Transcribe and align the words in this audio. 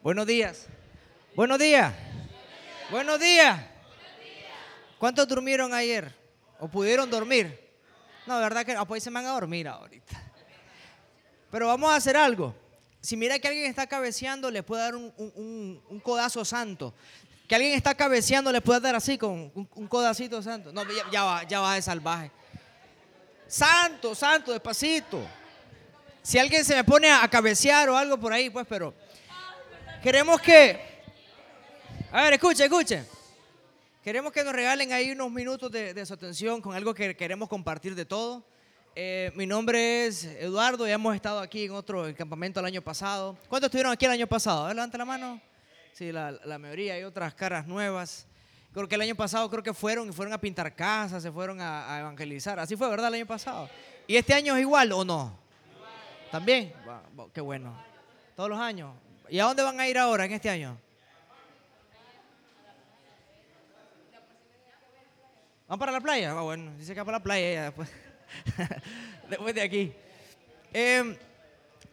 Buenos 0.00 0.26
días. 0.26 0.66
Buenos 1.34 1.58
días. 1.58 1.92
Buenos 2.88 3.18
días. 3.18 3.60
¿Cuántos 4.96 5.26
durmieron 5.26 5.74
ayer? 5.74 6.14
¿O 6.60 6.68
pudieron 6.68 7.10
dormir? 7.10 7.68
No, 8.24 8.38
verdad 8.38 8.64
que 8.64 8.76
pues 8.86 9.02
se 9.02 9.10
van 9.10 9.26
a 9.26 9.30
dormir 9.30 9.66
ahorita. 9.66 10.22
Pero 11.50 11.66
vamos 11.66 11.90
a 11.90 11.96
hacer 11.96 12.16
algo. 12.16 12.54
Si 13.00 13.16
mira 13.16 13.40
que 13.40 13.48
alguien 13.48 13.66
está 13.66 13.88
cabeceando, 13.88 14.52
le 14.52 14.62
puede 14.62 14.82
dar 14.82 14.94
un, 14.94 16.00
codazo 16.02 16.44
santo. 16.44 16.94
Que 17.48 17.56
alguien 17.56 17.72
está 17.72 17.94
cabeceando, 17.96 18.52
le 18.52 18.60
puede 18.60 18.80
dar 18.80 18.94
así 18.94 19.18
con 19.18 19.50
un, 19.52 19.88
codacito 19.88 20.40
santo. 20.42 20.72
No, 20.72 20.84
ya, 21.10 21.24
va, 21.24 21.42
ya 21.42 21.60
va 21.60 21.74
de 21.74 21.82
salvaje. 21.82 22.30
Santo, 23.48 24.14
santo, 24.14 24.52
despacito. 24.52 25.26
Si 26.22 26.38
alguien 26.38 26.64
se 26.64 26.76
me 26.76 26.84
pone 26.84 27.10
a 27.10 27.26
cabecear 27.28 27.88
o 27.88 27.96
algo 27.96 28.18
por 28.18 28.32
ahí, 28.32 28.50
pues, 28.50 28.66
pero 28.68 28.94
queremos 30.02 30.40
que... 30.40 30.78
A 32.10 32.22
ver, 32.22 32.34
escuche, 32.34 32.64
escuche. 32.64 33.04
Queremos 34.02 34.32
que 34.32 34.42
nos 34.42 34.54
regalen 34.54 34.92
ahí 34.92 35.10
unos 35.10 35.30
minutos 35.30 35.70
de, 35.70 36.06
su 36.06 36.14
atención 36.14 36.62
con 36.62 36.74
algo 36.74 36.94
que 36.94 37.14
queremos 37.16 37.48
compartir 37.48 37.94
de 37.94 38.06
todo. 38.06 38.44
Eh, 38.94 39.30
mi 39.34 39.46
nombre 39.46 40.06
es 40.06 40.24
Eduardo, 40.24 40.86
ya 40.86 40.94
hemos 40.94 41.14
estado 41.14 41.40
aquí 41.40 41.66
en 41.66 41.72
otro 41.72 42.06
campamento 42.16 42.60
el 42.60 42.66
año 42.66 42.82
pasado. 42.82 43.36
¿Cuántos 43.48 43.68
estuvieron 43.68 43.92
aquí 43.92 44.06
el 44.06 44.12
año 44.12 44.26
pasado? 44.26 44.72
levanta 44.72 44.96
la 44.96 45.04
mano. 45.04 45.40
Sí, 45.92 46.10
la, 46.10 46.58
mayoría, 46.58 46.94
hay 46.94 47.04
otras 47.04 47.34
caras 47.34 47.66
nuevas. 47.66 48.26
Creo 48.72 48.88
que 48.88 48.94
el 48.94 49.00
año 49.02 49.14
pasado 49.14 49.50
creo 49.50 49.62
que 49.62 49.74
fueron 49.74 50.08
y 50.08 50.12
fueron 50.12 50.32
a 50.32 50.40
pintar 50.40 50.74
casas, 50.74 51.22
se 51.22 51.30
fueron 51.30 51.60
a, 51.60 51.94
a 51.94 52.00
evangelizar. 52.00 52.58
Así 52.58 52.76
fue, 52.76 52.88
¿verdad? 52.88 53.08
El 53.08 53.14
año 53.14 53.26
pasado. 53.26 53.68
¿Y 54.06 54.16
este 54.16 54.32
año 54.32 54.56
es 54.56 54.62
igual 54.62 54.92
o 54.92 55.04
no? 55.04 55.38
¿También? 56.30 56.72
qué 57.32 57.40
bueno. 57.40 57.76
Todos 58.36 58.50
los 58.50 58.58
años. 58.58 58.94
¿Y 59.30 59.38
a 59.38 59.44
dónde 59.44 59.62
van 59.62 59.78
a 59.78 59.86
ir 59.86 59.98
ahora 59.98 60.24
en 60.24 60.32
este 60.32 60.48
año? 60.48 60.78
¿Van 65.68 65.78
para 65.78 65.92
la 65.92 66.00
playa? 66.00 66.32
Ah, 66.32 66.40
bueno, 66.40 66.72
dice 66.78 66.94
que 66.94 67.00
va 67.00 67.04
para 67.04 67.18
la 67.18 67.22
playa 67.22 67.64
después, 67.64 67.90
después 69.28 69.54
de 69.54 69.60
aquí. 69.60 69.92
Em, 70.72 71.14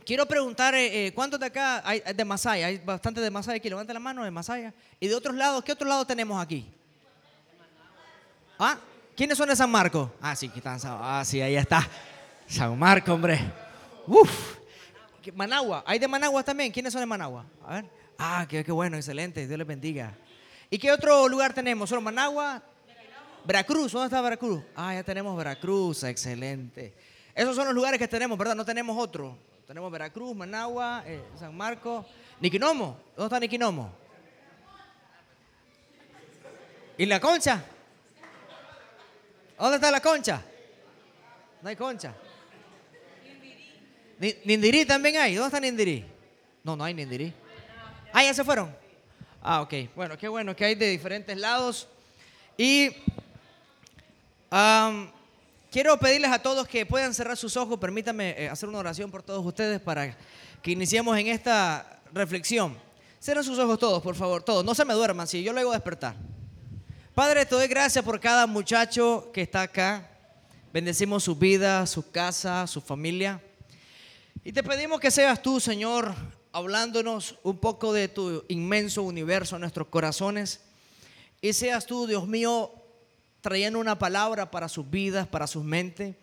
quiero 0.05 0.25
preguntar, 0.25 0.73
eh, 0.75 1.07
eh, 1.07 1.13
¿cuántos 1.13 1.37
de 1.39 1.47
acá 1.47 1.81
hay 1.85 1.99
de 1.99 2.23
Masaya? 2.23 2.67
Hay 2.67 2.77
bastante 2.77 3.19
de 3.19 3.29
Masaya 3.29 3.57
aquí. 3.57 3.69
Levanta 3.69 3.93
la 3.93 3.99
mano 3.99 4.23
de 4.23 4.31
Masaya. 4.31 4.73
¿Y 4.97 5.09
de 5.09 5.15
otros 5.15 5.35
lados? 5.35 5.61
¿Qué 5.61 5.73
otros 5.73 5.89
lados 5.89 6.07
tenemos 6.07 6.41
aquí? 6.41 6.65
¿Ah? 8.57 8.77
¿Quiénes 9.13 9.37
son 9.37 9.49
de 9.49 9.57
San 9.57 9.69
Marcos? 9.69 10.09
Ah, 10.21 10.35
sí, 10.37 10.47
aquí 10.47 10.59
están. 10.59 10.79
Ah, 10.83 11.23
sí, 11.25 11.41
ahí 11.41 11.57
está. 11.57 11.85
San 12.47 12.79
Marcos, 12.79 13.13
hombre. 13.13 13.39
Uf. 14.07 14.54
Managua. 15.31 15.83
¿Hay 15.85 15.99
de 15.99 16.07
Managua 16.07 16.43
también? 16.43 16.71
¿Quiénes 16.71 16.93
son 16.93 17.01
de 17.01 17.05
Managua? 17.05 17.45
A 17.65 17.75
ver. 17.75 17.85
Ah, 18.17 18.45
qué, 18.47 18.63
bueno, 18.71 18.97
excelente. 18.97 19.47
Dios 19.47 19.57
les 19.57 19.67
bendiga. 19.67 20.13
¿Y 20.69 20.77
qué 20.77 20.91
otro 20.91 21.27
lugar 21.27 21.53
tenemos? 21.53 21.89
¿Solo 21.89 22.01
Managua? 22.01 22.61
Veracruz. 23.43 23.91
¿Dónde 23.91 24.07
está 24.07 24.21
Veracruz? 24.21 24.63
Ah, 24.75 24.93
ya 24.93 25.03
tenemos 25.03 25.35
Veracruz. 25.37 26.03
Excelente. 26.03 26.93
Esos 27.33 27.55
son 27.55 27.65
los 27.65 27.75
lugares 27.75 27.99
que 27.99 28.07
tenemos, 28.07 28.37
¿verdad? 28.37 28.55
No 28.55 28.65
tenemos 28.65 28.97
otro. 28.97 29.37
Tenemos 29.67 29.91
Veracruz, 29.91 30.35
Managua, 30.35 31.03
eh, 31.05 31.23
San 31.39 31.55
Marcos. 31.55 32.05
Niquinomo. 32.39 32.97
¿Dónde 33.15 33.25
está 33.25 33.39
Niquinomo? 33.39 33.91
¿Y 36.97 37.05
la 37.05 37.19
concha? 37.19 37.63
¿Dónde 39.59 39.75
está 39.75 39.91
la 39.91 40.01
concha? 40.01 40.41
No 41.61 41.69
hay 41.69 41.75
concha. 41.75 42.13
Nindirí 44.19 44.85
también 44.85 45.17
hay. 45.17 45.35
¿Dónde 45.35 45.47
está 45.47 45.59
Nindirí? 45.59 46.05
No, 46.63 46.75
no 46.75 46.83
hay 46.83 46.93
Nindirí. 46.93 47.33
Ah, 48.13 48.23
ya 48.23 48.33
se 48.33 48.43
fueron. 48.43 48.75
Ah, 49.41 49.61
ok. 49.61 49.73
Bueno, 49.95 50.17
qué 50.17 50.27
bueno 50.27 50.55
que 50.55 50.65
hay 50.65 50.75
de 50.75 50.89
diferentes 50.89 51.37
lados. 51.37 51.87
Y 52.57 52.91
quiero 55.69 55.97
pedirles 55.99 56.31
a 56.31 56.39
todos 56.39 56.67
que 56.67 56.85
puedan 56.85 57.13
cerrar 57.13 57.35
sus 57.35 57.57
ojos. 57.57 57.77
Permítanme 57.77 58.35
eh, 58.37 58.49
hacer 58.49 58.69
una 58.69 58.79
oración 58.79 59.11
por 59.11 59.21
todos 59.21 59.45
ustedes 59.45 59.81
para 59.81 60.17
que 60.61 60.71
iniciemos 60.71 61.17
en 61.17 61.27
esta 61.27 61.99
reflexión. 62.13 62.77
Cierren 63.21 63.43
sus 63.43 63.59
ojos 63.59 63.77
todos, 63.77 64.01
por 64.01 64.15
favor. 64.15 64.41
Todos. 64.43 64.63
No 64.63 64.73
se 64.73 64.85
me 64.85 64.93
duerman, 64.93 65.27
si 65.27 65.43
yo 65.43 65.51
lo 65.51 65.59
hago 65.59 65.73
despertar. 65.73 66.15
Padre, 67.13 67.45
te 67.45 67.55
doy 67.55 67.67
gracias 67.67 68.03
por 68.03 68.19
cada 68.19 68.47
muchacho 68.47 69.29
que 69.33 69.41
está 69.41 69.63
acá. 69.63 70.09
Bendecimos 70.71 71.23
su 71.23 71.35
vida, 71.35 71.85
su 71.85 72.09
casa, 72.11 72.65
su 72.67 72.81
familia. 72.81 73.41
Y 74.47 74.53
te 74.53 74.61
pedimos 74.61 74.99
que 74.99 75.09
seas 75.09 75.41
tú, 75.41 75.59
Señor, 75.59 76.13
hablándonos 76.51 77.35
un 77.41 77.57
poco 77.57 77.91
de 77.91 78.07
tu 78.07 78.45
inmenso 78.47 79.01
universo 79.01 79.55
en 79.55 79.61
nuestros 79.61 79.87
corazones. 79.87 80.61
Y 81.41 81.51
seas 81.53 81.87
tú, 81.87 82.05
Dios 82.05 82.27
mío, 82.27 82.71
trayendo 83.41 83.79
una 83.79 83.97
palabra 83.97 84.51
para 84.51 84.69
sus 84.69 84.87
vidas, 84.87 85.27
para 85.27 85.47
sus 85.47 85.63
mentes, 85.63 86.15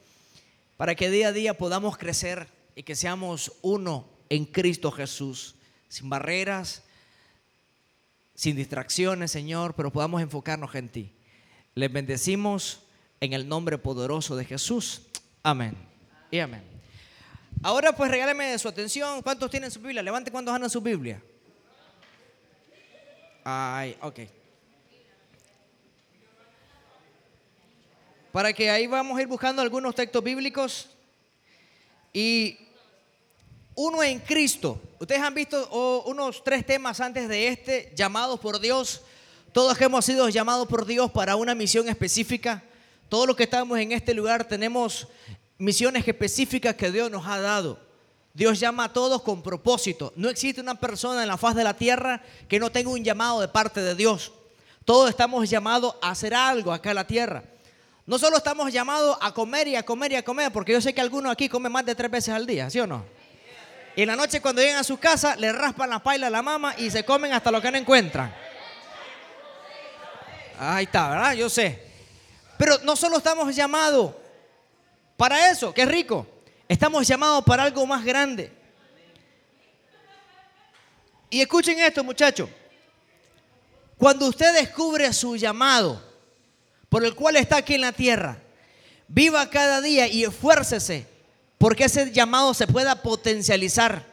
para 0.76 0.94
que 0.94 1.10
día 1.10 1.28
a 1.28 1.32
día 1.32 1.58
podamos 1.58 1.98
crecer 1.98 2.46
y 2.76 2.84
que 2.84 2.94
seamos 2.94 3.54
uno 3.60 4.08
en 4.28 4.44
Cristo 4.44 4.92
Jesús, 4.92 5.56
sin 5.88 6.08
barreras, 6.08 6.84
sin 8.36 8.54
distracciones, 8.54 9.32
Señor, 9.32 9.74
pero 9.74 9.90
podamos 9.90 10.22
enfocarnos 10.22 10.72
en 10.76 10.88
ti. 10.90 11.12
Les 11.74 11.92
bendecimos 11.92 12.84
en 13.20 13.32
el 13.32 13.48
nombre 13.48 13.78
poderoso 13.78 14.36
de 14.36 14.44
Jesús. 14.44 15.02
Amén. 15.42 15.76
Y 16.30 16.38
amén. 16.38 16.71
Ahora 17.64 17.92
pues 17.92 18.10
regáleme 18.10 18.58
su 18.58 18.66
atención. 18.66 19.22
¿Cuántos 19.22 19.48
tienen 19.48 19.70
su 19.70 19.78
Biblia? 19.78 20.02
Levante 20.02 20.32
cuántos 20.32 20.52
andan 20.52 20.68
su 20.68 20.80
Biblia. 20.80 21.22
Ay, 23.44 23.96
ok. 24.00 24.18
Para 28.32 28.52
que 28.52 28.68
ahí 28.68 28.88
vamos 28.88 29.16
a 29.16 29.22
ir 29.22 29.28
buscando 29.28 29.62
algunos 29.62 29.94
textos 29.94 30.24
bíblicos. 30.24 30.90
Y 32.12 32.58
uno 33.76 34.02
en 34.02 34.18
Cristo. 34.18 34.80
Ustedes 34.98 35.22
han 35.22 35.34
visto 35.34 35.68
oh, 35.70 36.02
unos 36.06 36.42
tres 36.42 36.66
temas 36.66 37.00
antes 37.00 37.28
de 37.28 37.46
este, 37.46 37.92
llamados 37.94 38.40
por 38.40 38.58
Dios. 38.58 39.02
Todos 39.52 39.80
hemos 39.80 40.04
sido 40.04 40.28
llamados 40.28 40.66
por 40.66 40.84
Dios 40.84 41.12
para 41.12 41.36
una 41.36 41.54
misión 41.54 41.88
específica. 41.88 42.64
Todos 43.08 43.28
los 43.28 43.36
que 43.36 43.44
estamos 43.44 43.78
en 43.78 43.92
este 43.92 44.14
lugar 44.14 44.48
tenemos 44.48 45.06
misiones 45.62 46.06
específicas 46.08 46.74
que 46.74 46.90
Dios 46.90 47.08
nos 47.08 47.24
ha 47.24 47.40
dado. 47.40 47.78
Dios 48.34 48.58
llama 48.58 48.84
a 48.84 48.92
todos 48.92 49.22
con 49.22 49.42
propósito. 49.42 50.12
No 50.16 50.28
existe 50.28 50.60
una 50.60 50.74
persona 50.74 51.22
en 51.22 51.28
la 51.28 51.36
faz 51.36 51.54
de 51.54 51.62
la 51.62 51.74
tierra 51.74 52.20
que 52.48 52.58
no 52.58 52.72
tenga 52.72 52.90
un 52.90 53.04
llamado 53.04 53.40
de 53.40 53.46
parte 53.46 53.80
de 53.80 53.94
Dios. 53.94 54.32
Todos 54.84 55.08
estamos 55.08 55.48
llamados 55.48 55.94
a 56.02 56.10
hacer 56.10 56.34
algo 56.34 56.72
acá 56.72 56.90
en 56.90 56.96
la 56.96 57.06
tierra. 57.06 57.44
No 58.06 58.18
solo 58.18 58.38
estamos 58.38 58.72
llamados 58.72 59.16
a 59.20 59.32
comer 59.32 59.68
y 59.68 59.76
a 59.76 59.84
comer 59.84 60.10
y 60.10 60.16
a 60.16 60.24
comer, 60.24 60.50
porque 60.50 60.72
yo 60.72 60.80
sé 60.80 60.92
que 60.92 61.00
algunos 61.00 61.30
aquí 61.30 61.48
comen 61.48 61.70
más 61.70 61.86
de 61.86 61.94
tres 61.94 62.10
veces 62.10 62.34
al 62.34 62.44
día, 62.44 62.68
¿sí 62.68 62.80
o 62.80 62.86
no? 62.88 63.04
Y 63.94 64.02
en 64.02 64.08
la 64.08 64.16
noche 64.16 64.40
cuando 64.40 64.60
llegan 64.62 64.78
a 64.78 64.84
su 64.84 64.98
casa 64.98 65.36
le 65.36 65.52
raspan 65.52 65.90
la 65.90 66.02
paila 66.02 66.26
a 66.26 66.30
la 66.30 66.42
mama 66.42 66.74
y 66.76 66.90
se 66.90 67.04
comen 67.04 67.32
hasta 67.32 67.52
lo 67.52 67.62
que 67.62 67.70
no 67.70 67.78
encuentran. 67.78 68.34
Ahí 70.58 70.86
está, 70.86 71.08
¿verdad? 71.08 71.34
Yo 71.34 71.48
sé. 71.48 71.86
Pero 72.58 72.78
no 72.82 72.96
solo 72.96 73.18
estamos 73.18 73.54
llamados 73.54 74.21
para 75.22 75.48
eso, 75.52 75.72
es 75.76 75.86
rico. 75.86 76.26
Estamos 76.66 77.06
llamados 77.06 77.44
para 77.44 77.62
algo 77.62 77.86
más 77.86 78.04
grande. 78.04 78.50
Y 81.30 81.40
escuchen 81.40 81.78
esto, 81.78 82.02
muchachos. 82.02 82.50
Cuando 83.96 84.26
usted 84.26 84.52
descubre 84.52 85.12
su 85.12 85.36
llamado, 85.36 86.02
por 86.88 87.04
el 87.04 87.14
cual 87.14 87.36
está 87.36 87.58
aquí 87.58 87.76
en 87.76 87.82
la 87.82 87.92
tierra, 87.92 88.36
viva 89.06 89.48
cada 89.48 89.80
día 89.80 90.08
y 90.08 90.24
esfuércese 90.24 91.06
porque 91.56 91.84
ese 91.84 92.10
llamado 92.10 92.52
se 92.52 92.66
pueda 92.66 93.00
potencializar. 93.00 94.04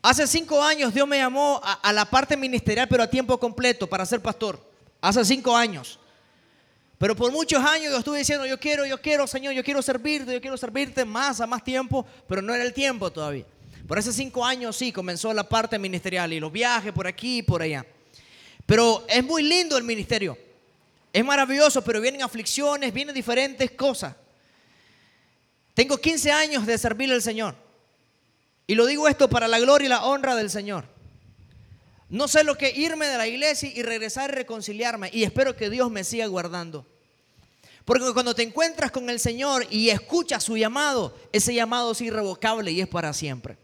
Hace 0.00 0.26
cinco 0.26 0.62
años 0.62 0.94
Dios 0.94 1.06
me 1.06 1.18
llamó 1.18 1.60
a, 1.62 1.74
a, 1.74 1.92
la 1.92 2.06
parte 2.06 2.38
ministerial, 2.38 2.88
pero 2.88 3.02
a 3.02 3.10
tiempo 3.10 3.38
completo, 3.38 3.86
para 3.86 4.06
ser 4.06 4.22
pastor. 4.22 4.58
Hace 5.02 5.26
cinco 5.26 5.54
años. 5.54 5.98
Pero 7.04 7.14
por 7.14 7.30
muchos 7.30 7.62
años 7.62 7.92
yo 7.92 7.98
estuve 7.98 8.16
diciendo, 8.20 8.46
yo 8.46 8.58
quiero, 8.58 8.86
yo 8.86 8.98
quiero, 8.98 9.26
Señor, 9.26 9.52
yo 9.52 9.62
quiero 9.62 9.82
servirte, 9.82 10.32
yo 10.32 10.40
quiero 10.40 10.56
servirte 10.56 11.04
más, 11.04 11.38
a 11.38 11.46
más 11.46 11.62
tiempo, 11.62 12.06
pero 12.26 12.40
no 12.40 12.54
era 12.54 12.64
el 12.64 12.72
tiempo 12.72 13.12
todavía. 13.12 13.44
Por 13.86 13.98
esos 13.98 14.14
cinco 14.14 14.42
años 14.42 14.74
sí 14.74 14.90
comenzó 14.90 15.30
la 15.34 15.46
parte 15.46 15.78
ministerial 15.78 16.32
y 16.32 16.40
los 16.40 16.50
viajes 16.50 16.94
por 16.94 17.06
aquí 17.06 17.40
y 17.40 17.42
por 17.42 17.60
allá. 17.60 17.84
Pero 18.64 19.04
es 19.06 19.22
muy 19.22 19.42
lindo 19.42 19.76
el 19.76 19.84
ministerio. 19.84 20.38
Es 21.12 21.22
maravilloso, 21.22 21.84
pero 21.84 22.00
vienen 22.00 22.22
aflicciones, 22.22 22.90
vienen 22.90 23.14
diferentes 23.14 23.70
cosas. 23.72 24.16
Tengo 25.74 25.98
15 25.98 26.32
años 26.32 26.64
de 26.64 26.78
servirle 26.78 27.16
al 27.16 27.22
Señor. 27.22 27.54
Y 28.66 28.76
lo 28.76 28.86
digo 28.86 29.08
esto 29.08 29.28
para 29.28 29.46
la 29.46 29.58
gloria 29.58 29.84
y 29.84 29.88
la 29.90 30.06
honra 30.06 30.34
del 30.34 30.48
Señor. 30.48 30.86
No 32.08 32.28
sé 32.28 32.44
lo 32.44 32.56
que 32.56 32.70
irme 32.70 33.08
de 33.08 33.18
la 33.18 33.26
iglesia 33.26 33.70
y 33.74 33.82
regresar 33.82 34.30
y 34.30 34.36
reconciliarme. 34.36 35.10
Y 35.12 35.24
espero 35.24 35.54
que 35.54 35.68
Dios 35.68 35.90
me 35.90 36.02
siga 36.02 36.24
guardando. 36.28 36.86
Porque 37.84 38.12
cuando 38.14 38.34
te 38.34 38.42
encuentras 38.42 38.90
con 38.90 39.10
el 39.10 39.20
Señor 39.20 39.66
y 39.70 39.90
escuchas 39.90 40.42
su 40.42 40.56
llamado, 40.56 41.14
ese 41.32 41.54
llamado 41.54 41.92
es 41.92 42.00
irrevocable 42.00 42.72
y 42.72 42.80
es 42.80 42.88
para 42.88 43.12
siempre. 43.12 43.58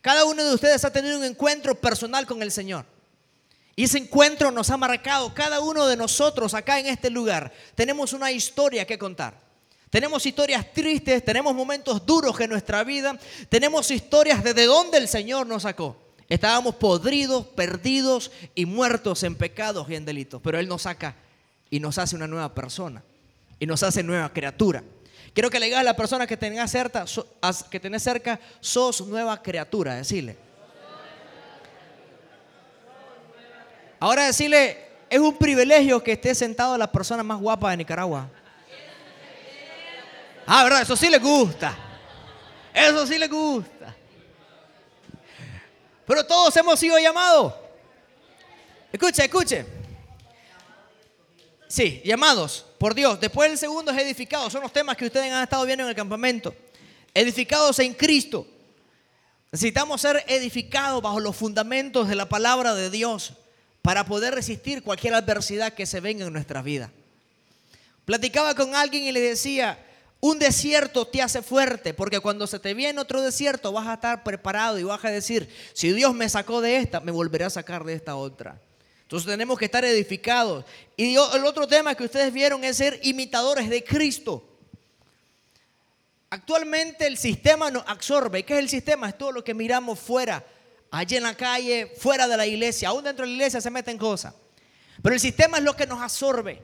Cada 0.00 0.24
uno 0.24 0.44
de 0.44 0.54
ustedes 0.54 0.84
ha 0.84 0.92
tenido 0.92 1.18
un 1.18 1.24
encuentro 1.24 1.74
personal 1.74 2.24
con 2.24 2.40
el 2.42 2.52
Señor. 2.52 2.86
Y 3.74 3.84
ese 3.84 3.98
encuentro 3.98 4.52
nos 4.52 4.70
ha 4.70 4.76
marcado. 4.76 5.34
Cada 5.34 5.60
uno 5.60 5.86
de 5.86 5.96
nosotros 5.96 6.54
acá 6.54 6.78
en 6.78 6.86
este 6.86 7.10
lugar 7.10 7.52
tenemos 7.74 8.12
una 8.12 8.30
historia 8.30 8.86
que 8.86 8.98
contar. 8.98 9.40
Tenemos 9.90 10.24
historias 10.24 10.72
tristes, 10.72 11.24
tenemos 11.24 11.54
momentos 11.54 12.04
duros 12.04 12.38
en 12.40 12.50
nuestra 12.50 12.84
vida, 12.84 13.18
tenemos 13.48 13.90
historias 13.90 14.44
de, 14.44 14.52
de 14.52 14.66
dónde 14.66 14.98
el 14.98 15.08
Señor 15.08 15.46
nos 15.46 15.62
sacó. 15.62 15.96
Estábamos 16.28 16.74
podridos, 16.74 17.46
perdidos 17.46 18.30
y 18.54 18.66
muertos 18.66 19.22
en 19.22 19.34
pecados 19.34 19.88
y 19.88 19.94
en 19.94 20.04
delitos, 20.04 20.42
pero 20.44 20.58
Él 20.58 20.68
nos 20.68 20.82
saca 20.82 21.16
y 21.70 21.80
nos 21.80 21.96
hace 21.96 22.14
una 22.14 22.26
nueva 22.26 22.54
persona 22.54 23.02
y 23.58 23.66
nos 23.66 23.82
hace 23.82 24.02
nueva 24.02 24.32
criatura. 24.32 24.82
Quiero 25.32 25.50
que 25.50 25.60
le 25.60 25.66
digas 25.66 25.80
a 25.80 25.84
la 25.84 25.96
persona 25.96 26.26
que 26.26 26.36
tenés 26.36 26.70
cerca, 26.70 27.04
que 27.70 27.80
tenés 27.80 28.02
cerca, 28.02 28.40
sos 28.60 29.00
nueva 29.02 29.40
criatura, 29.42 29.94
decirle. 29.94 30.36
Ahora 34.00 34.26
decirle, 34.26 34.88
es 35.10 35.18
un 35.18 35.36
privilegio 35.36 36.02
que 36.02 36.12
esté 36.12 36.34
sentado 36.34 36.78
la 36.78 36.90
persona 36.90 37.22
más 37.22 37.40
guapa 37.40 37.70
de 37.70 37.78
Nicaragua. 37.78 38.28
Ah, 40.46 40.64
¿verdad? 40.64 40.82
Eso 40.82 40.96
sí 40.96 41.08
le 41.08 41.18
gusta. 41.18 41.76
Eso 42.72 43.06
sí 43.06 43.18
le 43.18 43.28
gusta. 43.28 43.94
Pero 46.06 46.24
todos 46.24 46.56
hemos 46.56 46.78
sido 46.78 46.98
llamados. 46.98 47.52
Escuche, 48.90 49.24
escuche. 49.24 49.77
Sí, 51.68 52.00
llamados 52.04 52.64
por 52.78 52.94
Dios. 52.94 53.20
Después 53.20 53.50
el 53.50 53.58
segundo 53.58 53.92
es 53.92 53.98
edificados. 53.98 54.52
Son 54.52 54.62
los 54.62 54.72
temas 54.72 54.96
que 54.96 55.04
ustedes 55.04 55.30
han 55.30 55.42
estado 55.42 55.66
viendo 55.66 55.84
en 55.84 55.90
el 55.90 55.94
campamento. 55.94 56.54
Edificados 57.12 57.78
en 57.78 57.92
Cristo. 57.92 58.46
Necesitamos 59.52 60.00
ser 60.00 60.24
edificados 60.28 61.02
bajo 61.02 61.20
los 61.20 61.36
fundamentos 61.36 62.08
de 62.08 62.14
la 62.14 62.28
palabra 62.28 62.74
de 62.74 62.90
Dios 62.90 63.34
para 63.82 64.04
poder 64.04 64.34
resistir 64.34 64.82
cualquier 64.82 65.14
adversidad 65.14 65.74
que 65.74 65.86
se 65.86 66.00
venga 66.00 66.26
en 66.26 66.32
nuestra 66.32 66.62
vida. 66.62 66.90
Platicaba 68.04 68.54
con 68.54 68.74
alguien 68.74 69.04
y 69.04 69.12
le 69.12 69.20
decía, 69.20 69.78
un 70.20 70.38
desierto 70.38 71.06
te 71.06 71.22
hace 71.22 71.42
fuerte, 71.42 71.94
porque 71.94 72.20
cuando 72.20 72.46
se 72.46 72.58
te 72.58 72.74
viene 72.74 73.00
otro 73.00 73.22
desierto 73.22 73.72
vas 73.72 73.86
a 73.86 73.94
estar 73.94 74.24
preparado 74.24 74.78
y 74.78 74.82
vas 74.82 75.04
a 75.04 75.10
decir, 75.10 75.48
si 75.74 75.92
Dios 75.92 76.14
me 76.14 76.28
sacó 76.28 76.60
de 76.60 76.78
esta, 76.78 77.00
me 77.00 77.12
volverá 77.12 77.46
a 77.46 77.50
sacar 77.50 77.84
de 77.84 77.94
esta 77.94 78.16
otra. 78.16 78.60
Entonces 79.08 79.26
tenemos 79.26 79.58
que 79.58 79.64
estar 79.64 79.82
edificados. 79.86 80.66
Y 80.94 81.14
el 81.14 81.46
otro 81.46 81.66
tema 81.66 81.94
que 81.94 82.04
ustedes 82.04 82.30
vieron 82.30 82.62
es 82.62 82.76
ser 82.76 83.00
imitadores 83.04 83.70
de 83.70 83.82
Cristo. 83.82 84.46
Actualmente 86.28 87.06
el 87.06 87.16
sistema 87.16 87.70
nos 87.70 87.84
absorbe. 87.86 88.44
¿Qué 88.44 88.52
es 88.52 88.58
el 88.58 88.68
sistema? 88.68 89.08
Es 89.08 89.16
todo 89.16 89.32
lo 89.32 89.42
que 89.42 89.54
miramos 89.54 89.98
fuera, 89.98 90.44
allí 90.90 91.16
en 91.16 91.22
la 91.22 91.34
calle, 91.34 91.90
fuera 91.96 92.28
de 92.28 92.36
la 92.36 92.46
iglesia. 92.46 92.90
Aún 92.90 93.02
dentro 93.02 93.24
de 93.24 93.30
la 93.30 93.36
iglesia 93.36 93.62
se 93.62 93.70
meten 93.70 93.96
cosas. 93.96 94.34
Pero 95.02 95.14
el 95.14 95.20
sistema 95.22 95.56
es 95.56 95.64
lo 95.64 95.74
que 95.74 95.86
nos 95.86 96.02
absorbe. 96.02 96.62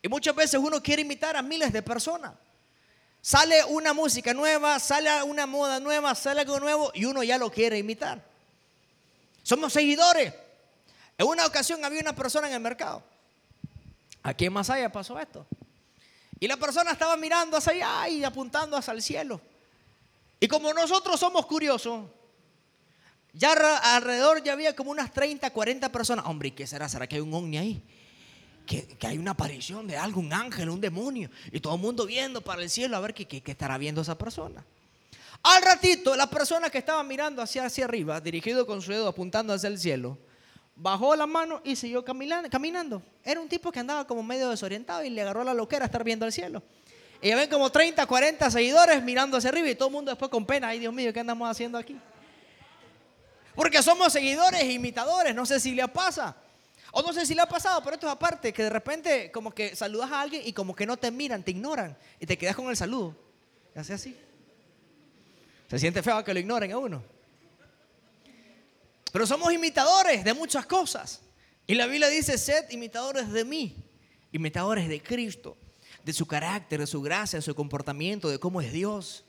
Y 0.00 0.08
muchas 0.08 0.34
veces 0.34 0.58
uno 0.58 0.82
quiere 0.82 1.02
imitar 1.02 1.36
a 1.36 1.42
miles 1.42 1.70
de 1.70 1.82
personas. 1.82 2.32
Sale 3.20 3.62
una 3.62 3.92
música 3.92 4.32
nueva, 4.32 4.80
sale 4.80 5.22
una 5.24 5.44
moda 5.44 5.80
nueva, 5.80 6.14
sale 6.14 6.40
algo 6.40 6.58
nuevo 6.60 6.92
y 6.94 7.04
uno 7.04 7.22
ya 7.22 7.36
lo 7.36 7.50
quiere 7.50 7.76
imitar. 7.76 8.24
Somos 9.42 9.70
seguidores. 9.70 10.32
En 11.16 11.26
una 11.26 11.46
ocasión 11.46 11.84
había 11.84 12.00
una 12.00 12.14
persona 12.14 12.48
en 12.48 12.54
el 12.54 12.60
mercado. 12.60 13.02
Aquí 14.22 14.46
en 14.46 14.52
Masaya 14.52 14.90
pasó 14.90 15.18
esto. 15.18 15.46
Y 16.40 16.48
la 16.48 16.56
persona 16.56 16.92
estaba 16.92 17.16
mirando 17.16 17.56
hacia 17.56 17.72
allá 17.72 18.08
y 18.08 18.24
apuntando 18.24 18.76
hacia 18.76 18.92
el 18.92 19.02
cielo. 19.02 19.40
Y 20.40 20.48
como 20.48 20.72
nosotros 20.74 21.20
somos 21.20 21.46
curiosos, 21.46 22.06
ya 23.32 23.52
alrededor 23.94 24.42
ya 24.42 24.52
había 24.52 24.74
como 24.76 24.90
unas 24.90 25.12
30, 25.12 25.50
40 25.50 25.90
personas. 25.90 26.24
Hombre, 26.26 26.48
¿y 26.48 26.50
qué 26.52 26.66
será? 26.66 26.88
¿Será 26.88 27.06
que 27.06 27.16
hay 27.16 27.20
un 27.20 27.32
ovni 27.34 27.58
ahí? 27.58 27.82
Que, 28.66 28.96
hay 29.02 29.18
una 29.18 29.32
aparición 29.32 29.86
de 29.86 29.96
algo, 29.96 30.20
un 30.20 30.32
ángel, 30.32 30.70
un 30.70 30.80
demonio. 30.80 31.30
Y 31.52 31.60
todo 31.60 31.74
el 31.74 31.80
mundo 31.80 32.06
viendo 32.06 32.40
para 32.40 32.62
el 32.62 32.70
cielo 32.70 32.96
a 32.96 33.00
ver 33.00 33.14
qué, 33.14 33.42
estará 33.44 33.76
viendo 33.78 34.02
esa 34.02 34.16
persona. 34.16 34.64
Al 35.42 35.62
ratito, 35.62 36.16
la 36.16 36.30
persona 36.30 36.70
que 36.70 36.78
estaba 36.78 37.02
mirando 37.02 37.42
hacia, 37.42 37.66
hacia 37.66 37.84
arriba, 37.84 38.20
dirigido 38.20 38.66
con 38.66 38.80
su 38.80 38.92
dedo 38.92 39.08
apuntando 39.08 39.52
hacia 39.52 39.68
el 39.68 39.78
cielo, 39.78 40.16
bajó 40.76 41.14
la 41.16 41.26
mano 41.26 41.60
y 41.64 41.76
siguió 41.76 42.04
caminando. 42.04 43.02
Era 43.22 43.40
un 43.40 43.48
tipo 43.48 43.70
que 43.70 43.80
andaba 43.80 44.06
como 44.06 44.22
medio 44.22 44.50
desorientado 44.50 45.04
y 45.04 45.10
le 45.10 45.22
agarró 45.22 45.44
la 45.44 45.54
loquera 45.54 45.84
a 45.84 45.86
estar 45.86 46.04
viendo 46.04 46.26
el 46.26 46.32
cielo. 46.32 46.62
Y 47.22 47.28
ya 47.28 47.36
ven 47.36 47.48
como 47.48 47.70
30, 47.70 48.06
40 48.06 48.50
seguidores 48.50 49.02
mirando 49.02 49.36
hacia 49.36 49.50
arriba 49.50 49.70
y 49.70 49.74
todo 49.74 49.88
el 49.88 49.94
mundo 49.94 50.10
después 50.10 50.30
con 50.30 50.44
pena. 50.44 50.68
Ay, 50.68 50.78
Dios 50.78 50.92
mío, 50.92 51.12
¿qué 51.12 51.20
andamos 51.20 51.48
haciendo 51.48 51.78
aquí? 51.78 51.98
Porque 53.54 53.82
somos 53.82 54.12
seguidores 54.12 54.60
e 54.60 54.72
imitadores. 54.72 55.34
No 55.34 55.46
sé 55.46 55.60
si 55.60 55.74
le 55.74 55.86
pasa. 55.88 56.36
O 56.92 57.02
no 57.02 57.12
sé 57.12 57.26
si 57.26 57.34
le 57.34 57.40
ha 57.40 57.46
pasado, 57.46 57.82
pero 57.82 57.94
esto 57.94 58.06
es 58.06 58.12
aparte, 58.12 58.52
que 58.52 58.62
de 58.62 58.70
repente 58.70 59.32
como 59.32 59.50
que 59.50 59.74
saludas 59.74 60.12
a 60.12 60.20
alguien 60.20 60.42
y 60.44 60.52
como 60.52 60.76
que 60.76 60.86
no 60.86 60.96
te 60.96 61.10
miran, 61.10 61.42
te 61.42 61.50
ignoran 61.50 61.96
y 62.20 62.26
te 62.26 62.38
quedas 62.38 62.54
con 62.54 62.68
el 62.68 62.76
saludo. 62.76 63.16
Y 63.74 63.78
hace 63.80 63.94
así. 63.94 64.16
Se 65.68 65.78
siente 65.78 66.02
feo 66.02 66.22
que 66.22 66.32
lo 66.32 66.38
ignoren 66.38 66.70
a 66.70 66.78
uno. 66.78 67.13
Pero 69.14 69.28
somos 69.28 69.52
imitadores 69.52 70.24
de 70.24 70.34
muchas 70.34 70.66
cosas. 70.66 71.20
Y 71.68 71.76
la 71.76 71.86
Biblia 71.86 72.08
dice, 72.08 72.36
sed 72.36 72.68
imitadores 72.70 73.30
de 73.30 73.44
mí, 73.44 73.76
imitadores 74.32 74.88
de 74.88 75.00
Cristo, 75.00 75.56
de 76.02 76.12
su 76.12 76.26
carácter, 76.26 76.80
de 76.80 76.86
su 76.88 77.00
gracia, 77.00 77.38
de 77.38 77.42
su 77.44 77.54
comportamiento, 77.54 78.28
de 78.28 78.40
cómo 78.40 78.60
es 78.60 78.72
Dios. 78.72 79.22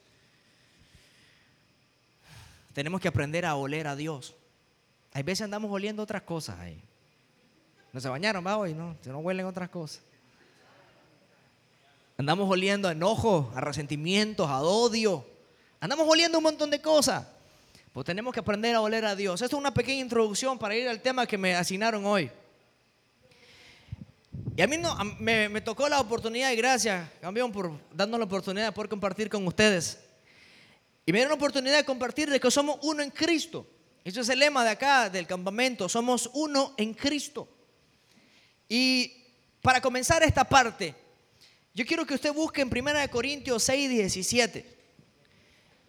Tenemos 2.73 2.99
que 2.99 3.09
aprender 3.09 3.45
a 3.45 3.53
oler 3.53 3.85
a 3.85 3.95
Dios. 3.95 4.33
Hay 5.13 5.21
veces 5.21 5.43
andamos 5.43 5.71
oliendo 5.71 6.01
otras 6.01 6.23
cosas 6.23 6.59
ahí. 6.59 6.81
No 7.93 8.01
se 8.01 8.09
bañaron, 8.09 8.43
va 8.43 8.57
hoy, 8.57 8.73
¿no? 8.73 8.97
Se 9.03 9.11
no 9.11 9.19
huelen 9.19 9.45
otras 9.45 9.69
cosas. 9.69 10.01
Andamos 12.17 12.49
oliendo 12.49 12.87
a 12.87 12.93
enojo, 12.93 13.51
a 13.53 13.61
resentimientos, 13.61 14.49
a 14.49 14.63
odio. 14.63 15.27
Andamos 15.79 16.07
oliendo 16.09 16.39
un 16.39 16.43
montón 16.43 16.71
de 16.71 16.81
cosas. 16.81 17.34
Pues 17.95 18.03
tenemos 18.03 18.33
que 18.33 18.41
aprender 18.41 18.75
a 18.75 18.81
oler 18.81 19.05
a 19.05 19.15
Dios. 19.15 19.41
Esto 19.41 19.55
es 19.55 19.59
una 19.61 19.73
pequeña 19.73 20.01
introducción 20.01 20.59
para 20.59 20.75
ir 20.75 20.85
al 20.89 21.01
tema 21.01 21.25
que 21.25 21.37
me 21.37 21.55
asignaron 21.55 22.05
hoy. 22.05 22.29
Y 24.57 24.61
a 24.61 24.67
mí 24.67 24.75
no, 24.75 24.93
me, 25.17 25.61
tocó 25.61 25.87
la 25.87 26.01
oportunidad 26.01 26.51
y 26.51 26.57
gracias, 26.57 27.09
campeón, 27.21 27.53
por 27.53 27.71
darnos 27.93 28.19
la 28.19 28.25
oportunidad 28.25 28.65
de 28.65 28.71
poder 28.73 28.89
compartir 28.89 29.29
con 29.29 29.47
ustedes. 29.47 29.97
Y 31.05 31.13
me 31.13 31.19
dieron 31.19 31.29
la 31.29 31.35
oportunidad 31.35 31.77
de 31.77 31.85
compartir 31.85 32.29
de 32.29 32.37
que 32.37 32.51
somos 32.51 32.79
uno 32.81 33.01
en 33.01 33.11
Cristo. 33.11 33.65
Eso 34.03 34.19
es 34.19 34.27
el 34.27 34.39
lema 34.39 34.65
de 34.65 34.71
acá, 34.71 35.09
del 35.09 35.25
campamento. 35.25 35.87
Somos 35.87 36.29
uno 36.33 36.73
en 36.75 36.93
Cristo. 36.95 37.47
Y 38.67 39.09
para 39.61 39.79
comenzar 39.79 40.21
esta 40.21 40.43
parte, 40.43 40.93
yo 41.73 41.85
quiero 41.85 42.05
que 42.05 42.15
usted 42.15 42.33
busque 42.33 42.59
en 42.59 42.67
1 42.67 43.09
Corintios 43.09 43.63
6, 43.63 43.89
17. 43.89 44.74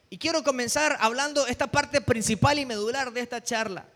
Y 0.08 0.18
quiero 0.18 0.42
comenzar 0.44 0.96
hablando 1.00 1.46
esta 1.46 1.66
parte 1.66 2.00
principal 2.00 2.58
y 2.58 2.66
medular 2.66 3.12
de 3.12 3.20
esta 3.20 3.42
charla. 3.42 3.86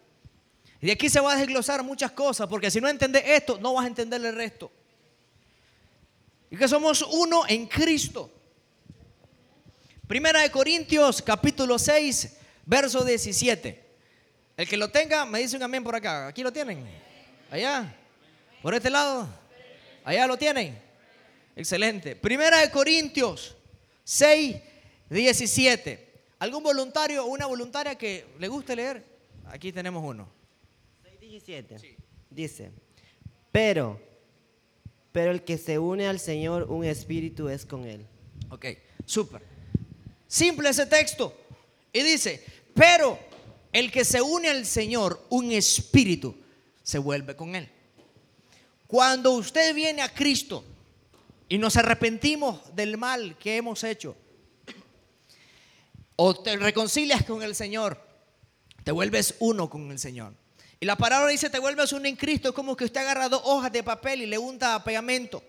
Y 0.81 0.87
de 0.87 0.93
aquí 0.93 1.09
se 1.09 1.21
va 1.21 1.33
a 1.33 1.37
desglosar 1.37 1.83
muchas 1.85 2.13
cosas, 2.13 2.49
porque 2.49 2.71
si 2.71 2.81
no 2.81 2.89
entiendes 2.89 3.23
esto, 3.27 3.59
no 3.61 3.75
vas 3.75 3.85
a 3.85 3.89
entender 3.89 4.25
el 4.25 4.35
resto. 4.35 4.73
Y 6.51 6.57
que 6.57 6.67
somos 6.67 7.03
uno 7.03 7.45
en 7.49 7.67
Cristo. 7.67 8.31
Primera 10.07 10.41
de 10.41 10.51
Corintios, 10.51 11.23
capítulo 11.23 11.79
6, 11.79 12.37
verso 12.67 13.05
17. 13.05 13.91
El 14.57 14.69
que 14.69 14.77
lo 14.77 14.91
tenga, 14.91 15.25
me 15.25 15.39
dice 15.39 15.57
un 15.57 15.63
amén 15.63 15.85
por 15.85 15.95
acá. 15.95 16.27
Aquí 16.27 16.43
lo 16.43 16.53
tienen. 16.53 16.85
Allá. 17.51 17.95
Por 18.63 18.75
este 18.75 18.91
lado. 18.91 19.29
Allá 20.05 20.27
lo 20.27 20.37
tienen. 20.37 20.77
Excelente. 21.55 22.17
Primera 22.17 22.59
de 22.59 22.71
Corintios 22.71 23.57
6, 24.05 24.57
17. 25.11 26.09
¿Algún 26.39 26.63
voluntario 26.63 27.25
o 27.25 27.29
una 27.29 27.47
voluntaria 27.47 27.97
que 27.97 28.27
le 28.39 28.49
guste 28.49 28.75
leer? 28.77 29.05
Aquí 29.47 29.73
tenemos 29.73 30.03
uno. 30.03 30.29
17. 31.21 31.97
Dice, 32.29 32.71
pero, 33.53 34.01
pero 35.13 35.31
el 35.31 35.43
que 35.43 35.59
se 35.59 35.79
une 35.79 36.07
al 36.09 36.19
Señor, 36.19 36.65
un 36.69 36.85
espíritu 36.85 37.49
es 37.49 37.65
con 37.65 37.85
él. 37.85 38.05
Ok, 38.51 38.67
súper. 39.05 39.43
Simple 40.27 40.71
ese 40.71 40.87
texto. 40.87 41.37
Y 41.93 42.03
dice, 42.03 42.45
pero 42.75 43.19
el 43.73 43.93
que 43.93 44.05
se 44.05 44.21
une 44.21 44.49
al 44.49 44.67
Señor, 44.67 45.25
un 45.31 45.53
espíritu, 45.53 46.37
se 46.83 46.99
vuelve 46.99 47.37
con 47.37 47.55
él. 47.55 47.69
Cuando 48.87 49.33
usted 49.33 49.73
viene 49.75 50.03
a 50.03 50.13
Cristo 50.13 50.65
y 51.49 51.59
nos 51.59 51.77
arrepentimos 51.77 52.75
del 52.75 52.97
mal 52.97 53.37
que 53.39 53.57
hemos 53.57 53.85
hecho, 53.85 54.17
o 56.23 56.35
te 56.35 56.55
reconcilias 56.59 57.25
con 57.25 57.43
el 57.43 57.55
Señor, 57.55 57.99
te 58.85 58.93
vuelves 58.93 59.37
uno 59.39 59.71
con 59.71 59.91
el 59.91 59.99
Señor. 59.99 60.35
Y 60.79 60.85
la 60.85 60.95
palabra 60.95 61.31
dice, 61.31 61.49
te 61.49 61.59
vuelves 61.59 61.95
uno 61.95 62.07
en 62.07 62.17
Cristo, 62.17 62.51
es 62.51 62.55
como 62.55 62.77
que 62.77 62.85
usted 62.85 63.01
agarra 63.01 63.31
dos 63.31 63.41
hojas 63.43 63.73
de 63.73 63.83
papel 63.83 64.21
y 64.21 64.27
le 64.27 64.37
unta 64.37 64.85
pegamento. 64.85 65.43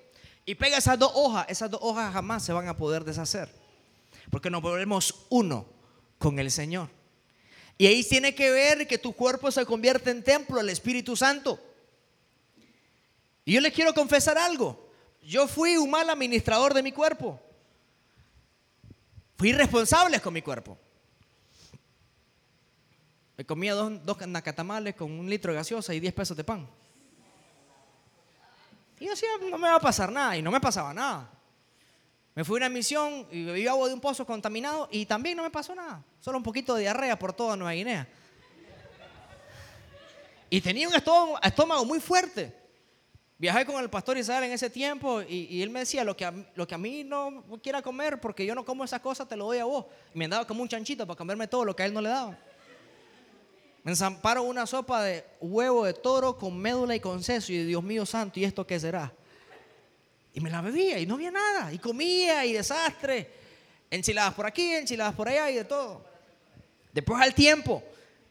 Y 0.45 0.55
pega 0.55 0.77
esas 0.77 0.97
dos 0.97 1.11
hojas, 1.13 1.45
esas 1.49 1.69
dos 1.69 1.81
hojas 1.83 2.13
jamás 2.13 2.45
se 2.45 2.53
van 2.53 2.69
a 2.69 2.77
poder 2.77 3.03
deshacer. 3.03 3.53
Porque 4.29 4.49
nos 4.49 4.61
volvemos 4.61 5.25
uno 5.27 5.65
con 6.17 6.39
el 6.39 6.49
Señor. 6.49 6.87
Y 7.77 7.87
ahí 7.87 8.01
tiene 8.05 8.33
que 8.33 8.49
ver 8.49 8.87
que 8.87 8.97
tu 8.97 9.11
cuerpo 9.11 9.51
se 9.51 9.65
convierte 9.65 10.09
en 10.09 10.23
templo 10.23 10.55
del 10.55 10.69
Espíritu 10.69 11.17
Santo. 11.17 11.59
Y 13.43 13.51
yo 13.51 13.59
les 13.59 13.73
quiero 13.73 13.93
confesar 13.93 14.37
algo. 14.37 14.89
Yo 15.21 15.49
fui 15.49 15.75
un 15.75 15.89
mal 15.89 16.09
administrador 16.09 16.73
de 16.73 16.81
mi 16.81 16.93
cuerpo. 16.93 17.41
Fui 19.41 19.49
irresponsable 19.49 20.19
con 20.19 20.35
mi 20.35 20.43
cuerpo. 20.43 20.77
Me 23.35 23.43
comía 23.43 23.73
dos, 23.73 24.05
dos 24.05 24.27
nacatamales 24.27 24.93
con 24.93 25.11
un 25.11 25.27
litro 25.27 25.51
de 25.51 25.57
gaseosa 25.57 25.95
y 25.95 25.99
10 25.99 26.13
pesos 26.13 26.37
de 26.37 26.43
pan. 26.43 26.69
Y 28.99 29.05
yo 29.05 29.09
decía, 29.09 29.29
no 29.49 29.57
me 29.57 29.67
va 29.67 29.77
a 29.77 29.79
pasar 29.79 30.11
nada. 30.11 30.37
Y 30.37 30.43
no 30.43 30.51
me 30.51 30.61
pasaba 30.61 30.93
nada. 30.93 31.27
Me 32.35 32.43
fui 32.43 32.57
a 32.57 32.57
una 32.57 32.69
misión 32.69 33.27
y 33.31 33.43
bebí 33.45 33.65
agua 33.65 33.87
de 33.87 33.95
un 33.95 33.99
pozo 33.99 34.27
contaminado 34.27 34.87
y 34.91 35.07
también 35.07 35.37
no 35.37 35.41
me 35.41 35.49
pasó 35.49 35.73
nada. 35.73 36.03
Solo 36.19 36.37
un 36.37 36.43
poquito 36.43 36.75
de 36.75 36.81
diarrea 36.81 37.17
por 37.17 37.33
toda 37.33 37.57
Nueva 37.57 37.71
Guinea. 37.71 38.07
Y 40.51 40.61
tenía 40.61 40.87
un 40.87 40.93
estómago, 40.93 41.83
muy 41.83 41.99
fuerte. 41.99 42.60
Viajé 43.41 43.65
con 43.65 43.81
el 43.81 43.89
pastor 43.89 44.19
Isabel 44.19 44.43
en 44.43 44.51
ese 44.51 44.69
tiempo 44.69 45.23
y, 45.23 45.63
él 45.63 45.71
me 45.71 45.79
decía, 45.79 46.03
lo 46.03 46.15
que, 46.15 46.25
a, 46.25 46.33
lo 46.53 46.67
que 46.67 46.75
a 46.75 46.77
mí 46.77 47.03
no 47.03 47.43
quiera 47.63 47.81
comer, 47.81 48.21
porque 48.21 48.45
yo 48.45 48.53
no 48.53 48.63
como 48.63 48.83
esas 48.83 49.01
cosas, 49.01 49.27
te 49.27 49.35
lo 49.35 49.45
doy 49.45 49.57
a 49.57 49.65
vos. 49.65 49.87
Y 50.13 50.19
me 50.19 50.27
daba 50.27 50.45
como 50.45 50.61
un 50.61 50.69
chanchito 50.69 51.07
para 51.07 51.17
comerme 51.17 51.47
todo 51.47 51.65
lo 51.65 51.75
que 51.75 51.81
a 51.81 51.87
él 51.87 51.93
no 51.95 52.01
le 52.01 52.09
daba. 52.09 52.37
Me 53.83 53.93
enzamparon 53.93 54.45
una 54.45 54.67
sopa 54.67 55.01
de 55.01 55.25
huevo 55.39 55.85
de 55.85 55.95
toro 55.95 56.37
con 56.37 56.55
médula 56.55 56.95
y 56.95 56.99
con 56.99 57.23
seso. 57.23 57.51
Y 57.51 57.63
Dios 57.63 57.81
mío 57.81 58.05
santo, 58.05 58.39
¿y 58.39 58.43
esto 58.43 58.67
qué 58.67 58.79
será? 58.79 59.11
Y 60.35 60.39
me 60.39 60.51
la 60.51 60.61
bebía 60.61 60.99
y 60.99 61.07
no 61.07 61.15
había 61.15 61.31
nada. 61.31 61.73
Y 61.73 61.79
comía 61.79 62.45
y 62.45 62.53
desastre. 62.53 63.27
Enchiladas 63.89 64.35
por 64.35 64.45
aquí, 64.45 64.71
enchiladas 64.71 65.15
por 65.15 65.27
allá 65.27 65.49
y 65.49 65.55
de 65.55 65.65
todo. 65.65 66.05
Después 66.93 67.19
al 67.19 67.33
tiempo, 67.33 67.81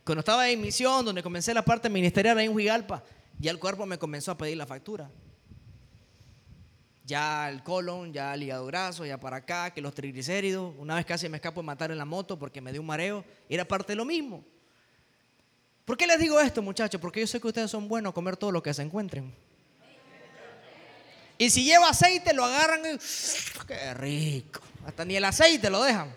cuando 0.05 0.21
estaba 0.21 0.49
en 0.49 0.61
misión, 0.61 1.05
donde 1.05 1.21
comencé 1.21 1.52
la 1.52 1.64
parte 1.64 1.88
ministerial 1.88 2.38
ahí 2.38 2.47
en 2.47 2.55
Huigalpa, 2.55 3.02
ya 3.40 3.50
el 3.50 3.59
cuerpo 3.59 3.87
me 3.87 3.99
comenzó 3.99 4.32
a 4.32 4.37
pedir 4.37 4.56
la 4.56 4.66
factura. 4.66 5.11
Ya 7.04 7.49
el 7.49 7.62
colon, 7.62 8.12
ya 8.12 8.35
el 8.35 8.42
hígado 8.42 8.66
graso, 8.66 9.04
ya 9.04 9.18
para 9.18 9.38
acá, 9.38 9.70
que 9.70 9.80
los 9.80 9.94
triglicéridos. 9.94 10.75
Una 10.78 10.94
vez 10.94 11.06
casi 11.06 11.28
me 11.28 11.38
escapo 11.38 11.61
de 11.61 11.66
matar 11.66 11.90
en 11.90 11.99
la 11.99 12.04
moto 12.04 12.38
porque 12.38 12.61
me 12.61 12.70
dio 12.70 12.82
un 12.82 12.87
mareo. 12.87 13.25
Era 13.49 13.64
parte 13.64 13.92
de 13.92 13.97
lo 13.97 14.04
mismo. 14.04 14.44
¿Por 15.87 15.97
qué 15.97 16.06
les 16.06 16.20
digo 16.20 16.38
esto, 16.38 16.62
muchachos? 16.62 17.00
Porque 17.00 17.20
yo 17.20 17.26
sé 17.26 17.40
que 17.40 17.49
ustedes 17.49 17.70
son 17.70 17.88
buenos 17.88 18.11
a 18.11 18.14
comer 18.14 18.37
todo 18.37 18.52
lo 18.52 18.62
que 18.62 18.73
se 18.73 18.82
encuentren. 18.82 19.35
Y 21.38 21.49
si 21.49 21.64
lleva 21.64 21.88
aceite, 21.88 22.35
lo 22.35 22.44
agarran 22.44 22.82
y. 22.85 22.99
¡Qué 23.66 23.94
rico! 23.94 24.61
Hasta 24.87 25.04
ni 25.04 25.16
el 25.16 25.25
aceite 25.25 25.70
lo 25.70 25.82
dejan. 25.82 26.14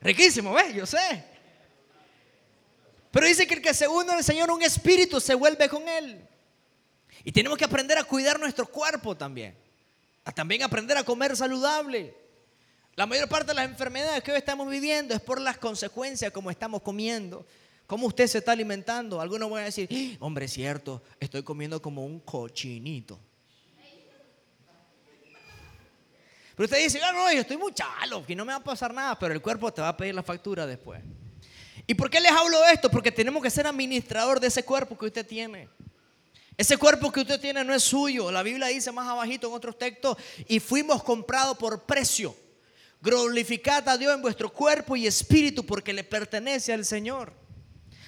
Riquísimo, 0.00 0.52
¿ves? 0.54 0.74
Yo 0.74 0.86
sé. 0.86 1.31
Pero 3.12 3.26
dice 3.26 3.46
que 3.46 3.54
el 3.54 3.62
que 3.62 3.74
se 3.74 3.86
une 3.86 4.10
al 4.10 4.24
Señor, 4.24 4.50
un 4.50 4.62
espíritu, 4.62 5.20
se 5.20 5.34
vuelve 5.34 5.68
con 5.68 5.86
Él. 5.86 6.26
Y 7.22 7.30
tenemos 7.30 7.58
que 7.58 7.64
aprender 7.64 7.98
a 7.98 8.04
cuidar 8.04 8.40
nuestro 8.40 8.66
cuerpo 8.66 9.14
también. 9.14 9.54
A 10.24 10.32
también 10.32 10.62
aprender 10.62 10.96
a 10.96 11.04
comer 11.04 11.36
saludable. 11.36 12.16
La 12.96 13.06
mayor 13.06 13.28
parte 13.28 13.48
de 13.48 13.54
las 13.54 13.66
enfermedades 13.66 14.22
que 14.22 14.32
hoy 14.32 14.38
estamos 14.38 14.68
viviendo 14.68 15.14
es 15.14 15.20
por 15.20 15.40
las 15.40 15.58
consecuencias 15.58 16.32
como 16.32 16.50
estamos 16.50 16.80
comiendo. 16.80 17.46
¿Cómo 17.86 18.06
usted 18.06 18.26
se 18.26 18.38
está 18.38 18.52
alimentando? 18.52 19.20
Algunos 19.20 19.50
van 19.50 19.62
a 19.62 19.66
decir, 19.66 19.88
¡Ah! 19.92 20.16
hombre, 20.20 20.46
es 20.46 20.52
cierto, 20.52 21.02
estoy 21.20 21.42
comiendo 21.42 21.82
como 21.82 22.06
un 22.06 22.20
cochinito. 22.20 23.20
Pero 26.56 26.64
usted 26.64 26.82
dice, 26.82 27.00
ah, 27.02 27.12
no, 27.12 27.32
yo 27.32 27.40
estoy 27.40 27.56
muy 27.56 27.72
chalo, 27.74 28.24
que 28.24 28.34
no 28.34 28.44
me 28.44 28.52
va 28.52 28.58
a 28.58 28.64
pasar 28.64 28.92
nada, 28.92 29.18
pero 29.18 29.34
el 29.34 29.42
cuerpo 29.42 29.72
te 29.72 29.82
va 29.82 29.88
a 29.88 29.96
pedir 29.96 30.14
la 30.14 30.22
factura 30.22 30.66
después. 30.66 31.02
¿Y 31.86 31.94
por 31.94 32.10
qué 32.10 32.20
les 32.20 32.32
hablo 32.32 32.64
esto? 32.66 32.90
Porque 32.90 33.10
tenemos 33.10 33.42
que 33.42 33.50
ser 33.50 33.66
administrador 33.66 34.40
de 34.40 34.46
ese 34.46 34.64
cuerpo 34.64 34.96
que 34.96 35.06
usted 35.06 35.26
tiene. 35.26 35.68
Ese 36.56 36.76
cuerpo 36.76 37.10
que 37.10 37.20
usted 37.20 37.40
tiene 37.40 37.64
no 37.64 37.74
es 37.74 37.82
suyo. 37.82 38.30
La 38.30 38.42
Biblia 38.42 38.66
dice 38.68 38.92
más 38.92 39.08
abajito 39.08 39.48
en 39.48 39.54
otros 39.54 39.78
textos, 39.78 40.16
y 40.46 40.60
fuimos 40.60 41.02
comprados 41.02 41.56
por 41.56 41.82
precio. 41.82 42.36
Glorificad 43.00 43.88
a 43.88 43.98
Dios 43.98 44.14
en 44.14 44.22
vuestro 44.22 44.52
cuerpo 44.52 44.94
y 44.94 45.06
espíritu 45.06 45.66
porque 45.66 45.92
le 45.92 46.04
pertenece 46.04 46.72
al 46.72 46.84
Señor. 46.84 47.32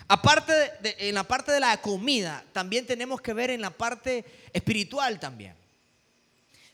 Aparte 0.06 0.52
de, 0.80 0.96
en 0.98 1.14
la 1.14 1.24
parte 1.24 1.50
de 1.50 1.58
la 1.58 1.76
comida, 1.80 2.44
también 2.52 2.86
tenemos 2.86 3.20
que 3.20 3.32
ver 3.32 3.50
en 3.50 3.60
la 3.60 3.70
parte 3.70 4.24
espiritual 4.52 5.18
también. 5.18 5.56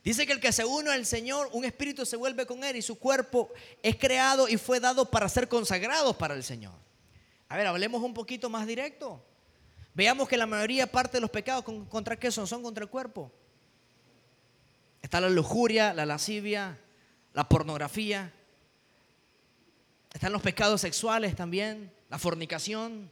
Dice 0.02 0.26
que 0.26 0.32
el 0.32 0.40
que 0.40 0.52
se 0.52 0.64
une 0.64 0.90
al 0.90 1.06
Señor, 1.06 1.48
un 1.52 1.64
espíritu 1.64 2.04
se 2.04 2.16
vuelve 2.16 2.44
con 2.44 2.64
él 2.64 2.76
y 2.76 2.82
su 2.82 2.98
cuerpo 2.98 3.50
es 3.82 3.96
creado 3.96 4.48
y 4.48 4.56
fue 4.56 4.80
dado 4.80 5.10
para 5.10 5.28
ser 5.28 5.48
consagrado 5.48 6.16
para 6.16 6.34
el 6.34 6.42
Señor. 6.42 6.89
A 7.50 7.56
ver, 7.56 7.66
hablemos 7.66 8.00
un 8.00 8.14
poquito 8.14 8.48
más 8.48 8.64
directo. 8.64 9.20
Veamos 9.92 10.28
que 10.28 10.36
la 10.36 10.46
mayoría 10.46 10.86
parte 10.86 11.16
de 11.16 11.20
los 11.20 11.30
pecados 11.30 11.64
contra 11.88 12.16
qué 12.16 12.30
son, 12.30 12.46
son 12.46 12.62
contra 12.62 12.84
el 12.84 12.88
cuerpo. 12.88 13.32
Está 15.02 15.20
la 15.20 15.28
lujuria, 15.28 15.92
la 15.92 16.06
lascivia, 16.06 16.78
la 17.34 17.48
pornografía. 17.48 18.32
Están 20.14 20.32
los 20.32 20.42
pecados 20.42 20.80
sexuales 20.80 21.34
también, 21.34 21.92
la 22.08 22.20
fornicación, 22.20 23.10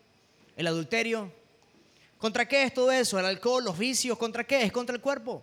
el 0.56 0.68
adulterio. 0.68 1.32
¿Contra 2.16 2.46
qué 2.46 2.62
es 2.62 2.72
todo 2.72 2.92
eso? 2.92 3.18
El 3.18 3.26
alcohol, 3.26 3.64
los 3.64 3.76
vicios, 3.76 4.16
¿contra 4.18 4.44
qué? 4.44 4.62
Es 4.62 4.70
contra 4.70 4.94
el 4.94 5.02
cuerpo. 5.02 5.42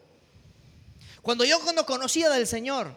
Cuando 1.21 1.43
yo 1.43 1.59
cuando 1.59 1.85
conocía 1.85 2.29
del 2.29 2.47
Señor, 2.47 2.95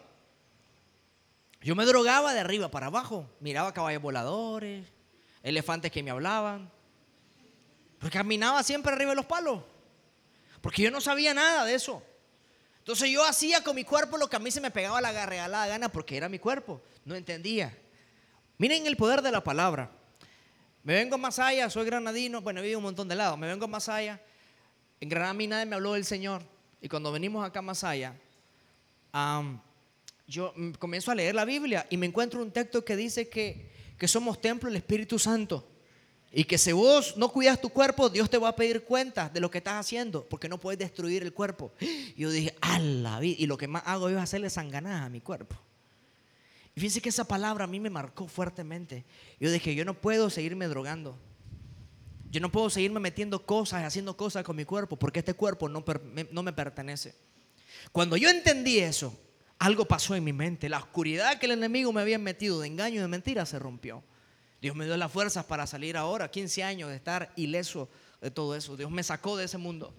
yo 1.59 1.75
me 1.75 1.83
drogaba 1.83 2.33
de 2.33 2.39
arriba 2.39 2.71
para 2.71 2.85
abajo. 2.85 3.29
Miraba 3.41 3.73
caballos 3.73 4.01
voladores, 4.01 4.87
elefantes 5.43 5.91
que 5.91 6.03
me 6.03 6.11
hablaban. 6.11 6.71
Porque 7.99 8.17
caminaba 8.17 8.63
siempre 8.63 8.93
arriba 8.93 9.11
de 9.11 9.15
los 9.15 9.25
palos. 9.25 9.61
Porque 10.61 10.81
yo 10.81 10.91
no 10.91 11.01
sabía 11.01 11.33
nada 11.33 11.65
de 11.65 11.73
eso. 11.73 12.03
Entonces 12.79 13.09
yo 13.09 13.25
hacía 13.25 13.63
con 13.63 13.75
mi 13.75 13.83
cuerpo 13.83 14.17
lo 14.17 14.29
que 14.29 14.35
a 14.35 14.39
mí 14.39 14.51
se 14.51 14.61
me 14.61 14.71
pegaba 14.71 14.99
la 15.01 15.25
regalada 15.25 15.67
gana 15.67 15.89
porque 15.89 16.17
era 16.17 16.29
mi 16.29 16.39
cuerpo. 16.39 16.81
No 17.05 17.15
entendía. 17.15 17.77
Miren 18.57 18.87
el 18.87 18.97
poder 18.97 19.21
de 19.21 19.31
la 19.31 19.43
palabra. 19.43 19.91
Me 20.83 20.93
vengo 20.93 21.17
más 21.17 21.39
allá, 21.39 21.69
soy 21.69 21.85
granadino. 21.85 22.41
Bueno, 22.41 22.59
he 22.59 22.63
vivido 22.63 22.79
un 22.79 22.85
montón 22.85 23.07
de 23.07 23.15
lados. 23.15 23.37
Me 23.37 23.47
vengo 23.47 23.67
más 23.67 23.89
allá. 23.89 24.19
En 25.01 25.07
Granada 25.07 25.31
a 25.31 25.47
nadie 25.47 25.65
me 25.65 25.75
habló 25.75 25.93
del 25.93 26.05
Señor. 26.05 26.43
Y 26.81 26.89
cuando 26.89 27.11
venimos 27.11 27.45
acá 27.45 27.61
más 27.61 27.83
allá, 27.83 28.15
yo 30.27 30.53
comienzo 30.77 31.11
a 31.11 31.15
leer 31.15 31.35
la 31.35 31.45
Biblia 31.45 31.85
y 31.89 31.97
me 31.97 32.05
encuentro 32.05 32.41
un 32.41 32.51
texto 32.51 32.83
que 32.83 32.95
dice 32.95 33.29
que, 33.29 33.71
que 33.99 34.07
somos 34.07 34.41
templo 34.41 34.69
del 34.69 34.77
Espíritu 34.77 35.19
Santo. 35.19 35.67
Y 36.31 36.43
que 36.45 36.57
si 36.57 36.71
vos 36.71 37.17
no 37.17 37.29
cuidas 37.29 37.59
tu 37.59 37.69
cuerpo, 37.69 38.09
Dios 38.09 38.29
te 38.29 38.37
va 38.37 38.49
a 38.49 38.55
pedir 38.55 38.83
cuenta 38.83 39.29
de 39.29 39.39
lo 39.39 39.49
que 39.49 39.57
estás 39.57 39.73
haciendo, 39.73 40.27
porque 40.29 40.47
no 40.47 40.59
puedes 40.59 40.79
destruir 40.79 41.21
el 41.21 41.33
cuerpo. 41.33 41.71
Y 41.79 42.21
yo 42.21 42.31
dije, 42.31 42.55
a 42.61 42.79
la 42.79 43.19
vida. 43.19 43.35
Y 43.39 43.45
lo 43.45 43.57
que 43.57 43.67
más 43.67 43.83
hago 43.85 44.09
es 44.09 44.17
hacerle 44.17 44.49
sanganada 44.49 45.05
a 45.05 45.09
mi 45.09 45.21
cuerpo. 45.21 45.55
Y 46.75 46.79
fíjense 46.79 47.01
que 47.01 47.09
esa 47.09 47.25
palabra 47.25 47.65
a 47.65 47.67
mí 47.67 47.79
me 47.79 47.89
marcó 47.89 48.27
fuertemente. 48.27 49.05
Yo 49.39 49.51
dije, 49.51 49.75
yo 49.75 49.85
no 49.85 49.95
puedo 49.95 50.29
seguirme 50.29 50.67
drogando. 50.67 51.17
Yo 52.31 52.39
no 52.39 52.51
puedo 52.51 52.69
seguirme 52.69 52.99
metiendo 52.99 53.45
cosas, 53.45 53.83
haciendo 53.83 54.15
cosas 54.15 54.43
con 54.43 54.55
mi 54.55 54.63
cuerpo, 54.63 54.97
porque 54.97 55.19
este 55.19 55.33
cuerpo 55.33 55.67
no, 55.67 55.83
no 56.31 56.43
me 56.43 56.53
pertenece. 56.53 57.15
Cuando 57.91 58.17
yo 58.17 58.29
entendí 58.29 58.79
eso, 58.79 59.17
algo 59.59 59.85
pasó 59.85 60.15
en 60.15 60.23
mi 60.23 60.33
mente. 60.33 60.69
La 60.69 60.79
oscuridad 60.79 61.37
que 61.37 61.45
el 61.45 61.51
enemigo 61.51 61.91
me 61.91 62.01
había 62.01 62.17
metido 62.17 62.61
de 62.61 62.67
engaño 62.67 62.95
y 62.95 62.99
de 62.99 63.07
mentira 63.07 63.45
se 63.45 63.59
rompió. 63.59 64.01
Dios 64.61 64.75
me 64.75 64.85
dio 64.85 64.97
las 64.97 65.11
fuerzas 65.11 65.45
para 65.45 65.67
salir 65.67 65.95
ahora, 65.95 66.31
15 66.31 66.63
años 66.63 66.89
de 66.89 66.95
estar 66.95 67.31
ileso 67.35 67.89
de 68.21 68.31
todo 68.31 68.55
eso. 68.55 68.75
Dios 68.75 68.89
me 68.89 69.03
sacó 69.03 69.37
de 69.37 69.45
ese 69.45 69.57
mundo. 69.57 69.93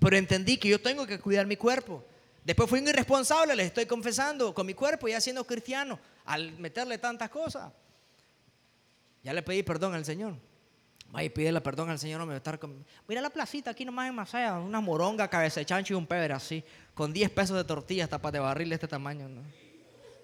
Pero 0.00 0.16
entendí 0.16 0.58
que 0.58 0.68
yo 0.68 0.80
tengo 0.80 1.06
que 1.06 1.18
cuidar 1.18 1.46
mi 1.46 1.56
cuerpo. 1.56 2.04
Después 2.44 2.68
fui 2.68 2.80
un 2.80 2.88
irresponsable, 2.88 3.56
les 3.56 3.66
estoy 3.66 3.86
confesando, 3.86 4.54
con 4.54 4.66
mi 4.66 4.74
cuerpo, 4.74 5.08
ya 5.08 5.20
siendo 5.20 5.44
cristiano, 5.44 5.98
al 6.24 6.56
meterle 6.58 6.98
tantas 6.98 7.30
cosas. 7.30 7.72
Ya 9.24 9.32
le 9.32 9.42
pedí 9.42 9.64
perdón 9.64 9.94
al 9.94 10.04
Señor. 10.04 10.34
Vaya 11.10 11.26
y 11.26 11.30
pídele 11.30 11.60
perdón 11.60 11.90
al 11.90 11.98
Señor, 11.98 12.18
no 12.18 12.26
me 12.26 12.30
va 12.30 12.34
a 12.34 12.38
estar 12.38 12.58
con... 12.58 12.84
Mira 13.06 13.20
la 13.20 13.30
placita 13.30 13.70
aquí 13.70 13.84
nomás 13.84 14.08
en 14.08 14.14
Masaya, 14.14 14.58
una 14.58 14.80
moronga, 14.80 15.28
cabeza 15.28 15.60
de 15.60 15.66
chancho 15.66 15.94
y 15.94 15.96
un 15.96 16.06
pebre 16.06 16.34
así, 16.34 16.64
con 16.94 17.12
10 17.12 17.30
pesos 17.30 17.56
de 17.56 17.64
tortilla 17.64 18.04
hasta 18.04 18.20
para 18.20 18.32
de 18.32 18.38
barril 18.40 18.68
de 18.68 18.74
este 18.74 18.88
tamaño. 18.88 19.28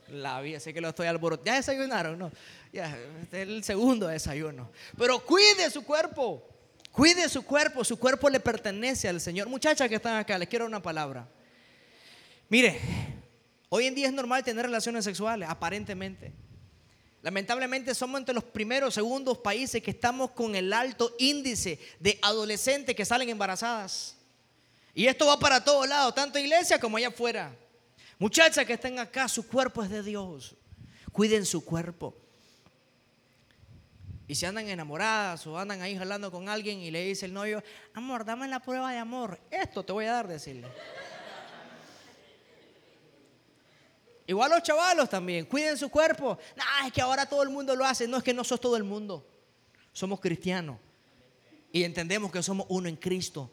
La 0.08 0.40
vida, 0.40 0.60
sé 0.60 0.74
que 0.74 0.80
lo 0.80 0.88
estoy 0.88 1.06
alborotando. 1.06 1.46
Ya 1.46 1.56
desayunaron, 1.56 2.18
¿no? 2.18 2.30
Ya, 2.72 2.96
este 3.22 3.42
es 3.42 3.48
el 3.48 3.64
segundo 3.64 4.08
desayuno. 4.08 4.70
Pero 4.98 5.20
cuide 5.24 5.70
su 5.70 5.84
cuerpo, 5.84 6.46
cuide 6.90 7.28
su 7.28 7.42
cuerpo, 7.44 7.84
su 7.84 7.98
cuerpo 7.98 8.28
le 8.28 8.40
pertenece 8.40 9.08
al 9.08 9.20
Señor. 9.20 9.48
Muchachas 9.48 9.88
que 9.88 9.94
están 9.94 10.16
acá, 10.16 10.36
les 10.36 10.48
quiero 10.48 10.66
una 10.66 10.82
palabra. 10.82 11.26
Mire, 12.50 12.78
hoy 13.70 13.86
en 13.86 13.94
día 13.94 14.08
es 14.08 14.12
normal 14.12 14.44
tener 14.44 14.66
relaciones 14.66 15.04
sexuales, 15.04 15.48
aparentemente. 15.48 16.32
Lamentablemente 17.22 17.94
somos 17.94 18.18
entre 18.18 18.34
los 18.34 18.42
primeros, 18.42 18.94
segundos 18.94 19.38
países 19.38 19.80
que 19.80 19.92
estamos 19.92 20.32
con 20.32 20.56
el 20.56 20.72
alto 20.72 21.14
índice 21.18 21.78
de 22.00 22.18
adolescentes 22.20 22.96
que 22.96 23.04
salen 23.04 23.28
embarazadas. 23.28 24.16
Y 24.92 25.06
esto 25.06 25.26
va 25.26 25.38
para 25.38 25.62
todos 25.62 25.88
lados, 25.88 26.14
tanto 26.14 26.38
iglesia 26.38 26.80
como 26.80 26.96
allá 26.96 27.08
afuera. 27.08 27.54
Muchachas 28.18 28.66
que 28.66 28.72
estén 28.72 28.98
acá, 28.98 29.28
su 29.28 29.46
cuerpo 29.46 29.84
es 29.84 29.90
de 29.90 30.02
Dios. 30.02 30.56
Cuiden 31.12 31.46
su 31.46 31.64
cuerpo. 31.64 32.14
Y 34.26 34.34
si 34.34 34.44
andan 34.44 34.68
enamoradas 34.68 35.46
o 35.46 35.58
andan 35.58 35.80
ahí 35.80 35.96
jalando 35.96 36.30
con 36.30 36.48
alguien 36.48 36.80
y 36.80 36.90
le 36.90 37.04
dice 37.04 37.26
el 37.26 37.32
novio, 37.32 37.62
amor, 37.94 38.24
dame 38.24 38.48
la 38.48 38.60
prueba 38.60 38.90
de 38.90 38.98
amor. 38.98 39.38
Esto 39.50 39.84
te 39.84 39.92
voy 39.92 40.06
a 40.06 40.12
dar, 40.12 40.26
decirle. 40.28 40.66
Igual 44.26 44.50
los 44.50 44.62
chavalos 44.62 45.08
también, 45.08 45.46
cuiden 45.46 45.76
su 45.76 45.88
cuerpo. 45.88 46.38
No, 46.56 46.86
es 46.86 46.92
que 46.92 47.00
ahora 47.00 47.26
todo 47.26 47.42
el 47.42 47.50
mundo 47.50 47.74
lo 47.74 47.84
hace. 47.84 48.06
No 48.06 48.18
es 48.18 48.22
que 48.22 48.32
no 48.32 48.44
sos 48.44 48.60
todo 48.60 48.76
el 48.76 48.84
mundo. 48.84 49.26
Somos 49.92 50.20
cristianos. 50.20 50.78
Y 51.72 51.82
entendemos 51.84 52.30
que 52.30 52.42
somos 52.42 52.66
uno 52.68 52.88
en 52.88 52.96
Cristo. 52.96 53.50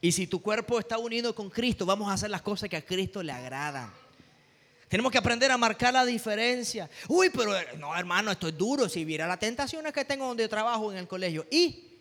Y 0.00 0.12
si 0.12 0.26
tu 0.26 0.40
cuerpo 0.40 0.78
está 0.78 0.98
unido 0.98 1.34
con 1.34 1.50
Cristo, 1.50 1.86
vamos 1.86 2.10
a 2.10 2.12
hacer 2.12 2.30
las 2.30 2.42
cosas 2.42 2.68
que 2.68 2.76
a 2.76 2.84
Cristo 2.84 3.22
le 3.22 3.32
agradan. 3.32 3.92
Tenemos 4.88 5.10
que 5.10 5.18
aprender 5.18 5.50
a 5.50 5.56
marcar 5.56 5.92
la 5.94 6.04
diferencia. 6.04 6.88
Uy, 7.08 7.30
pero 7.30 7.56
eh, 7.56 7.68
no, 7.78 7.96
hermano, 7.96 8.30
esto 8.30 8.46
es 8.46 8.56
duro. 8.56 8.88
Si 8.88 9.04
viera 9.04 9.26
las 9.26 9.38
tentaciones 9.38 9.92
que 9.92 10.04
tengo 10.04 10.26
donde 10.26 10.46
trabajo 10.46 10.92
en 10.92 10.98
el 10.98 11.08
colegio. 11.08 11.46
Y 11.50 11.98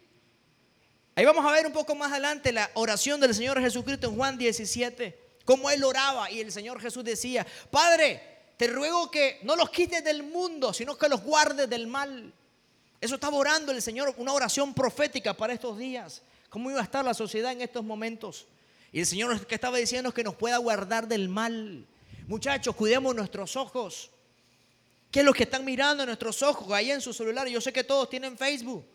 ahí 1.16 1.26
vamos 1.26 1.46
a 1.46 1.52
ver 1.52 1.66
un 1.66 1.74
poco 1.74 1.96
más 1.96 2.12
adelante 2.12 2.52
la 2.52 2.70
oración 2.76 3.20
del 3.20 3.34
Señor 3.34 3.60
Jesucristo 3.60 4.08
en 4.08 4.16
Juan 4.16 4.38
17 4.38 5.23
cómo 5.46 5.70
él 5.70 5.84
oraba 5.84 6.30
y 6.32 6.40
el 6.40 6.52
Señor 6.52 6.80
Jesús 6.80 7.04
decía, 7.04 7.46
Padre, 7.70 8.22
te 8.58 8.68
ruego 8.68 9.10
que 9.10 9.40
no 9.44 9.56
los 9.56 9.70
quites 9.70 10.04
del 10.04 10.24
mundo, 10.24 10.74
sino 10.74 10.98
que 10.98 11.10
los 11.10 11.22
guardes 11.22 11.70
del 11.70 11.88
mal. 11.88 12.34
Eso 13.02 13.16
estaba 13.16 13.36
orando 13.36 13.72
el 13.72 13.82
Señor, 13.82 14.14
una 14.18 14.34
oración 14.34 14.74
profética 14.74 15.34
para 15.34 15.54
estos 15.54 15.78
días. 15.78 16.22
¿Cómo 16.50 16.70
iba 16.70 16.80
a 16.80 16.84
estar 16.84 17.04
la 17.04 17.14
sociedad 17.14 17.52
en 17.52 17.62
estos 17.62 17.84
momentos? 17.84 18.46
Y 18.92 19.00
el 19.00 19.06
Señor 19.06 19.46
que 19.46 19.56
estaba 19.56 19.78
diciendo 19.78 20.10
es 20.10 20.16
que 20.16 20.24
nos 20.24 20.36
pueda 20.36 20.58
guardar 20.58 21.08
del 21.08 21.28
mal. 21.28 21.86
Muchachos, 22.28 22.76
cuidemos 22.76 23.14
nuestros 23.16 23.56
ojos. 23.56 24.12
¿Qué 25.12 25.20
es 25.20 25.26
lo 25.26 25.34
que 25.34 25.44
están 25.44 25.66
mirando 25.66 26.04
en 26.04 26.08
nuestros 26.08 26.42
ojos 26.42 26.72
ahí 26.72 26.92
en 26.92 27.02
su 27.02 27.14
celular? 27.14 27.48
Yo 27.48 27.60
sé 27.60 27.74
que 27.74 27.84
todos 27.84 28.10
tienen 28.10 28.38
Facebook. 28.38 28.86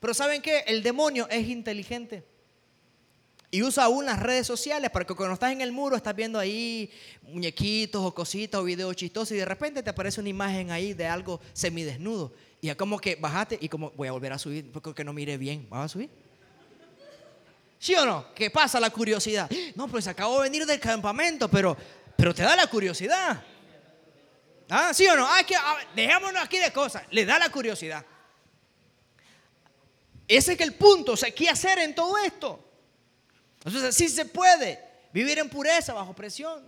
Pero 0.00 0.14
¿saben 0.14 0.42
qué? 0.42 0.64
El 0.66 0.82
demonio 0.82 1.26
es 1.30 1.48
inteligente. 1.48 2.24
Y 3.50 3.62
usa 3.62 3.84
aún 3.84 4.04
las 4.04 4.20
redes 4.20 4.46
sociales 4.46 4.90
para 4.90 5.04
que 5.04 5.14
cuando 5.14 5.34
estás 5.34 5.52
en 5.52 5.60
el 5.60 5.70
muro 5.70 5.96
estás 5.96 6.14
viendo 6.14 6.38
ahí 6.38 6.90
muñequitos 7.22 8.02
o 8.04 8.12
cositas 8.12 8.60
o 8.60 8.64
videos 8.64 8.96
chistosos 8.96 9.32
y 9.32 9.36
de 9.36 9.44
repente 9.44 9.82
te 9.82 9.90
aparece 9.90 10.20
una 10.20 10.28
imagen 10.28 10.70
ahí 10.70 10.92
de 10.94 11.06
algo 11.06 11.40
semidesnudo. 11.52 12.32
Y 12.60 12.68
es 12.68 12.76
como 12.76 12.98
que 12.98 13.14
bajaste 13.14 13.58
y 13.60 13.68
como 13.68 13.90
voy 13.92 14.08
a 14.08 14.12
volver 14.12 14.32
a 14.32 14.38
subir 14.38 14.70
porque 14.72 15.04
no 15.04 15.12
mire 15.12 15.38
bien. 15.38 15.66
¿Vas 15.70 15.84
a 15.84 15.88
subir? 15.88 16.10
¿Sí 17.78 17.94
o 17.94 18.04
no? 18.04 18.34
¿Qué 18.34 18.50
pasa 18.50 18.80
la 18.80 18.90
curiosidad? 18.90 19.48
No, 19.74 19.86
pues 19.86 20.06
acabo 20.06 20.36
de 20.36 20.48
venir 20.48 20.66
del 20.66 20.80
campamento, 20.80 21.48
pero, 21.48 21.76
pero 22.16 22.34
te 22.34 22.42
da 22.42 22.56
la 22.56 22.66
curiosidad. 22.66 23.44
¿Ah, 24.68 24.92
¿Sí 24.92 25.06
o 25.06 25.16
no? 25.16 25.26
Ah, 25.26 25.42
que, 25.46 25.54
dejémonos 25.94 26.42
aquí 26.42 26.58
de 26.58 26.72
cosas. 26.72 27.04
Le 27.10 27.24
da 27.24 27.38
la 27.38 27.50
curiosidad. 27.50 28.04
Ese 30.26 30.54
es 30.54 30.60
el 30.60 30.74
punto. 30.74 31.12
O 31.12 31.16
sea, 31.16 31.30
¿qué 31.30 31.48
hacer 31.48 31.78
en 31.78 31.94
todo 31.94 32.18
esto? 32.18 32.65
Entonces 33.66 33.96
sí 33.96 34.08
se 34.08 34.24
puede 34.24 34.78
vivir 35.12 35.38
en 35.40 35.48
pureza 35.48 35.92
bajo 35.92 36.14
presión. 36.14 36.62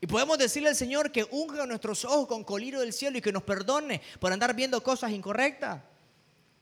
Y 0.00 0.06
podemos 0.08 0.36
decirle 0.36 0.68
al 0.68 0.76
Señor 0.76 1.12
que 1.12 1.24
unja 1.30 1.64
nuestros 1.66 2.04
ojos 2.04 2.26
con 2.26 2.42
coliro 2.42 2.80
del 2.80 2.92
cielo 2.92 3.16
y 3.16 3.20
que 3.22 3.32
nos 3.32 3.44
perdone 3.44 4.02
por 4.18 4.32
andar 4.32 4.54
viendo 4.54 4.82
cosas 4.82 5.12
incorrectas. 5.12 5.80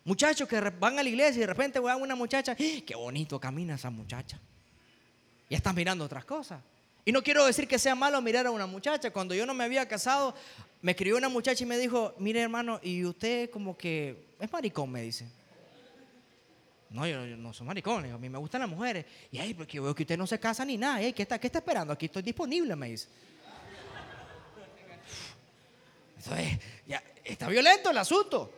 Muchachos 0.04 0.46
que 0.46 0.60
van 0.60 0.98
a 0.98 1.02
la 1.02 1.08
iglesia 1.08 1.38
y 1.38 1.40
de 1.40 1.46
repente 1.46 1.80
vean 1.80 2.00
una 2.00 2.14
muchacha, 2.14 2.52
¡Ah! 2.52 2.56
qué 2.56 2.94
bonito 2.94 3.40
camina 3.40 3.76
esa 3.76 3.88
muchacha. 3.88 4.38
Y 5.48 5.54
están 5.54 5.74
mirando 5.74 6.04
otras 6.04 6.26
cosas. 6.26 6.60
Y 7.06 7.10
no 7.10 7.22
quiero 7.22 7.46
decir 7.46 7.66
que 7.66 7.78
sea 7.78 7.94
malo 7.94 8.20
mirar 8.20 8.46
a 8.46 8.50
una 8.50 8.66
muchacha. 8.66 9.10
Cuando 9.10 9.34
yo 9.34 9.46
no 9.46 9.54
me 9.54 9.64
había 9.64 9.88
casado, 9.88 10.34
me 10.82 10.92
escribió 10.92 11.16
una 11.16 11.30
muchacha 11.30 11.64
y 11.64 11.66
me 11.66 11.78
dijo, 11.78 12.14
mire 12.18 12.42
hermano, 12.42 12.80
y 12.82 13.02
usted 13.04 13.50
como 13.50 13.78
que 13.78 14.26
es 14.38 14.52
maricón, 14.52 14.90
me 14.90 15.00
dice. 15.00 15.26
No, 16.94 17.04
yo, 17.08 17.26
no 17.26 17.52
soy 17.52 17.66
maricón, 17.66 18.04
a 18.04 18.18
mí 18.18 18.28
me 18.28 18.38
gustan 18.38 18.60
las 18.60 18.70
mujeres. 18.70 19.04
Y 19.32 19.38
ahí, 19.40 19.52
porque 19.52 19.80
veo 19.80 19.92
que 19.92 20.04
usted 20.04 20.16
no 20.16 20.28
se 20.28 20.38
casa 20.38 20.64
ni 20.64 20.76
nada. 20.76 21.00
¿Qué, 21.12 21.22
está, 21.22 21.40
¿Qué 21.40 21.48
está 21.48 21.58
esperando? 21.58 21.92
Aquí 21.92 22.06
estoy 22.06 22.22
disponible, 22.22 22.76
me 22.76 22.90
dice. 22.90 23.08
Entonces, 26.16 26.60
ya, 26.86 27.02
está 27.24 27.48
violento 27.48 27.90
el 27.90 27.98
asunto. 27.98 28.52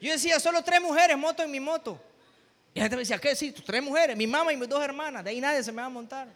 Yo 0.00 0.10
decía, 0.10 0.40
solo 0.40 0.64
tres 0.64 0.80
mujeres, 0.80 1.18
moto 1.18 1.42
en 1.42 1.50
mi 1.50 1.60
moto. 1.60 2.00
Y 2.72 2.78
la 2.78 2.84
gente 2.84 2.96
me 2.96 3.02
decía, 3.02 3.18
¿qué? 3.18 3.36
Sí, 3.36 3.52
tres 3.52 3.82
mujeres, 3.82 4.16
mi 4.16 4.26
mamá 4.26 4.50
y 4.50 4.56
mis 4.56 4.68
dos 4.68 4.82
hermanas. 4.82 5.22
De 5.22 5.28
ahí 5.28 5.42
nadie 5.42 5.62
se 5.62 5.70
me 5.72 5.82
va 5.82 5.88
a 5.88 5.90
montar. 5.90 6.26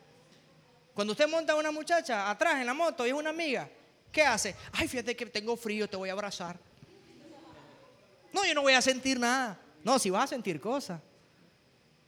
Cuando 0.92 1.12
usted 1.12 1.26
monta 1.26 1.54
a 1.54 1.56
una 1.56 1.70
muchacha 1.70 2.28
atrás 2.28 2.60
en 2.60 2.66
la 2.66 2.74
moto 2.74 3.06
y 3.06 3.08
es 3.08 3.14
una 3.14 3.30
amiga, 3.30 3.70
¿qué 4.12 4.22
hace? 4.22 4.54
Ay, 4.72 4.86
fíjate 4.86 5.16
que 5.16 5.24
tengo 5.24 5.56
frío, 5.56 5.88
te 5.88 5.96
voy 5.96 6.10
a 6.10 6.12
abrazar. 6.12 6.58
No, 8.32 8.44
yo 8.46 8.54
no 8.54 8.62
voy 8.62 8.72
a 8.72 8.82
sentir 8.82 9.18
nada. 9.18 9.60
No, 9.84 9.98
si 9.98 10.10
vas 10.10 10.24
a 10.24 10.26
sentir 10.28 10.60
cosas. 10.60 11.00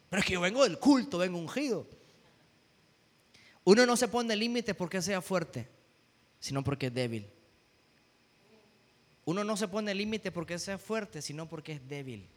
Pero 0.09 0.21
es 0.21 0.27
que 0.27 0.35
yo 0.35 0.41
vengo 0.41 0.63
del 0.63 0.79
culto, 0.79 1.19
vengo 1.19 1.39
ungido. 1.39 1.87
Uno 3.65 3.87
no 3.87 3.97
se 3.97 4.09
pone 4.09 4.37
límites 4.37 4.75
porque 4.75 5.03
sea 5.03 5.21
fuerte, 5.21 5.69
sino 6.39 6.63
porque 6.63 6.87
es 6.87 6.95
débil. 6.95 7.27
Uno 9.25 9.43
no 9.43 9.57
se 9.57 9.69
pone 9.69 9.95
límites 9.95 10.31
porque 10.33 10.59
sea 10.59 10.79
fuerte, 10.79 11.23
sino 11.23 11.49
porque 11.49 11.73
es 11.73 11.89
débil. 11.89 12.29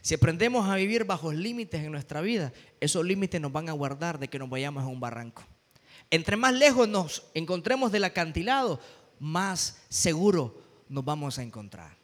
Si 0.00 0.14
aprendemos 0.14 0.68
a 0.68 0.74
vivir 0.74 1.04
bajo 1.04 1.32
límites 1.32 1.82
en 1.82 1.92
nuestra 1.92 2.20
vida, 2.20 2.52
esos 2.80 3.04
límites 3.04 3.40
nos 3.40 3.52
van 3.52 3.68
a 3.68 3.72
guardar 3.72 4.18
de 4.18 4.28
que 4.28 4.38
nos 4.38 4.50
vayamos 4.50 4.82
a 4.82 4.88
un 4.88 4.98
barranco. 4.98 5.44
Entre 6.10 6.36
más 6.36 6.52
lejos 6.52 6.88
nos 6.88 7.24
encontremos 7.34 7.92
del 7.92 8.04
acantilado, 8.04 8.80
más 9.20 9.82
seguro 9.88 10.60
nos 10.88 11.04
vamos 11.04 11.38
a 11.38 11.42
encontrar. 11.42 12.01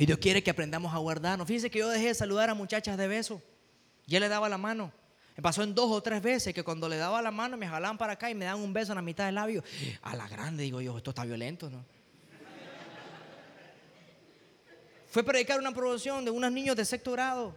Y 0.00 0.06
Dios 0.06 0.18
quiere 0.18 0.42
que 0.42 0.50
aprendamos 0.50 0.94
a 0.94 0.96
guardarnos. 0.96 1.46
Fíjense 1.46 1.70
que 1.70 1.80
yo 1.80 1.88
dejé 1.90 2.06
de 2.06 2.14
saludar 2.14 2.48
a 2.48 2.54
muchachas 2.54 2.96
de 2.96 3.06
beso. 3.06 3.42
Ya 4.06 4.18
le 4.18 4.30
daba 4.30 4.48
la 4.48 4.56
mano. 4.56 4.90
Me 5.36 5.42
pasó 5.42 5.62
en 5.62 5.74
dos 5.74 5.90
o 5.90 6.02
tres 6.02 6.22
veces 6.22 6.54
que 6.54 6.62
cuando 6.62 6.88
le 6.88 6.96
daba 6.96 7.20
la 7.20 7.30
mano 7.30 7.58
me 7.58 7.68
jalaban 7.68 7.98
para 7.98 8.14
acá 8.14 8.30
y 8.30 8.34
me 8.34 8.46
daban 8.46 8.62
un 8.62 8.72
beso 8.72 8.92
en 8.92 8.96
la 8.96 9.02
mitad 9.02 9.26
del 9.26 9.34
labio. 9.34 9.62
A 10.00 10.16
la 10.16 10.26
grande 10.26 10.62
digo 10.62 10.80
yo, 10.80 10.96
esto 10.96 11.10
está 11.10 11.26
violento, 11.26 11.68
¿no? 11.68 11.84
Fue 15.10 15.22
predicar 15.22 15.58
una 15.58 15.72
promoción 15.72 16.24
de 16.24 16.30
unos 16.30 16.50
niños 16.50 16.76
de 16.76 16.86
sexto 16.86 17.12
grado. 17.12 17.54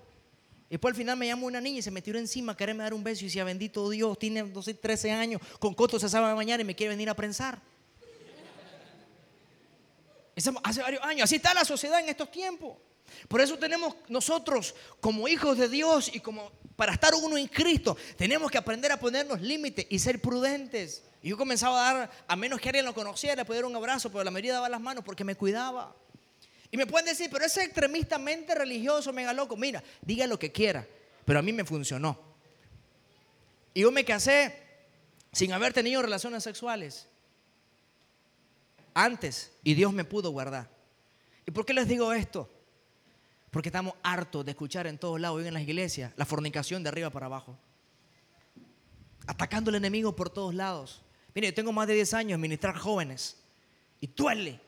Y 0.67 0.71
después 0.71 0.91
al 0.91 0.97
final 0.97 1.15
me 1.15 1.27
llamó 1.27 1.47
una 1.47 1.61
niña 1.61 1.79
y 1.79 1.81
se 1.81 1.91
me 1.91 2.01
tiró 2.01 2.19
encima 2.19 2.51
a 2.51 2.57
quererme 2.57 2.83
dar 2.83 2.93
un 2.93 3.05
beso 3.05 3.21
y 3.21 3.27
decía, 3.27 3.45
bendito 3.45 3.89
Dios, 3.89 4.19
tiene 4.19 4.43
12, 4.43 4.73
13 4.73 5.11
años, 5.13 5.41
con 5.59 5.73
coto 5.73 5.97
se 5.97 6.09
sabe 6.09 6.35
mañana 6.35 6.61
y 6.61 6.65
me 6.65 6.75
quiere 6.75 6.89
venir 6.89 7.09
a 7.09 7.13
prensar 7.13 7.61
hace 10.35 10.81
varios 10.81 11.03
años. 11.03 11.23
Así 11.23 11.35
está 11.35 11.53
la 11.53 11.65
sociedad 11.65 11.99
en 11.99 12.09
estos 12.09 12.31
tiempos. 12.31 12.77
Por 13.27 13.41
eso 13.41 13.57
tenemos 13.57 13.95
nosotros 14.09 14.75
como 14.99 15.27
hijos 15.27 15.57
de 15.57 15.69
Dios 15.69 16.13
y 16.13 16.19
como 16.19 16.51
para 16.75 16.93
estar 16.93 17.13
uno 17.13 17.37
en 17.37 17.47
Cristo, 17.47 17.95
tenemos 18.17 18.49
que 18.51 18.57
aprender 18.57 18.91
a 18.91 18.99
ponernos 18.99 19.41
límites 19.41 19.85
y 19.89 19.99
ser 19.99 20.19
prudentes. 20.19 21.03
Y 21.21 21.29
yo 21.29 21.37
comenzaba 21.37 21.89
a 21.89 21.93
dar, 21.93 22.11
a 22.27 22.35
menos 22.35 22.59
que 22.59 22.69
alguien 22.69 22.85
lo 22.85 22.93
conociera, 22.93 23.45
poder 23.45 23.65
un 23.65 23.75
abrazo, 23.75 24.11
pero 24.11 24.23
la 24.23 24.31
mayoría 24.31 24.53
daba 24.53 24.69
las 24.69 24.81
manos 24.81 25.03
porque 25.03 25.23
me 25.23 25.35
cuidaba. 25.35 25.95
Y 26.71 26.77
me 26.77 26.87
pueden 26.87 27.05
decir, 27.05 27.29
pero 27.31 27.45
ese 27.45 27.63
extremistamente 27.63 28.55
religioso, 28.55 29.13
mega 29.13 29.31
loco, 29.31 29.55
mira, 29.55 29.83
diga 30.01 30.25
lo 30.25 30.39
que 30.39 30.51
quiera, 30.51 30.85
pero 31.23 31.39
a 31.39 31.41
mí 31.41 31.53
me 31.53 31.63
funcionó. 31.63 32.19
Y 33.75 33.81
yo 33.81 33.91
me 33.91 34.03
casé 34.03 34.59
sin 35.31 35.53
haber 35.53 35.73
tenido 35.73 36.01
relaciones 36.01 36.43
sexuales 36.43 37.07
antes 38.93 39.51
y 39.63 39.73
Dios 39.73 39.93
me 39.93 40.03
pudo 40.03 40.31
guardar. 40.31 40.69
¿Y 41.45 41.51
por 41.51 41.65
qué 41.65 41.73
les 41.73 41.87
digo 41.87 42.13
esto? 42.13 42.49
Porque 43.51 43.69
estamos 43.69 43.93
hartos 44.01 44.43
de 44.45 44.51
escuchar 44.51 44.87
en 44.87 44.97
todos 44.97 45.19
lados, 45.19 45.37
hoy 45.37 45.47
en 45.47 45.53
las 45.53 45.63
iglesias, 45.63 46.11
la 46.15 46.25
fornicación 46.25 46.81
de 46.81 46.89
arriba 46.89 47.09
para 47.09 47.27
abajo. 47.27 47.57
Atacando 49.27 49.69
al 49.69 49.75
enemigo 49.75 50.15
por 50.15 50.29
todos 50.29 50.55
lados. 50.55 51.03
Mire, 51.35 51.47
yo 51.47 51.53
tengo 51.53 51.71
más 51.71 51.87
de 51.87 51.93
10 51.93 52.13
años 52.13 52.35
en 52.35 52.41
ministrar 52.41 52.75
jóvenes 52.75 53.37
y 53.99 54.07
duele. 54.07 54.59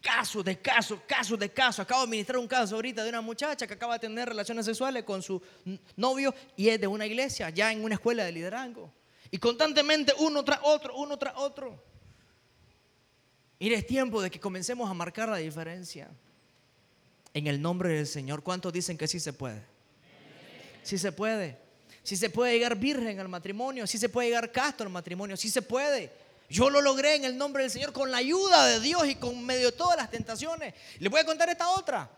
Casos 0.00 0.44
de 0.44 0.60
casos, 0.60 1.00
casos 1.06 1.38
de 1.38 1.50
casos. 1.50 1.80
Acabo 1.80 2.02
de 2.02 2.08
ministrar 2.08 2.38
un 2.38 2.46
caso 2.46 2.76
ahorita 2.76 3.02
de 3.02 3.08
una 3.08 3.20
muchacha 3.20 3.66
que 3.66 3.74
acaba 3.74 3.94
de 3.94 4.00
tener 4.00 4.28
relaciones 4.28 4.64
sexuales 4.64 5.04
con 5.04 5.22
su 5.22 5.42
novio 5.96 6.34
y 6.56 6.68
es 6.68 6.80
de 6.80 6.86
una 6.86 7.04
iglesia, 7.04 7.50
ya 7.50 7.72
en 7.72 7.82
una 7.82 7.94
escuela 7.94 8.24
de 8.24 8.32
liderazgo. 8.32 8.92
Y 9.30 9.38
constantemente 9.38 10.12
uno 10.18 10.44
tras 10.44 10.60
otro, 10.62 10.96
uno 10.96 11.18
tras 11.18 11.34
otro. 11.36 11.82
Mire, 13.60 13.74
es 13.76 13.86
tiempo 13.86 14.22
de 14.22 14.30
que 14.30 14.38
comencemos 14.38 14.88
a 14.88 14.94
marcar 14.94 15.28
la 15.28 15.38
diferencia. 15.38 16.08
En 17.34 17.46
el 17.46 17.60
nombre 17.60 17.90
del 17.90 18.06
Señor, 18.06 18.42
¿cuántos 18.42 18.72
dicen 18.72 18.96
que 18.96 19.08
sí 19.08 19.18
se 19.18 19.32
puede? 19.32 19.62
Sí 20.82 20.96
se 20.96 21.12
puede. 21.12 21.58
Sí 22.02 22.16
se 22.16 22.30
puede 22.30 22.54
llegar 22.54 22.76
virgen 22.76 23.18
al 23.20 23.28
matrimonio, 23.28 23.86
sí 23.86 23.98
se 23.98 24.08
puede 24.08 24.28
llegar 24.28 24.50
casto 24.52 24.84
al 24.84 24.90
matrimonio, 24.90 25.36
sí 25.36 25.50
se 25.50 25.60
puede. 25.60 26.10
Yo 26.48 26.70
lo 26.70 26.80
logré 26.80 27.16
en 27.16 27.24
el 27.24 27.36
nombre 27.36 27.64
del 27.64 27.70
Señor 27.70 27.92
con 27.92 28.10
la 28.10 28.18
ayuda 28.18 28.66
de 28.66 28.80
Dios 28.80 29.06
y 29.06 29.16
con 29.16 29.44
medio 29.44 29.70
de 29.70 29.76
todas 29.76 29.96
las 29.96 30.10
tentaciones. 30.10 30.72
Les 30.98 31.10
voy 31.10 31.20
a 31.20 31.26
contar 31.26 31.50
esta 31.50 31.68
otra. 31.68 32.08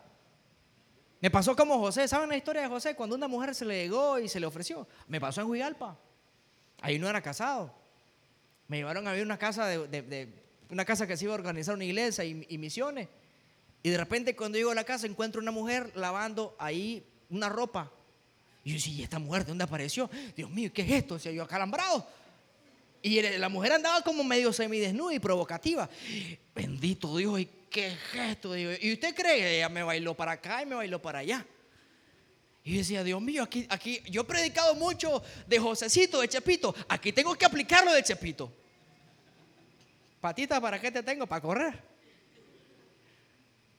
Me 1.19 1.29
pasó 1.29 1.55
como 1.55 1.77
José. 1.79 2.07
¿Saben 2.07 2.29
la 2.29 2.37
historia 2.37 2.61
de 2.61 2.67
José? 2.69 2.95
Cuando 2.95 3.15
una 3.15 3.27
mujer 3.27 3.53
se 3.53 3.65
le 3.65 3.83
llegó 3.83 4.19
y 4.19 4.29
se 4.29 4.39
le 4.39 4.45
ofreció. 4.45 4.87
Me 5.07 5.19
pasó 5.19 5.41
en 5.41 5.47
Huigalpa. 5.47 5.97
Ahí 6.79 6.97
no 6.97 7.09
era 7.09 7.21
casado. 7.21 7.73
Me 8.67 8.77
llevaron 8.77 9.07
a 9.07 9.11
ver 9.11 9.25
una 9.25 9.37
casa 9.37 9.67
de 9.67 10.40
una 10.71 10.85
casa 10.85 11.05
que 11.05 11.17
se 11.17 11.25
iba 11.25 11.33
a 11.33 11.35
organizar 11.35 11.75
una 11.75 11.85
iglesia 11.85 12.23
y, 12.23 12.57
misiones. 12.57 13.09
Y 13.83 13.89
de 13.89 13.97
repente 13.97 14.35
cuando 14.35 14.57
llego 14.57 14.71
a 14.71 14.75
la 14.75 14.85
casa 14.85 15.05
encuentro 15.05 15.41
una 15.41 15.51
mujer 15.51 15.91
lavando 15.95 16.55
ahí 16.57 17.03
una 17.29 17.49
ropa. 17.49 17.91
Y 18.63 18.69
yo 18.69 18.75
decía, 18.75 18.93
¿y 18.93 19.03
esta 19.03 19.19
mujer 19.19 19.43
de 19.43 19.49
dónde 19.49 19.63
apareció? 19.63 20.09
Dios 20.35 20.49
mío, 20.49 20.71
¿qué 20.73 20.83
es 20.83 20.91
esto? 20.91 21.15
Decía 21.15 21.31
yo, 21.31 21.43
acalambrado. 21.43 22.07
Y 23.01 23.21
la 23.21 23.49
mujer 23.49 23.73
andaba 23.73 24.01
como 24.01 24.23
medio 24.23 24.53
semidesnuda 24.53 25.13
y 25.13 25.19
provocativa. 25.19 25.89
Bendito 26.55 27.17
Dios, 27.17 27.39
¿y 27.39 27.49
qué 27.69 27.87
es 27.87 27.97
esto? 28.13 28.55
¿Y 28.55 28.93
usted 28.93 29.13
cree 29.15 29.37
que 29.37 29.57
ella 29.57 29.69
me 29.69 29.83
bailó 29.83 30.13
para 30.13 30.33
acá 30.33 30.61
y 30.61 30.67
me 30.67 30.75
bailó 30.75 31.01
para 31.01 31.19
allá? 31.19 31.45
Y 32.63 32.77
decía, 32.77 33.03
Dios 33.03 33.19
mío, 33.19 33.43
aquí, 33.43 33.65
aquí, 33.69 34.01
yo 34.09 34.21
he 34.21 34.25
predicado 34.25 34.75
mucho 34.75 35.23
de 35.47 35.57
Josecito, 35.57 36.21
de 36.21 36.29
Chepito. 36.29 36.75
Aquí 36.87 37.11
tengo 37.11 37.33
que 37.35 37.45
aplicarlo 37.45 37.91
de 37.91 38.03
Chepito. 38.03 38.60
Patita, 40.21 40.61
¿para 40.61 40.79
qué 40.79 40.91
te 40.91 41.01
tengo? 41.01 41.25
Para 41.25 41.41
correr. 41.41 41.91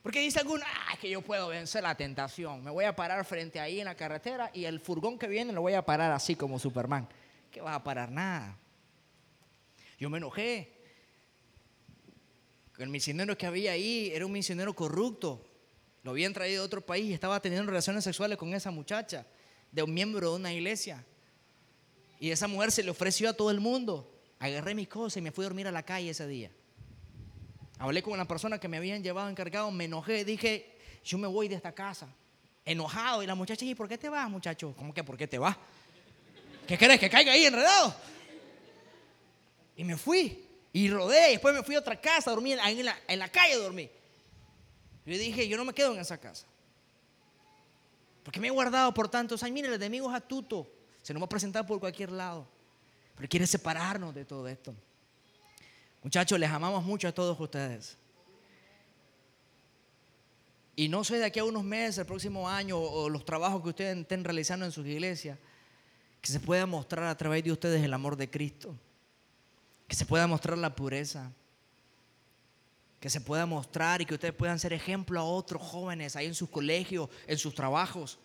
Porque 0.02 0.18
dice 0.18 0.40
alguno, 0.40 0.64
ah, 0.66 0.96
que 1.00 1.09
yo 1.09 1.22
puedo 1.22 1.48
vencer 1.48 1.85
la 1.85 1.94
tentación. 1.94 2.64
Me 2.64 2.72
voy 2.72 2.85
a 2.85 2.96
parar 2.96 3.24
frente 3.24 3.61
ahí 3.61 3.78
en 3.78 3.85
la 3.85 3.94
carretera 3.94 4.50
y 4.52 4.64
el 4.64 4.81
furgón 4.81 5.16
que 5.16 5.28
viene 5.28 5.52
lo 5.52 5.61
voy 5.61 5.74
a 5.74 5.87
parar 5.87 6.11
así 6.11 6.35
como 6.35 6.59
Superman. 6.59 7.09
¿Qué 7.52 7.61
vas 7.61 7.76
a 7.76 7.85
parar? 7.85 8.11
Nada. 8.11 8.59
Yo 10.00 10.11
me 10.11 10.18
enojé. 10.18 10.72
El 12.78 12.88
misionero 12.88 13.38
que 13.38 13.46
había 13.46 13.72
ahí 13.72 14.11
era 14.12 14.26
un 14.26 14.33
misionero 14.33 14.74
corrupto. 14.74 15.46
Lo 16.02 16.11
habían 16.11 16.33
traído 16.33 16.62
de 16.62 16.66
otro 16.66 16.85
país 16.85 17.05
y 17.05 17.12
estaba 17.12 17.40
teniendo 17.40 17.68
relaciones 17.68 18.02
sexuales 18.02 18.37
con 18.37 18.52
esa 18.55 18.72
muchacha, 18.72 19.24
de 19.70 19.85
un 19.85 19.94
miembro 19.94 20.31
de 20.31 20.37
una 20.37 20.52
iglesia. 20.52 21.05
Y 22.18 22.33
esa 22.33 22.48
mujer 22.48 22.72
se 22.72 22.83
le 22.83 22.90
ofreció 22.90 23.31
a 23.31 23.35
todo 23.35 23.52
el 23.52 23.61
mundo. 23.61 24.12
Agarré 24.42 24.74
mis 24.74 24.88
cosas 24.88 25.18
y 25.18 25.20
me 25.20 25.31
fui 25.31 25.44
a 25.44 25.46
dormir 25.46 25.68
a 25.68 25.70
la 25.70 25.85
calle 25.85 26.11
ese 26.11 26.26
día. 26.26 26.50
Hablé 27.78 28.02
con 28.02 28.12
una 28.12 28.26
persona 28.26 28.59
que 28.59 28.66
me 28.66 28.76
habían 28.76 29.00
llevado 29.00 29.28
encargado, 29.28 29.70
me 29.70 29.85
enojé, 29.85 30.24
dije, 30.24 30.76
yo 31.05 31.16
me 31.16 31.28
voy 31.28 31.46
de 31.46 31.55
esta 31.55 31.70
casa. 31.70 32.09
Enojado. 32.64 33.22
Y 33.22 33.26
la 33.28 33.37
muchacha, 33.37 33.64
¿y 33.64 33.76
por 33.76 33.88
qué 33.88 33.96
te 33.96 34.09
vas, 34.09 34.28
muchacho? 34.28 34.74
¿Cómo 34.76 34.92
que 34.92 35.05
por 35.05 35.16
qué 35.16 35.28
te 35.28 35.38
vas? 35.38 35.57
¿Qué 36.66 36.76
querés? 36.76 36.98
¿Que 36.98 37.09
caiga 37.09 37.31
ahí 37.31 37.44
enredado? 37.44 37.94
Y 39.76 39.85
me 39.85 39.96
fui. 39.96 40.44
Y 40.72 40.90
rodé. 40.90 41.31
Después 41.31 41.55
me 41.55 41.62
fui 41.62 41.76
a 41.76 41.78
otra 41.78 42.00
casa, 42.00 42.33
dormí 42.33 42.52
en 42.52 42.85
la, 42.85 42.98
en 43.07 43.18
la 43.20 43.28
calle, 43.28 43.55
dormí. 43.55 43.88
Yo 45.07 45.16
dije, 45.16 45.46
yo 45.46 45.57
no 45.57 45.64
me 45.64 45.72
quedo 45.72 45.94
en 45.94 46.00
esa 46.00 46.18
casa. 46.18 46.46
Porque 48.24 48.40
me 48.40 48.48
he 48.48 48.50
guardado 48.50 48.92
por 48.92 49.09
tantos 49.09 49.40
años. 49.44 49.55
Mire, 49.55 49.68
el 49.68 49.74
enemigo 49.74 50.11
es 50.11 50.16
atuto. 50.16 50.68
Se 51.00 51.14
nos 51.14 51.22
va 51.22 51.26
a 51.26 51.28
presentar 51.28 51.64
por 51.64 51.78
cualquier 51.78 52.11
lado. 52.11 52.48
Pero 53.16 53.29
quiere 53.29 53.46
separarnos 53.46 54.14
de 54.14 54.25
todo 54.25 54.48
esto. 54.48 54.75
Muchachos, 56.03 56.38
les 56.38 56.51
amamos 56.51 56.85
mucho 56.85 57.09
a 57.09 57.12
todos 57.12 57.38
ustedes. 57.38 57.96
Y 60.75 60.88
no 60.88 61.05
sé 61.05 61.18
de 61.18 61.27
aquí 61.27 61.38
a 61.38 61.44
unos 61.44 61.62
meses, 61.62 61.98
el 61.98 62.07
próximo 62.07 62.48
año, 62.48 62.79
o 62.79 63.09
los 63.09 63.25
trabajos 63.25 63.62
que 63.62 63.68
ustedes 63.68 63.96
estén 63.96 64.25
realizando 64.25 64.64
en 64.64 64.72
sus 64.72 64.87
iglesias, 64.87 65.38
que 66.20 66.33
se 66.33 66.40
pueda 66.40 66.66
mostrar 66.66 67.05
a 67.05 67.16
través 67.16 67.44
de 67.44 67.53
ustedes 67.53 67.83
el 67.83 67.92
amor 67.92 68.16
de 68.16 68.31
Cristo. 68.31 68.75
Que 69.87 69.94
se 69.94 70.07
pueda 70.07 70.27
mostrar 70.27 70.57
la 70.57 70.75
pureza. 70.75 71.31
Que 73.01 73.11
se 73.11 73.20
pueda 73.20 73.44
mostrar 73.44 74.01
y 74.01 74.07
que 74.07 74.14
ustedes 74.14 74.35
puedan 74.35 74.59
ser 74.59 74.72
ejemplo 74.72 75.20
a 75.20 75.25
otros 75.25 75.61
jóvenes 75.61 76.16
ahí 76.16 76.27
en 76.27 76.35
sus 76.35 76.48
colegios, 76.48 77.11
en 77.27 77.37
sus 77.37 77.55
trabajos, 77.55 78.18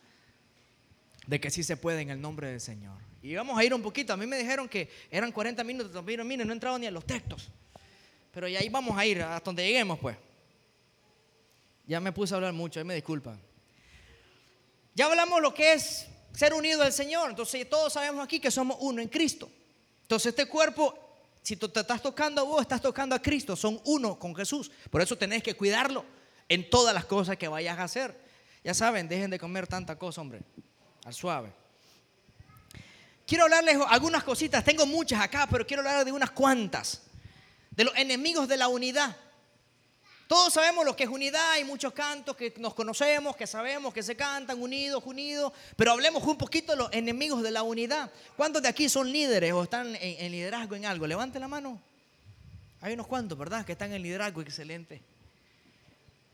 de 1.26 1.40
que 1.40 1.50
sí 1.50 1.62
se 1.62 1.76
puede 1.76 2.00
en 2.00 2.10
el 2.10 2.20
nombre 2.20 2.48
del 2.48 2.60
Señor. 2.60 3.07
Y 3.22 3.34
vamos 3.34 3.58
a 3.58 3.64
ir 3.64 3.74
un 3.74 3.82
poquito. 3.82 4.12
A 4.12 4.16
mí 4.16 4.26
me 4.26 4.38
dijeron 4.38 4.68
que 4.68 4.88
eran 5.10 5.32
40 5.32 5.64
minutos. 5.64 6.04
Miren, 6.04 6.26
miren, 6.26 6.46
no 6.46 6.52
he 6.52 6.56
entrado 6.56 6.78
ni 6.78 6.86
a 6.86 6.90
los 6.90 7.04
textos. 7.04 7.48
Pero 8.32 8.46
ya 8.46 8.60
ahí 8.60 8.68
vamos 8.68 8.96
a 8.96 9.04
ir, 9.04 9.22
hasta 9.22 9.44
donde 9.44 9.64
lleguemos, 9.66 9.98
pues. 9.98 10.16
Ya 11.86 12.00
me 12.00 12.12
puse 12.12 12.34
a 12.34 12.36
hablar 12.36 12.52
mucho, 12.52 12.78
ahí 12.78 12.84
me 12.84 12.94
disculpan. 12.94 13.40
Ya 14.94 15.06
hablamos 15.06 15.40
lo 15.40 15.54
que 15.54 15.72
es 15.72 16.06
ser 16.32 16.52
unido 16.52 16.82
al 16.82 16.92
Señor. 16.92 17.30
Entonces 17.30 17.68
todos 17.68 17.92
sabemos 17.92 18.24
aquí 18.24 18.38
que 18.38 18.50
somos 18.50 18.76
uno 18.80 19.00
en 19.00 19.08
Cristo. 19.08 19.50
Entonces 20.02 20.30
este 20.30 20.46
cuerpo, 20.46 20.96
si 21.42 21.56
tú 21.56 21.68
te 21.68 21.80
estás 21.80 22.02
tocando 22.02 22.42
a 22.42 22.44
vos, 22.44 22.62
estás 22.62 22.82
tocando 22.82 23.14
a 23.14 23.22
Cristo. 23.22 23.56
Son 23.56 23.80
uno 23.84 24.18
con 24.18 24.34
Jesús. 24.36 24.70
Por 24.90 25.00
eso 25.00 25.16
tenés 25.16 25.42
que 25.42 25.54
cuidarlo 25.54 26.04
en 26.48 26.68
todas 26.68 26.94
las 26.94 27.06
cosas 27.06 27.36
que 27.36 27.48
vayas 27.48 27.78
a 27.78 27.84
hacer. 27.84 28.14
Ya 28.62 28.74
saben, 28.74 29.08
dejen 29.08 29.30
de 29.30 29.38
comer 29.38 29.66
tanta 29.66 29.96
cosa, 29.96 30.20
hombre. 30.20 30.40
Al 31.04 31.14
suave. 31.14 31.57
Quiero 33.28 33.44
hablarles 33.44 33.76
algunas 33.88 34.24
cositas. 34.24 34.64
Tengo 34.64 34.86
muchas 34.86 35.20
acá, 35.20 35.46
pero 35.50 35.66
quiero 35.66 35.82
hablar 35.82 36.02
de 36.02 36.10
unas 36.10 36.30
cuantas 36.30 37.02
de 37.70 37.84
los 37.84 37.94
enemigos 37.94 38.48
de 38.48 38.56
la 38.56 38.68
unidad. 38.68 39.14
Todos 40.26 40.54
sabemos 40.54 40.82
lo 40.86 40.96
que 40.96 41.04
es 41.04 41.10
unidad, 41.10 41.50
hay 41.50 41.62
muchos 41.62 41.92
cantos 41.92 42.34
que 42.34 42.54
nos 42.56 42.72
conocemos, 42.72 43.36
que 43.36 43.46
sabemos 43.46 43.92
que 43.92 44.02
se 44.02 44.16
cantan 44.16 44.62
unidos, 44.62 45.02
unidos, 45.04 45.52
pero 45.76 45.92
hablemos 45.92 46.22
un 46.22 46.38
poquito 46.38 46.72
de 46.72 46.78
los 46.78 46.90
enemigos 46.90 47.42
de 47.42 47.50
la 47.50 47.62
unidad. 47.62 48.10
¿Cuántos 48.34 48.62
de 48.62 48.68
aquí 48.68 48.88
son 48.88 49.12
líderes 49.12 49.52
o 49.52 49.62
están 49.62 49.94
en, 49.96 50.32
liderazgo 50.32 50.74
en 50.74 50.86
algo? 50.86 51.06
Levante 51.06 51.38
la 51.38 51.48
mano. 51.48 51.78
Hay 52.80 52.94
unos 52.94 53.06
cuantos, 53.06 53.36
¿verdad? 53.36 53.62
Que 53.66 53.72
están 53.72 53.92
en 53.92 54.02
liderazgo, 54.02 54.40
excelente. 54.40 55.02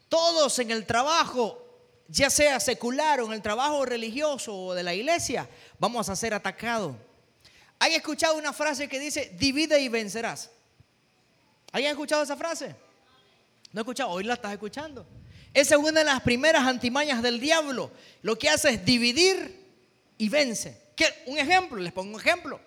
Todos 0.08 0.60
en 0.60 0.70
el 0.70 0.86
trabajo, 0.86 1.63
ya 2.08 2.30
sea 2.30 2.60
secular 2.60 3.20
o 3.20 3.26
en 3.26 3.32
el 3.32 3.42
trabajo 3.42 3.84
religioso 3.84 4.56
o 4.56 4.74
de 4.74 4.82
la 4.82 4.94
iglesia, 4.94 5.48
vamos 5.78 6.08
a 6.08 6.16
ser 6.16 6.34
atacados. 6.34 6.96
¿Hay 7.78 7.94
escuchado 7.94 8.36
una 8.36 8.52
frase 8.52 8.88
que 8.88 8.98
dice, 8.98 9.32
divide 9.38 9.80
y 9.80 9.88
vencerás? 9.88 10.50
¿Alguien 11.72 11.90
ha 11.90 11.92
escuchado 11.92 12.22
esa 12.22 12.36
frase? 12.36 12.74
No 13.72 13.80
he 13.80 13.82
escuchado, 13.82 14.10
hoy 14.10 14.24
la 14.24 14.34
estás 14.34 14.52
escuchando. 14.52 15.06
Esa 15.52 15.74
es 15.74 15.80
una 15.80 16.00
de 16.00 16.04
las 16.04 16.20
primeras 16.20 16.62
antimañas 16.62 17.22
del 17.22 17.40
diablo. 17.40 17.90
Lo 18.22 18.38
que 18.38 18.48
hace 18.48 18.70
es 18.70 18.84
dividir 18.84 19.64
y 20.18 20.28
vence. 20.28 20.80
Un 21.26 21.38
ejemplo, 21.38 21.80
les 21.80 21.92
pongo 21.92 22.14
un 22.14 22.20
ejemplo. 22.20 22.60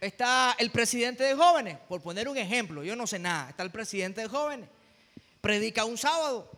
Está 0.00 0.56
el 0.58 0.70
presidente 0.70 1.24
de 1.24 1.34
jóvenes, 1.34 1.78
por 1.88 2.00
poner 2.00 2.28
un 2.28 2.38
ejemplo, 2.38 2.82
yo 2.82 2.96
no 2.96 3.06
sé 3.06 3.18
nada. 3.18 3.50
Está 3.50 3.62
el 3.62 3.70
presidente 3.70 4.22
de 4.22 4.28
jóvenes. 4.28 4.68
Predica 5.40 5.84
un 5.84 5.98
sábado. 5.98 6.50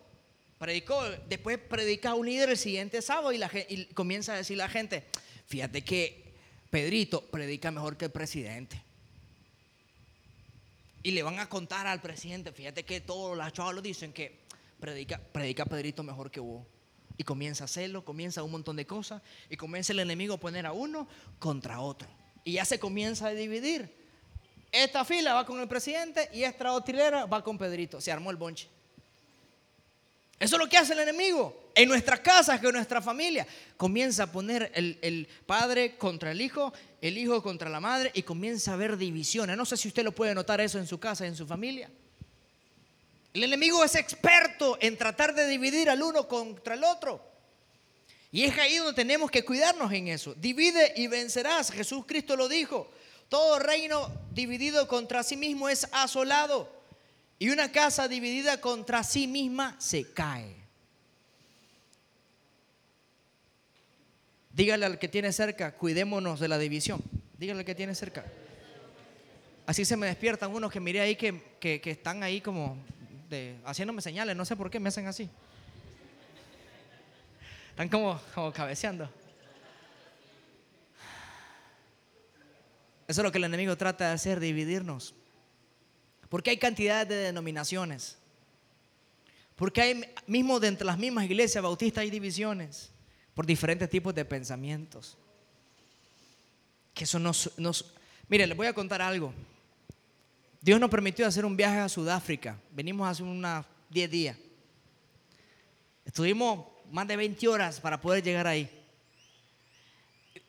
Predicó, 0.62 1.03
después 1.29 1.59
predica 1.59 2.14
un 2.14 2.25
líder 2.25 2.51
el 2.51 2.57
siguiente 2.57 3.03
sábado 3.03 3.33
y, 3.33 3.38
la, 3.38 3.51
y 3.68 3.87
comienza 3.94 4.33
a 4.33 4.37
decir 4.37 4.57
la 4.57 4.68
gente, 4.68 5.03
fíjate 5.48 5.83
que 5.83 6.35
Pedrito 6.70 7.20
predica 7.20 7.72
mejor 7.72 7.96
que 7.96 8.05
el 8.05 8.12
presidente. 8.12 8.81
Y 11.03 11.11
le 11.11 11.25
van 11.25 11.40
a 11.40 11.48
contar 11.48 11.88
al 11.88 12.01
presidente, 12.01 12.53
fíjate 12.53 12.85
que 12.85 13.01
todos 13.01 13.37
los 13.37 13.53
chavos 13.53 13.83
dicen 13.83 14.12
que 14.12 14.38
predica, 14.79 15.18
predica 15.18 15.64
Pedrito 15.64 16.05
mejor 16.05 16.31
que 16.31 16.38
vos. 16.38 16.64
Y 17.16 17.25
comienza 17.25 17.64
a 17.64 17.66
hacerlo, 17.66 18.05
comienza 18.05 18.44
un 18.44 18.53
montón 18.53 18.77
de 18.77 18.87
cosas. 18.87 19.20
Y 19.51 19.57
comienza 19.57 19.92
el 19.92 19.98
enemigo 19.98 20.35
a 20.35 20.38
poner 20.38 20.64
a 20.64 20.70
uno 20.70 21.09
contra 21.40 21.81
otro. 21.81 22.07
Y 22.44 22.53
ya 22.53 22.64
se 22.64 22.79
comienza 22.79 23.27
a 23.27 23.31
dividir. 23.31 23.92
Esta 24.70 25.05
fila 25.05 25.35
va 25.35 25.44
con 25.44 25.59
el 25.59 25.66
presidente 25.66 26.31
y 26.33 26.44
esta 26.44 26.72
otra 26.72 27.27
va 27.27 27.42
con 27.42 27.59
Pedrito. 27.59 28.01
Se 28.01 28.12
armó 28.12 28.31
el 28.31 28.37
bonche. 28.37 28.68
Eso 30.43 30.57
es 30.57 30.61
lo 30.61 30.69
que 30.69 30.77
hace 30.77 30.93
el 30.93 30.99
enemigo. 30.99 31.71
En 31.73 31.89
nuestras 31.89 32.19
casas, 32.19 32.61
en 32.61 32.73
nuestra 32.73 33.01
familia. 33.01 33.47
Comienza 33.77 34.25
a 34.25 34.33
poner 34.33 34.73
el, 34.75 35.29
padre 35.47 35.97
contra 35.97 36.33
el 36.33 36.41
hijo, 36.41 36.73
el 37.01 37.17
hijo 37.17 37.41
contra 37.45 37.71
la 37.71 37.79
madre 37.79 38.11
y 38.13 38.25
comienza 38.25 38.73
a 38.73 38.75
haber 38.75 38.97
divisiones. 38.97 39.57
No 39.57 39.65
sé 39.65 39.77
si 39.77 39.87
usted 39.87 40.03
lo 40.03 40.11
puede 40.11 40.35
notar 40.35 40.61
eso 40.61 40.81
en 40.81 40.89
su 40.89 40.99
casa, 40.99 41.29
en 41.29 41.37
su 41.37 41.47
familia. 41.47 41.89
El 43.33 43.45
enemigo 43.45 43.85
es 43.85 43.95
experto 43.95 44.79
en 44.81 44.99
tratar 44.99 45.33
de 45.33 45.47
dividir 45.47 45.89
al 45.89 46.03
uno 46.03 46.27
contra 46.27 46.75
el 46.75 46.83
otro. 46.83 47.25
Y 48.33 48.43
es 48.43 48.59
ahí 48.59 48.79
donde 48.79 48.95
tenemos 48.95 49.31
que 49.31 49.45
cuidarnos 49.45 49.93
en 49.93 50.09
eso. 50.09 50.35
Divide 50.35 50.93
y 50.97 51.07
vencerás. 51.07 51.71
Jesús 51.71 52.05
Cristo 52.05 52.35
lo 52.35 52.49
dijo. 52.49 52.91
Todo 53.29 53.61
reino 53.61 54.11
dividido 54.33 54.89
contra 54.89 55.23
sí 55.23 55.37
mismo 55.37 55.69
es 55.69 55.87
asolado 55.93 56.82
y 57.43 57.51
una 57.51 57.73
casa 57.73 58.07
dividida 58.07 58.61
contra 58.61 59.03
sí 59.03 59.27
misma 59.27 59.75
se 59.81 60.13
cae. 60.13 60.55
Dígale 64.53 64.87
al 64.87 64.97
que 65.01 65.09
tiene 65.09 65.33
cerca, 65.33 65.75
cuidémonos 65.75 66.39
de 66.39 66.47
la 66.47 66.57
división. 66.57 67.03
Dígale 67.37 67.59
al 67.59 67.67
que 67.67 67.75
tiene 67.75 67.97
cerca. 67.97 68.25
Así 69.67 69.85
se 69.85 69.97
me 69.97 70.07
despiertan 70.07 70.53
unos 70.53 70.71
que 70.71 70.79
miré 70.79 71.01
ahí 71.01 71.17
que, 71.17 71.81
están 71.85 72.23
ahí 72.23 72.41
como 72.41 72.79
de, 73.29 73.57
haciéndome 73.65 74.03
señales, 74.03 74.37
no 74.37 74.45
sé 74.45 74.55
por 74.55 74.71
qué 74.71 74.79
me 74.79 74.91
hacen 74.91 75.09
así. 75.09 75.29
Están 77.71 77.89
como, 77.89 78.21
como 78.37 78.53
cabeceando. 78.53 79.11
Eso 83.09 83.21
es 83.21 83.25
lo 83.25 83.33
que 83.33 83.39
el 83.39 83.45
enemigo 83.45 83.77
trata 83.77 84.07
de 84.07 84.13
hacer, 84.13 84.39
dividirnos. 84.39 85.17
Porque 86.33 86.49
hay 86.49 86.57
cantidad 86.57 87.07
de 87.07 87.14
denominaciones. 87.14 88.16
Porque 89.55 89.83
hay, 89.83 90.03
mismo 90.27 90.59
dentro 90.59 90.79
de 90.79 90.87
las 90.87 90.99
mismas 90.99 91.27
iglesias 91.27 91.62
bautistas 91.62 92.01
hay 92.01 92.11
divisiones 92.11 92.90
por 93.35 93.45
diferentes 93.45 93.90
tipos 93.90 94.14
de 94.14 94.25
pensamientos. 94.25 95.18
Que 96.95 97.05
eso 97.05 97.18
nos, 97.18 97.51
nos... 97.59 97.85
Mire, 98.29 98.47
les 98.47 98.57
voy 98.57 98.66
a 98.66 98.73
contar 98.73 99.03
algo. 99.03 99.35
Dios 100.62 100.81
nos 100.81 100.88
permitió 100.88 101.27
hacer 101.27 101.45
un 101.45 101.55
viaje 101.55 101.81
a 101.81 101.88
Sudáfrica. 101.90 102.59
Venimos 102.71 103.07
hace 103.07 103.23
unas 103.23 103.66
10 103.90 104.11
días. 104.11 104.38
Estuvimos 106.03 106.66
más 106.90 107.07
de 107.09 107.16
20 107.18 107.47
horas 107.47 107.79
para 107.79 108.01
poder 108.01 108.25
llegar 108.25 108.47
ahí. 108.47 108.71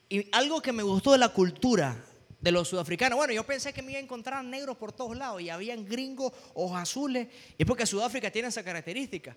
Y 0.08 0.30
algo 0.32 0.62
que 0.62 0.72
me 0.72 0.84
gustó 0.84 1.12
de 1.12 1.18
la 1.18 1.28
cultura 1.28 2.02
de 2.44 2.52
los 2.52 2.68
sudafricanos, 2.68 3.16
bueno, 3.16 3.32
yo 3.32 3.46
pensé 3.46 3.72
que 3.72 3.82
me 3.82 3.94
iba 3.94 4.00
a 4.02 4.04
encontrar 4.04 4.44
negros 4.44 4.76
por 4.76 4.92
todos 4.92 5.16
lados 5.16 5.42
y 5.42 5.50
habían 5.50 5.86
gringos, 5.86 6.34
ojos 6.54 6.78
azules, 6.78 7.30
y 7.58 7.64
es 7.64 7.66
porque 7.66 7.86
Sudáfrica 7.86 8.30
tiene 8.30 8.50
esa 8.50 8.62
característica. 8.62 9.34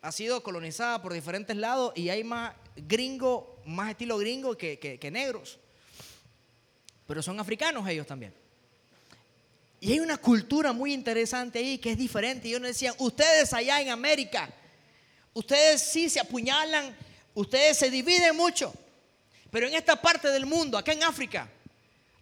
Ha 0.00 0.10
sido 0.10 0.42
colonizada 0.42 1.02
por 1.02 1.12
diferentes 1.12 1.54
lados 1.54 1.92
y 1.94 2.08
hay 2.08 2.24
más 2.24 2.54
gringos, 2.74 3.44
más 3.66 3.90
estilo 3.90 4.16
gringo 4.16 4.56
que, 4.56 4.78
que 4.78 5.10
negros. 5.10 5.58
Pero 7.06 7.22
son 7.22 7.38
africanos 7.38 7.86
ellos 7.86 8.06
también. 8.06 8.32
Y 9.78 9.92
hay 9.92 10.00
una 10.00 10.16
cultura 10.16 10.72
muy 10.72 10.94
interesante 10.94 11.58
ahí 11.58 11.76
que 11.76 11.90
es 11.90 11.98
diferente. 11.98 12.48
Y 12.48 12.52
ellos 12.52 12.62
decían, 12.62 12.94
ustedes 12.98 13.52
allá 13.52 13.82
en 13.82 13.90
América, 13.90 14.48
ustedes 15.34 15.82
sí 15.82 16.08
se 16.08 16.20
apuñalan, 16.20 16.96
ustedes 17.34 17.76
se 17.76 17.90
dividen 17.90 18.34
mucho. 18.34 18.72
Pero 19.50 19.66
en 19.66 19.74
esta 19.74 20.00
parte 20.00 20.28
del 20.28 20.46
mundo, 20.46 20.78
acá 20.78 20.92
en 20.92 21.04
África, 21.04 21.50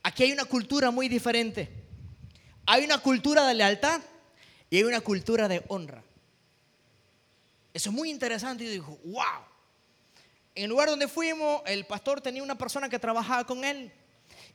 aquí 0.04 0.22
hay 0.22 0.32
una 0.32 0.44
cultura 0.44 0.92
muy 0.92 1.08
diferente. 1.08 1.68
Hay 2.66 2.84
una 2.84 2.98
cultura 2.98 3.44
de 3.46 3.54
lealtad 3.54 4.00
y 4.70 4.76
hay 4.76 4.84
una 4.84 5.00
cultura 5.00 5.48
de 5.48 5.64
honra. 5.68 6.04
Eso 7.72 7.90
es 7.90 7.94
muy 7.96 8.10
interesante. 8.10 8.62
Y 8.62 8.68
dijo, 8.68 8.96
wow. 9.04 9.42
En 10.54 10.64
el 10.64 10.70
lugar 10.70 10.88
donde 10.88 11.08
fuimos, 11.08 11.62
el 11.66 11.84
pastor 11.84 12.20
tenía 12.20 12.42
una 12.42 12.56
persona 12.56 12.88
que 12.88 12.98
trabajaba 13.00 13.44
con 13.44 13.64
él. 13.64 13.90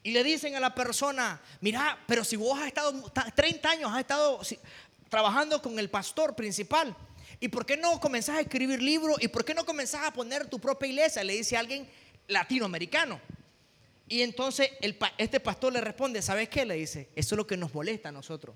Y 0.01 0.12
le 0.12 0.23
dicen 0.23 0.55
a 0.55 0.62
la 0.62 0.73
persona, 0.73 1.41
mira, 1.59 1.99
pero 2.07 2.23
si 2.23 2.38
vos 2.38 2.57
has 2.57 2.67
estado 2.67 3.12
30 3.35 3.69
años, 3.69 3.91
has 3.91 3.99
estado 3.99 4.39
trabajando 5.09 5.62
con 5.62 5.77
el 5.77 5.89
pastor 5.89 6.35
principal, 6.35 6.95
¿y 7.41 7.49
por 7.49 7.65
qué 7.65 7.75
no 7.75 7.99
comenzás 7.99 8.38
a 8.38 8.41
escribir 8.41 8.81
libros? 8.81 9.17
¿Y 9.21 9.27
por 9.27 9.43
qué 9.43 9.53
no 9.53 9.65
comenzás 9.65 10.05
a 10.05 10.13
poner 10.13 10.47
tu 10.47 10.59
propia 10.59 10.88
iglesia? 10.88 11.23
Le 11.23 11.33
dice 11.33 11.57
alguien 11.57 11.89
latinoamericano. 12.27 13.19
Y 14.10 14.24
entonces 14.24 14.72
este 15.19 15.39
pastor 15.39 15.72
le 15.72 15.82
responde, 15.82 16.22
¿sabes 16.24 16.50
qué? 16.50 16.65
Le 16.65 16.74
dice, 16.74 17.10
eso 17.15 17.36
es 17.36 17.38
lo 17.38 17.45
que 17.45 17.56
nos 17.56 17.72
molesta 17.74 18.10
a 18.10 18.12
nosotros. 18.12 18.56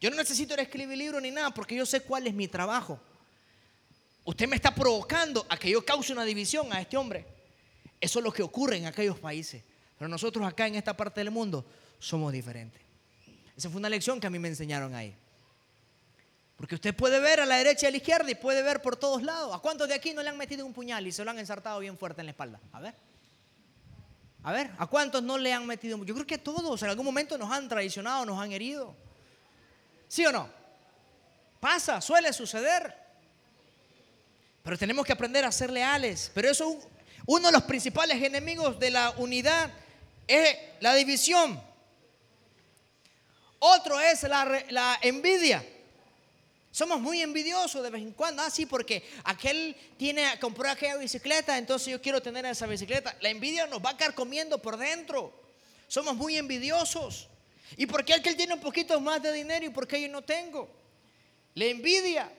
Yo 0.00 0.08
no 0.08 0.16
necesito 0.16 0.54
escribir 0.54 0.96
libros 0.96 1.20
ni 1.20 1.30
nada 1.30 1.50
porque 1.52 1.76
yo 1.76 1.84
sé 1.84 2.00
cuál 2.00 2.26
es 2.26 2.32
mi 2.32 2.48
trabajo. 2.48 2.98
Usted 4.24 4.48
me 4.48 4.56
está 4.56 4.74
provocando 4.74 5.44
a 5.50 5.58
que 5.58 5.68
yo 5.68 5.84
cause 5.84 6.14
una 6.14 6.24
división 6.24 6.72
a 6.72 6.80
este 6.80 6.96
hombre. 6.96 7.26
Eso 8.00 8.20
es 8.20 8.24
lo 8.24 8.32
que 8.32 8.42
ocurre 8.42 8.78
en 8.78 8.86
aquellos 8.86 9.18
países. 9.18 9.62
Pero 9.98 10.08
nosotros 10.08 10.46
acá 10.46 10.66
en 10.66 10.76
esta 10.76 10.96
parte 10.96 11.20
del 11.20 11.30
mundo 11.30 11.62
somos 11.98 12.32
diferentes. 12.32 12.80
Esa 13.54 13.68
fue 13.68 13.78
una 13.78 13.90
lección 13.90 14.18
que 14.18 14.28
a 14.28 14.30
mí 14.30 14.38
me 14.38 14.48
enseñaron 14.48 14.94
ahí. 14.94 15.14
Porque 16.56 16.76
usted 16.76 16.96
puede 16.96 17.20
ver 17.20 17.40
a 17.40 17.44
la 17.44 17.58
derecha 17.58 17.84
y 17.84 17.88
a 17.88 17.90
la 17.90 17.96
izquierda 17.98 18.30
y 18.30 18.34
puede 18.34 18.62
ver 18.62 18.80
por 18.80 18.96
todos 18.96 19.22
lados. 19.22 19.54
¿A 19.54 19.58
cuántos 19.58 19.88
de 19.88 19.94
aquí 19.94 20.14
no 20.14 20.22
le 20.22 20.30
han 20.30 20.38
metido 20.38 20.64
un 20.64 20.72
puñal 20.72 21.06
y 21.06 21.12
se 21.12 21.22
lo 21.22 21.30
han 21.30 21.38
ensartado 21.38 21.80
bien 21.80 21.98
fuerte 21.98 22.22
en 22.22 22.26
la 22.26 22.30
espalda? 22.30 22.58
A 22.72 22.80
ver. 22.80 23.09
A 24.42 24.52
ver, 24.52 24.70
¿a 24.78 24.86
cuántos 24.86 25.22
no 25.22 25.36
le 25.36 25.52
han 25.52 25.66
metido? 25.66 26.02
Yo 26.04 26.14
creo 26.14 26.26
que 26.26 26.36
a 26.36 26.42
todos 26.42 26.82
en 26.82 26.88
algún 26.88 27.04
momento 27.04 27.36
nos 27.36 27.50
han 27.50 27.68
traicionado, 27.68 28.24
nos 28.24 28.40
han 28.40 28.52
herido. 28.52 28.94
¿Sí 30.08 30.24
o 30.24 30.32
no? 30.32 30.48
Pasa, 31.60 32.00
suele 32.00 32.32
suceder. 32.32 32.96
Pero 34.62 34.78
tenemos 34.78 35.04
que 35.04 35.12
aprender 35.12 35.44
a 35.44 35.52
ser 35.52 35.70
leales. 35.70 36.30
Pero 36.34 36.50
eso 36.50 36.70
es 36.72 36.86
uno 37.26 37.46
de 37.46 37.52
los 37.52 37.62
principales 37.64 38.22
enemigos 38.22 38.78
de 38.78 38.90
la 38.90 39.10
unidad 39.18 39.70
es 40.26 40.56
la 40.80 40.94
división. 40.94 41.60
Otro 43.58 44.00
es 44.00 44.22
la, 44.22 44.98
envidia. 45.02 45.64
Somos 46.70 47.00
muy 47.00 47.20
envidiosos 47.20 47.82
de 47.82 47.90
vez 47.90 48.02
en 48.02 48.12
cuando. 48.12 48.42
Ah, 48.42 48.50
sí, 48.50 48.64
porque 48.64 49.02
aquel 49.24 49.76
tiene, 49.96 50.38
compró 50.40 50.70
aquella 50.70 50.96
bicicleta, 50.96 51.58
entonces 51.58 51.88
yo 51.88 52.00
quiero 52.00 52.22
tener 52.22 52.46
esa 52.46 52.66
bicicleta. 52.66 53.16
La 53.20 53.28
envidia 53.28 53.66
nos 53.66 53.84
va 53.84 53.90
a 53.90 53.96
quedar 53.96 54.14
comiendo 54.14 54.58
por 54.58 54.76
dentro. 54.76 55.32
Somos 55.88 56.14
muy 56.14 56.36
envidiosos. 56.36 57.28
¿Y 57.76 57.86
por 57.86 58.04
qué 58.04 58.14
aquel 58.14 58.36
tiene 58.36 58.54
un 58.54 58.60
poquito 58.60 59.00
más 59.00 59.22
de 59.22 59.32
dinero 59.32 59.66
y 59.66 59.70
por 59.70 59.86
qué 59.86 60.00
yo 60.00 60.08
no 60.08 60.22
tengo? 60.22 60.68
La 61.54 61.64
envidia, 61.64 62.30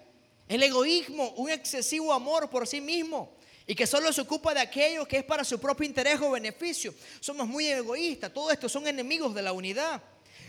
el 0.47 0.63
egoísmo, 0.63 1.31
un 1.31 1.49
excesivo 1.49 2.13
amor 2.13 2.49
por 2.49 2.67
sí 2.67 2.79
mismo 2.79 3.33
y 3.67 3.75
que 3.75 3.87
solo 3.87 4.11
se 4.11 4.21
ocupa 4.21 4.53
de 4.53 4.59
aquello 4.59 5.07
que 5.07 5.17
es 5.17 5.23
para 5.23 5.43
su 5.43 5.59
propio 5.59 5.85
interés 5.85 6.19
o 6.21 6.31
beneficio. 6.31 6.93
Somos 7.19 7.47
muy 7.47 7.67
egoístas, 7.67 8.33
todo 8.33 8.51
esto 8.51 8.67
son 8.67 8.87
enemigos 8.87 9.33
de 9.33 9.41
la 9.41 9.53
unidad. 9.53 10.01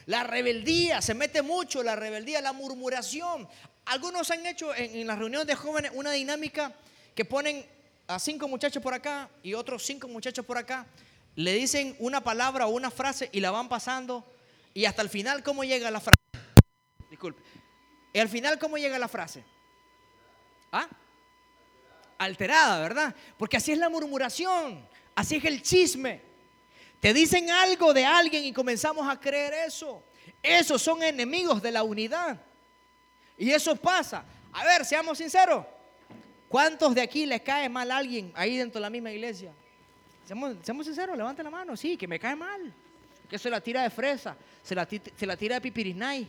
La 0.07 0.25
rebeldía, 0.25 1.01
se 1.01 1.15
mete 1.15 1.43
mucho 1.43 1.83
la 1.83 1.95
rebeldía, 1.95 2.41
la 2.41 2.53
murmuración. 2.53 3.49
Algunos 3.87 4.31
han 4.31 4.47
hecho 4.47 4.75
en, 4.75 5.07
las 5.07 5.19
reuniones 5.19 5.47
de 5.47 5.55
jóvenes 5.55 5.93
una 5.95 6.13
dinámica 6.13 6.73
que 7.15 7.25
ponen 7.25 7.67
a 8.07 8.19
cinco 8.19 8.49
muchachos 8.49 8.83
por 8.83 8.95
acá 8.95 9.29
y 9.43 9.55
otros 9.55 9.85
cinco 9.85 10.09
muchachos 10.09 10.45
por 10.45 10.59
acá, 10.59 10.87
le 11.35 11.55
dicen 11.55 11.97
una 11.99 12.23
palabra 12.23 12.67
o 12.67 12.71
una 12.71 12.91
frase 12.91 13.29
y 13.33 13.41
la 13.41 13.51
van 13.51 13.69
pasando 13.69 14.25
y 14.75 14.85
hasta 14.85 15.03
el 15.03 15.09
final 15.09 15.43
cómo 15.43 15.65
llega 15.65 15.91
la 15.91 16.01
frase. 16.01 16.19
Disculpe. 17.11 17.43
Y 18.13 18.19
al 18.19 18.29
final 18.29 18.59
cómo 18.59 18.77
llega 18.77 18.99
la 18.99 19.09
frase. 19.09 19.45
¿Ah? 20.71 20.89
alterada, 22.23 22.81
¿verdad? 22.81 23.15
Porque 23.37 23.57
así 23.57 23.73
es 23.73 23.79
la 23.79 23.89
murmuración, 23.89 24.87
así 25.15 25.37
es 25.37 25.45
el 25.45 25.63
chisme. 25.63 26.21
Te 27.01 27.13
dicen 27.13 27.51
algo 27.51 27.93
de 27.93 28.05
alguien 28.05 28.45
y 28.45 28.53
comenzamos 28.53 29.09
a 29.09 29.19
creer 29.19 29.55
eso. 29.67 30.03
Esos 30.43 30.81
son 30.81 31.03
enemigos 31.03 31.61
de 31.61 31.73
la 31.73 31.83
unidad. 31.83 32.41
Y 33.39 33.51
eso 33.51 33.75
pasa. 33.77 34.25
A 34.53 34.65
ver, 34.65 34.85
seamos 34.85 35.19
sinceros. 35.19 35.65
¿Cuántos 36.49 36.95
de 36.95 37.01
aquí 37.01 37.25
les 37.25 37.41
cae 37.41 37.69
mal 37.69 37.91
a 37.91 37.97
alguien 37.97 38.31
ahí 38.35 38.59
dentro 38.59 38.79
de 38.79 38.83
la 38.83 38.91
misma 38.91 39.11
iglesia? 39.11 39.53
Seamos, 40.27 40.87
sinceros, 40.87 41.17
levante 41.17 41.43
la 41.43 41.51
mano. 41.51 41.77
Sí, 41.77 41.97
que 41.97 42.07
me 42.07 42.19
cae 42.19 42.37
mal. 42.37 42.73
Que 43.29 43.39
se 43.39 43.49
la 43.49 43.61
tira 43.61 43.83
de 43.83 43.91
fresa, 43.91 44.37
se 44.63 44.75
la, 44.75 44.87
se 44.87 45.27
la 45.27 45.37
tira 45.37 45.55
de 45.55 45.61
pipirinay. 45.63 46.29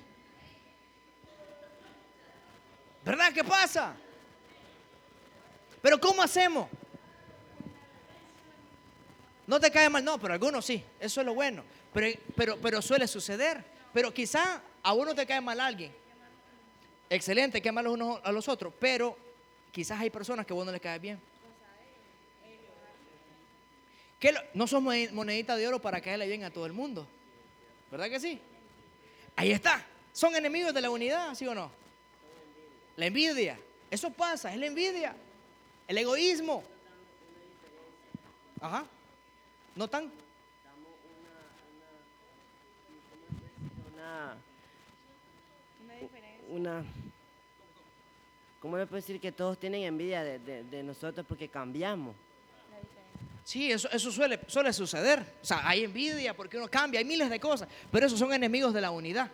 ¿Verdad? 3.04 3.34
¿Qué 3.34 3.44
pasa? 3.44 3.94
Pero 5.82 6.00
¿cómo 6.00 6.24
hacemos? 6.24 6.70
No 9.46 9.60
te 9.60 9.70
cae 9.70 9.90
mal, 9.90 10.04
no, 10.04 10.18
pero 10.18 10.34
algunos 10.34 10.66
sí, 10.66 10.82
eso 11.00 11.20
es 11.20 11.26
lo 11.26 11.34
bueno. 11.34 11.66
Pero, 11.94 12.20
pero, 12.36 12.58
pero 12.62 12.82
suele 12.82 13.08
suceder. 13.08 13.62
Pero 13.92 14.14
quizá 14.14 14.62
a 14.82 14.94
uno 14.94 15.14
te 15.14 15.26
cae 15.26 15.42
mal 15.42 15.60
alguien. 15.60 15.94
Excelente, 17.14 17.62
que 17.62 17.72
los 17.72 17.94
unos 17.94 18.20
a 18.24 18.32
los 18.32 18.50
otros, 18.50 18.74
pero 18.80 19.16
quizás 19.72 20.02
hay 20.02 20.10
personas 20.10 20.48
que 20.48 20.54
a 20.54 20.56
uno 20.56 20.72
le 20.72 20.80
cae 20.80 20.98
bien. 20.98 21.22
Que 24.20 24.34
no 24.56 24.66
somos 24.66 24.96
monedita 25.12 25.56
de 25.56 25.68
oro 25.68 25.80
para 25.80 26.02
caerle 26.02 26.26
bien 26.26 26.44
a 26.44 26.50
todo 26.50 26.66
el 26.66 26.74
mundo. 26.74 27.08
¿Verdad 27.92 28.10
que 28.10 28.20
sí? 28.20 28.42
Ahí 29.36 29.52
está. 29.52 29.86
Son 30.12 30.36
enemigos 30.36 30.74
de 30.74 30.82
la 30.82 30.90
unidad, 30.90 31.36
¿sí 31.36 31.46
o 31.46 31.54
no? 31.54 31.70
La 32.96 33.06
envidia. 33.06 33.60
Eso 33.92 34.10
pasa, 34.10 34.52
es 34.52 34.58
la 34.58 34.66
envidia. 34.66 35.16
El 35.88 36.00
egoísmo. 36.00 36.64
Ajá. 38.60 38.86
¿No 39.76 39.88
tan? 39.88 40.12
Una, 43.94 44.36
una, 46.50 46.86
¿Cómo 48.64 48.78
le 48.78 48.86
puedo 48.86 49.02
decir 49.02 49.20
que 49.20 49.34
todos 49.34 49.60
tienen 49.60 49.84
envidia 49.84 50.24
de, 50.24 50.84
nosotros 50.84 51.26
porque 51.28 51.50
cambiamos? 51.50 52.16
Sí, 53.44 53.70
eso, 53.70 53.90
eso 53.92 54.10
suele, 54.10 54.40
suele 54.48 54.72
suceder. 54.72 55.20
O 55.42 55.46
sea, 55.46 55.68
hay 55.68 55.84
envidia 55.84 56.34
porque 56.34 56.56
uno 56.56 56.70
cambia, 56.70 57.00
hay 57.02 57.06
miles 57.06 57.30
de 57.30 57.42
cosas, 57.42 57.68
pero 57.92 58.06
esos 58.06 58.18
son 58.18 58.32
enemigos 58.32 58.74
de 58.74 58.80
la 58.80 58.90
unidad. 58.90 59.30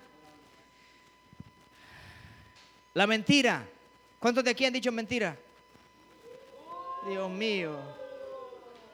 La 2.96 3.06
mentira. 3.06 3.70
¿Cuántos 4.18 4.44
de 4.44 4.50
aquí 4.50 4.66
han 4.66 4.74
dicho 4.74 4.92
mentira? 4.92 5.38
Dios 7.08 7.30
mío. 7.30 7.78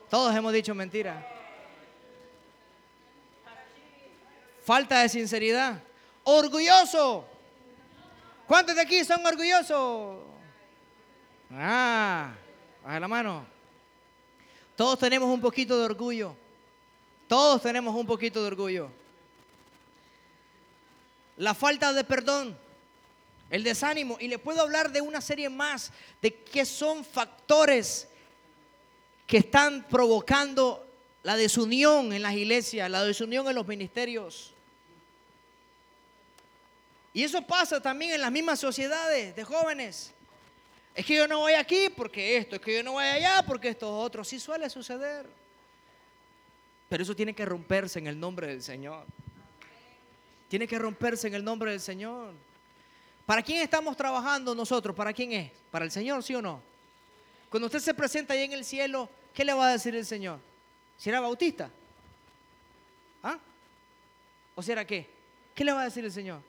Todos 0.10 0.36
hemos 0.36 0.52
dicho 0.52 0.76
mentira. 0.76 1.26
Falta 4.66 5.02
de 5.02 5.08
sinceridad. 5.08 5.82
Orgulloso. 6.26 7.35
¿Cuántos 8.48 8.76
de 8.76 8.82
aquí 8.82 9.04
son 9.04 9.26
orgullosos? 9.26 10.24
Ah, 11.52 12.34
baja 12.84 13.00
la 13.00 13.08
mano. 13.08 13.46
Todos 14.76 15.00
tenemos 15.00 15.30
un 15.30 15.42
poquito 15.42 15.78
de 15.78 15.86
orgullo. 15.86 16.36
Todos 17.28 17.62
tenemos 17.62 17.96
un 17.96 18.06
poquito 18.06 18.42
de 18.42 18.48
orgullo. 18.48 18.90
La 21.38 21.54
falta 21.54 21.92
de 21.94 22.04
perdón 22.04 22.58
el 23.50 23.64
desánimo. 23.64 24.18
Y 24.20 24.28
le 24.28 24.40
puedo 24.40 24.62
hablar 24.62 24.92
de 24.92 25.02
una 25.02 25.22
serie 25.22 25.50
más 25.50 25.92
de 26.22 26.34
qué 26.34 26.66
son 26.66 27.04
factores 27.04 28.08
que 29.28 29.38
están 29.38 29.88
provocando 29.90 30.86
la 31.24 31.36
desunión 31.36 32.14
en 32.14 32.22
las 32.22 32.34
iglesias, 32.34 32.90
la 32.90 33.04
desunión 33.04 33.48
en 33.48 33.56
los 33.56 33.68
ministerios. 33.68 34.55
Y 37.16 37.24
eso 37.24 37.42
pasa 37.42 37.82
también 37.82 38.12
en 38.12 38.20
las 38.20 38.30
mismas 38.30 38.60
sociedades 38.60 39.34
de 39.34 39.44
jóvenes. 39.46 40.12
Es 40.94 41.06
que 41.06 41.16
yo 41.16 41.30
no 41.30 41.40
voy 41.40 41.54
aquí 41.54 41.88
porque 41.96 42.36
esto, 42.36 42.58
es 42.58 42.62
que 42.62 42.76
yo 42.76 42.84
no 42.84 42.92
voy 42.92 43.06
allá 43.06 43.42
porque 43.48 43.70
esto 43.70 43.90
otro. 44.00 44.22
Sí 44.26 44.38
suele 44.38 44.70
suceder. 44.70 45.26
Pero 46.90 47.04
eso 47.04 47.16
tiene 47.16 47.34
que 47.34 47.46
romperse 47.46 48.00
en 48.00 48.08
el 48.08 48.20
nombre 48.20 48.48
del 48.48 48.62
Señor. 48.62 49.06
Tiene 50.50 50.68
que 50.68 50.78
romperse 50.78 51.30
en 51.30 51.36
el 51.36 51.44
nombre 51.46 51.72
del 51.72 51.80
Señor. 51.80 52.34
¿Para 53.26 53.42
quién 53.42 53.62
estamos 53.62 53.96
trabajando 53.96 54.54
nosotros? 54.54 54.94
¿Para 54.94 55.14
quién 55.14 55.32
es? 55.32 55.52
¿Para 55.72 55.86
el 55.86 55.92
Señor, 55.92 56.22
sí 56.22 56.36
o 56.36 56.42
no? 56.42 56.62
Cuando 57.50 57.68
usted 57.68 57.80
se 57.80 57.94
presenta 57.94 58.34
ahí 58.34 58.44
en 58.44 58.52
el 58.52 58.66
cielo, 58.66 59.10
¿qué 59.34 59.46
le 59.46 59.54
va 59.54 59.70
a 59.70 59.72
decir 59.72 59.96
el 59.96 60.06
Señor? 60.06 60.42
¿Si 60.98 61.08
era 61.08 61.22
bautista? 61.22 61.70
¿Ah? 63.24 63.40
¿O 64.54 64.62
si 64.62 64.74
era 64.74 64.86
qué? 64.86 65.10
¿Qué 65.56 65.64
le 65.64 65.72
va 65.72 65.84
a 65.84 65.86
decir 65.86 66.04
el 66.04 66.12
Señor? 66.12 66.42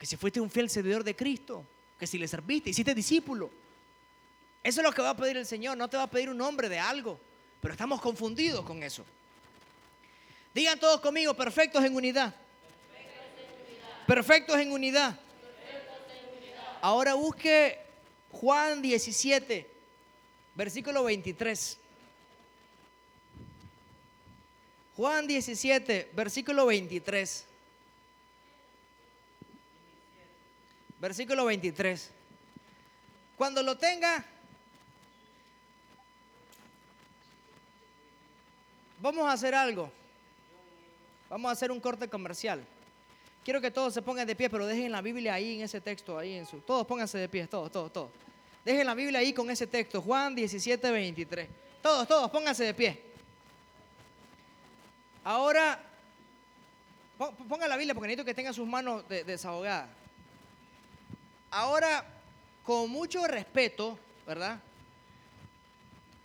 Que 0.00 0.06
si 0.06 0.16
fuiste 0.16 0.40
un 0.40 0.50
fiel 0.50 0.70
servidor 0.70 1.04
de 1.04 1.14
Cristo, 1.14 1.62
que 1.98 2.06
si 2.06 2.18
le 2.18 2.26
serviste, 2.26 2.70
hiciste 2.70 2.94
discípulo. 2.94 3.50
Eso 4.64 4.80
es 4.80 4.84
lo 4.84 4.92
que 4.92 5.02
va 5.02 5.10
a 5.10 5.16
pedir 5.16 5.36
el 5.36 5.44
Señor, 5.44 5.76
no 5.76 5.88
te 5.88 5.98
va 5.98 6.04
a 6.04 6.10
pedir 6.10 6.30
un 6.30 6.38
nombre 6.38 6.70
de 6.70 6.78
algo, 6.78 7.20
pero 7.60 7.72
estamos 7.72 8.00
confundidos 8.00 8.64
con 8.64 8.82
eso. 8.82 9.04
Digan 10.54 10.80
todos 10.80 11.02
conmigo, 11.02 11.34
perfectos 11.34 11.84
en 11.84 11.94
unidad. 11.94 12.34
Perfectos 14.06 14.58
en 14.58 14.72
unidad. 14.72 15.20
Ahora 16.80 17.12
busque 17.12 17.78
Juan 18.32 18.80
17, 18.80 19.70
versículo 20.54 21.04
23. 21.04 21.78
Juan 24.96 25.26
17, 25.26 26.10
versículo 26.14 26.66
23. 26.66 27.49
Versículo 31.00 31.46
23. 31.46 32.10
Cuando 33.36 33.62
lo 33.62 33.78
tenga, 33.78 34.22
vamos 39.00 39.26
a 39.26 39.32
hacer 39.32 39.54
algo. 39.54 39.90
Vamos 41.30 41.48
a 41.48 41.52
hacer 41.52 41.70
un 41.70 41.80
corte 41.80 42.06
comercial. 42.08 42.62
Quiero 43.42 43.62
que 43.62 43.70
todos 43.70 43.94
se 43.94 44.02
pongan 44.02 44.26
de 44.26 44.36
pie, 44.36 44.50
pero 44.50 44.66
dejen 44.66 44.92
la 44.92 45.00
Biblia 45.00 45.34
ahí 45.34 45.56
en 45.56 45.62
ese 45.62 45.80
texto, 45.80 46.18
ahí 46.18 46.34
en 46.34 46.44
su. 46.44 46.60
Todos 46.60 46.86
pónganse 46.86 47.16
de 47.16 47.28
pie, 47.28 47.46
todos, 47.46 47.72
todos, 47.72 47.90
todos. 47.90 48.10
Dejen 48.62 48.86
la 48.86 48.94
Biblia 48.94 49.20
ahí 49.20 49.32
con 49.32 49.50
ese 49.50 49.66
texto, 49.66 50.02
Juan 50.02 50.34
17, 50.34 50.90
23. 50.90 51.48
Todos, 51.80 52.06
todos, 52.06 52.30
pónganse 52.30 52.64
de 52.64 52.74
pie. 52.74 53.00
Ahora, 55.24 55.80
ponga 57.48 57.66
la 57.66 57.78
Biblia 57.78 57.94
porque 57.94 58.08
necesito 58.08 58.26
que 58.26 58.34
tenga 58.34 58.52
sus 58.52 58.66
manos 58.66 59.08
desahogadas. 59.08 59.99
Ahora, 61.50 62.04
con 62.62 62.88
mucho 62.90 63.26
respeto, 63.26 63.98
¿verdad? 64.26 64.60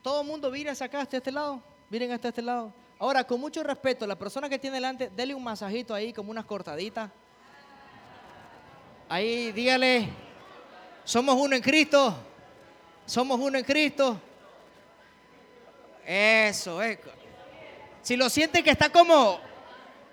Todo 0.04 0.22
el 0.22 0.28
mundo 0.28 0.52
vire 0.52 0.70
acá, 0.70 1.02
hasta 1.02 1.18
este 1.18 1.32
lado. 1.32 1.64
Miren 1.90 2.12
hasta 2.12 2.28
este 2.28 2.44
lado. 2.44 2.72
Ahora, 3.00 3.24
con 3.24 3.40
mucho 3.40 3.64
respeto, 3.64 4.06
la 4.06 4.16
persona 4.16 4.48
que 4.48 4.60
tiene 4.60 4.76
delante, 4.76 5.10
dele 5.10 5.34
un 5.34 5.44
masajito 5.44 5.96
ahí, 5.96 6.14
como 6.14 6.30
unas 6.30 6.46
cortaditas. 6.46 7.10
Ahí, 9.10 9.52
dígale, 9.52 10.10
somos 11.04 11.36
uno 11.36 11.56
en 11.56 11.62
Cristo. 11.62 12.16
Somos 13.06 13.40
uno 13.40 13.58
en 13.58 13.64
Cristo. 13.64 14.20
Eso, 16.06 16.82
es. 16.82 17.00
Si 18.04 18.16
lo 18.16 18.30
siente 18.30 18.64
que 18.64 18.70
está 18.70 18.90
como, 18.90 19.40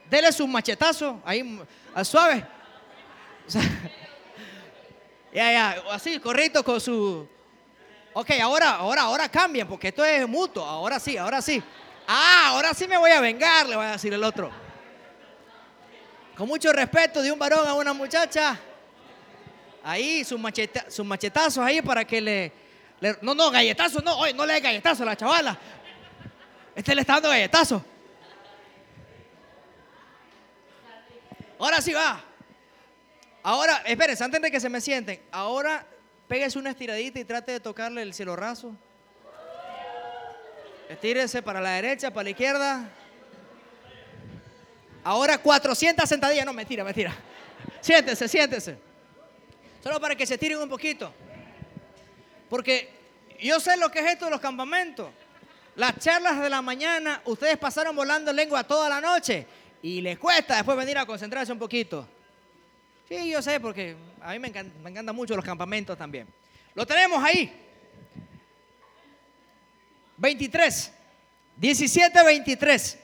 dele 0.09 0.33
su 0.33 0.47
machetazo, 0.47 1.21
ahí, 1.25 1.61
suave. 2.03 2.47
Ya, 5.33 5.51
ya, 5.53 5.83
así, 5.91 6.19
correcto 6.21 6.63
con 6.63 6.81
su... 6.81 7.27
Ok, 8.13 8.31
ahora, 8.43 8.77
ahora, 8.77 9.03
ahora 9.03 9.29
cambien, 9.29 9.67
porque 9.67 9.89
esto 9.89 10.05
es 10.05 10.29
mutuo. 10.29 10.63
Ahora 10.63 11.01
sí, 11.01 11.17
ahora 11.17 11.41
sí. 11.41 11.63
Ah, 12.07 12.49
ahora 12.49 12.75
sí 12.75 12.87
me 12.87 12.99
voy 12.99 13.11
a 13.11 13.21
vengar, 13.21 13.67
le 13.67 13.77
voy 13.77 13.87
a 13.87 13.93
decir 13.93 14.13
el 14.13 14.23
otro. 14.23 14.51
Con 16.37 16.47
mucho 16.47 16.73
respeto 16.73 17.23
de 17.23 17.33
un 17.33 17.39
varón 17.39 17.67
a 17.67 17.73
una 17.73 17.95
muchacha. 17.95 18.59
Ahí, 19.83 20.25
sus, 20.25 20.39
machetazos 20.39 21.65
ahí 21.65 21.81
para 21.81 22.05
que 22.05 22.21
le, 22.21 22.53
No, 23.23 23.35
no, 23.35 23.51
galletazos 23.51 24.05
no. 24.05 24.19
Oye, 24.19 24.35
no 24.35 24.45
le 24.45 24.55
dé 24.55 24.61
galletazos 24.61 25.01
a 25.01 25.05
la 25.07 25.17
chavala. 25.17 25.59
Este 26.75 26.95
le 26.95 27.01
está 27.01 27.15
dando 27.15 27.31
galletazos. 27.31 27.83
Ahora 31.59 31.81
sí 31.81 31.93
va. 31.93 32.21
Ahora, 33.43 33.83
espérense, 33.85 34.23
antes 34.23 34.41
de 34.41 34.51
que 34.51 34.61
se 34.61 34.69
me 34.69 34.81
sienten. 34.81 35.21
Ahora, 35.33 35.85
pégase 36.29 36.59
una 36.59 36.71
estiradita 36.71 37.19
y 37.19 37.25
trate 37.25 37.53
de 37.53 37.61
tocarle 37.61 38.03
el 38.03 38.15
cielo 38.15 38.37
raso. 38.37 38.75
Estírese 40.89 41.43
para 41.43 41.61
la 41.61 41.71
derecha, 41.71 42.13
para 42.13 42.25
la 42.25 42.31
izquierda. 42.31 42.89
Ahora 45.03 45.39
400 45.39 46.09
sentadillas. 46.09 46.47
No, 46.47 46.53
mentira, 46.53 46.85
mentira. 46.85 47.15
Siéntese, 47.81 48.29
siéntese. 48.29 48.79
Solo 49.83 50.01
para 50.01 50.15
que 50.15 50.27
se 50.27 50.39
tiren 50.39 50.59
un 50.59 50.69
poquito. 50.69 51.13
Porque 52.49 52.91
yo 53.41 53.59
sé 53.59 53.77
lo 53.77 53.91
que 53.91 53.99
es 53.99 54.13
esto 54.13 54.27
de 54.27 54.31
los 54.31 54.41
campamentos. 54.41 55.11
Las 55.75 55.99
charlas 55.99 56.41
de 56.41 56.51
la 56.51 56.63
mañana, 56.63 57.23
ustedes 57.25 57.57
pasaron 57.57 57.97
volando 57.97 58.33
lengua 58.33 58.63
toda 58.63 58.89
la 58.89 59.01
noche 59.01 59.47
y 59.83 60.01
les 60.01 60.19
cuesta 60.19 60.57
después 60.57 60.77
venir 60.77 60.99
a 60.99 61.07
concentrarse 61.07 61.51
un 61.51 61.59
poquito. 61.59 62.07
Sí, 63.13 63.29
yo 63.29 63.43
sé, 63.43 63.61
porque 63.61 63.95
a 64.23 64.33
mí 64.33 64.39
me, 64.39 64.51
me 64.83 64.89
encantan 64.89 65.15
mucho 65.15 65.37
los 65.37 65.45
campamentos 65.45 65.99
también. 65.99 66.27
Lo 66.75 66.87
tenemos 66.87 67.23
ahí. 67.23 67.53
23. 70.17 70.93
17, 71.59 72.25
23. 72.25 72.99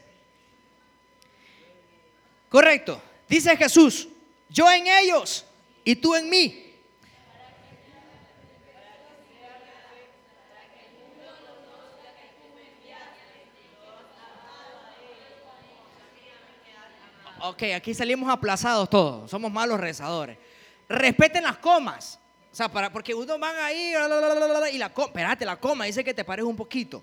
Correcto. 2.48 3.02
Dice 3.28 3.54
Jesús, 3.54 4.08
yo 4.48 4.70
en 4.70 4.86
ellos 4.86 5.44
y 5.84 5.94
tú 5.94 6.14
en 6.14 6.30
mí. 6.30 6.67
Ok, 17.48 17.62
aquí 17.74 17.94
salimos 17.94 18.30
aplazados 18.30 18.90
todos. 18.90 19.30
Somos 19.30 19.50
malos 19.50 19.80
rezadores. 19.80 20.37
Respeten 20.88 21.42
las 21.42 21.56
comas. 21.58 22.18
O 22.52 22.54
sea, 22.54 22.68
para, 22.68 22.92
porque 22.92 23.14
uno 23.14 23.38
van 23.38 23.56
ahí 23.56 23.94
y 24.72 24.78
la 24.78 24.92
coma, 24.92 25.06
espérate, 25.08 25.44
la 25.44 25.56
coma 25.56 25.84
dice 25.87 26.04
que 26.04 26.12
te 26.12 26.24
pares 26.24 26.44
un 26.44 26.56
poquito. 26.56 27.02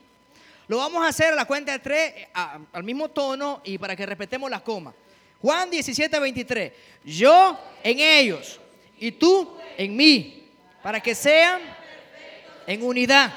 Lo 0.67 0.77
vamos 0.77 1.03
a 1.03 1.07
hacer 1.07 1.33
a 1.33 1.35
la 1.35 1.45
cuenta 1.45 1.71
de 1.71 1.79
tres, 1.79 2.27
al 2.33 2.83
mismo 2.83 3.09
tono 3.09 3.61
y 3.63 3.77
para 3.77 3.95
que 3.95 4.05
respetemos 4.05 4.49
las 4.49 4.61
comas. 4.61 4.93
Juan 5.41 5.69
17, 5.69 6.19
23. 6.19 6.73
Yo 7.03 7.57
en 7.83 7.99
ellos 7.99 8.59
y 8.99 9.11
tú 9.13 9.57
en 9.77 9.95
mí, 9.95 10.47
para 10.83 10.99
que 10.99 11.15
sean 11.15 11.61
en 12.67 12.83
unidad, 12.83 13.33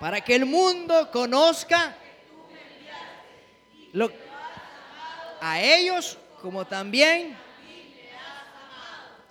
para 0.00 0.20
que 0.20 0.34
el 0.34 0.46
mundo 0.46 1.10
conozca 1.10 1.96
lo, 3.92 4.10
a 5.40 5.60
ellos 5.60 6.18
como 6.42 6.66
también 6.66 7.36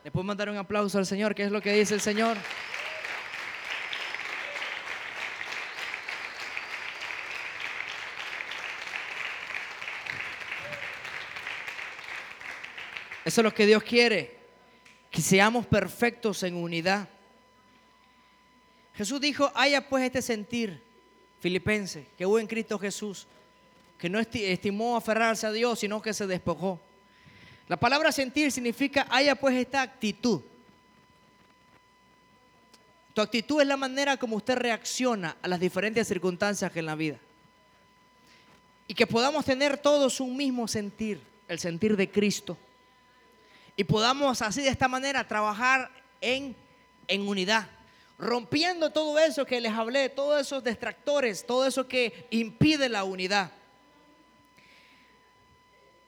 ¿Le 0.03 0.09
puedo 0.09 0.23
mandar 0.23 0.49
un 0.49 0.57
aplauso 0.57 0.97
al 0.97 1.05
Señor? 1.05 1.35
¿Qué 1.35 1.43
es 1.43 1.51
lo 1.51 1.61
que 1.61 1.73
dice 1.73 1.93
el 1.93 2.01
Señor? 2.01 2.35
Eso 13.23 13.41
es 13.41 13.43
lo 13.43 13.53
que 13.53 13.67
Dios 13.67 13.83
quiere, 13.83 14.35
que 15.11 15.21
seamos 15.21 15.67
perfectos 15.67 16.41
en 16.41 16.55
unidad. 16.55 17.07
Jesús 18.95 19.21
dijo, 19.21 19.51
haya 19.53 19.87
pues 19.87 20.05
este 20.05 20.23
sentir 20.23 20.81
filipense 21.39 22.07
que 22.17 22.25
hubo 22.25 22.39
en 22.39 22.47
Cristo 22.47 22.79
Jesús, 22.79 23.27
que 23.99 24.09
no 24.09 24.19
estimó 24.19 24.97
aferrarse 24.97 25.45
a 25.45 25.51
Dios, 25.51 25.77
sino 25.77 26.01
que 26.01 26.11
se 26.11 26.25
despojó 26.25 26.79
la 27.71 27.77
palabra 27.77 28.11
sentir 28.11 28.51
significa 28.51 29.07
haya 29.09 29.33
pues 29.33 29.55
esta 29.55 29.81
actitud. 29.81 30.41
Tu 33.13 33.21
actitud 33.21 33.61
es 33.61 33.67
la 33.67 33.77
manera 33.77 34.17
como 34.17 34.35
usted 34.35 34.57
reacciona 34.57 35.37
a 35.41 35.47
las 35.47 35.57
diferentes 35.57 36.05
circunstancias 36.05 36.69
en 36.75 36.85
la 36.85 36.95
vida. 36.95 37.17
Y 38.89 38.93
que 38.93 39.07
podamos 39.07 39.45
tener 39.45 39.77
todos 39.77 40.19
un 40.19 40.35
mismo 40.35 40.67
sentir, 40.67 41.21
el 41.47 41.59
sentir 41.59 41.95
de 41.95 42.11
Cristo. 42.11 42.57
Y 43.77 43.85
podamos 43.85 44.41
así 44.41 44.61
de 44.63 44.67
esta 44.67 44.89
manera 44.89 45.25
trabajar 45.25 45.89
en, 46.19 46.53
en 47.07 47.25
unidad, 47.25 47.69
rompiendo 48.19 48.89
todo 48.89 49.17
eso 49.17 49.45
que 49.45 49.61
les 49.61 49.71
hablé, 49.71 50.09
todos 50.09 50.41
esos 50.41 50.61
distractores, 50.61 51.45
todo 51.45 51.65
eso 51.65 51.87
que 51.87 52.27
impide 52.31 52.89
la 52.89 53.05
unidad. 53.05 53.49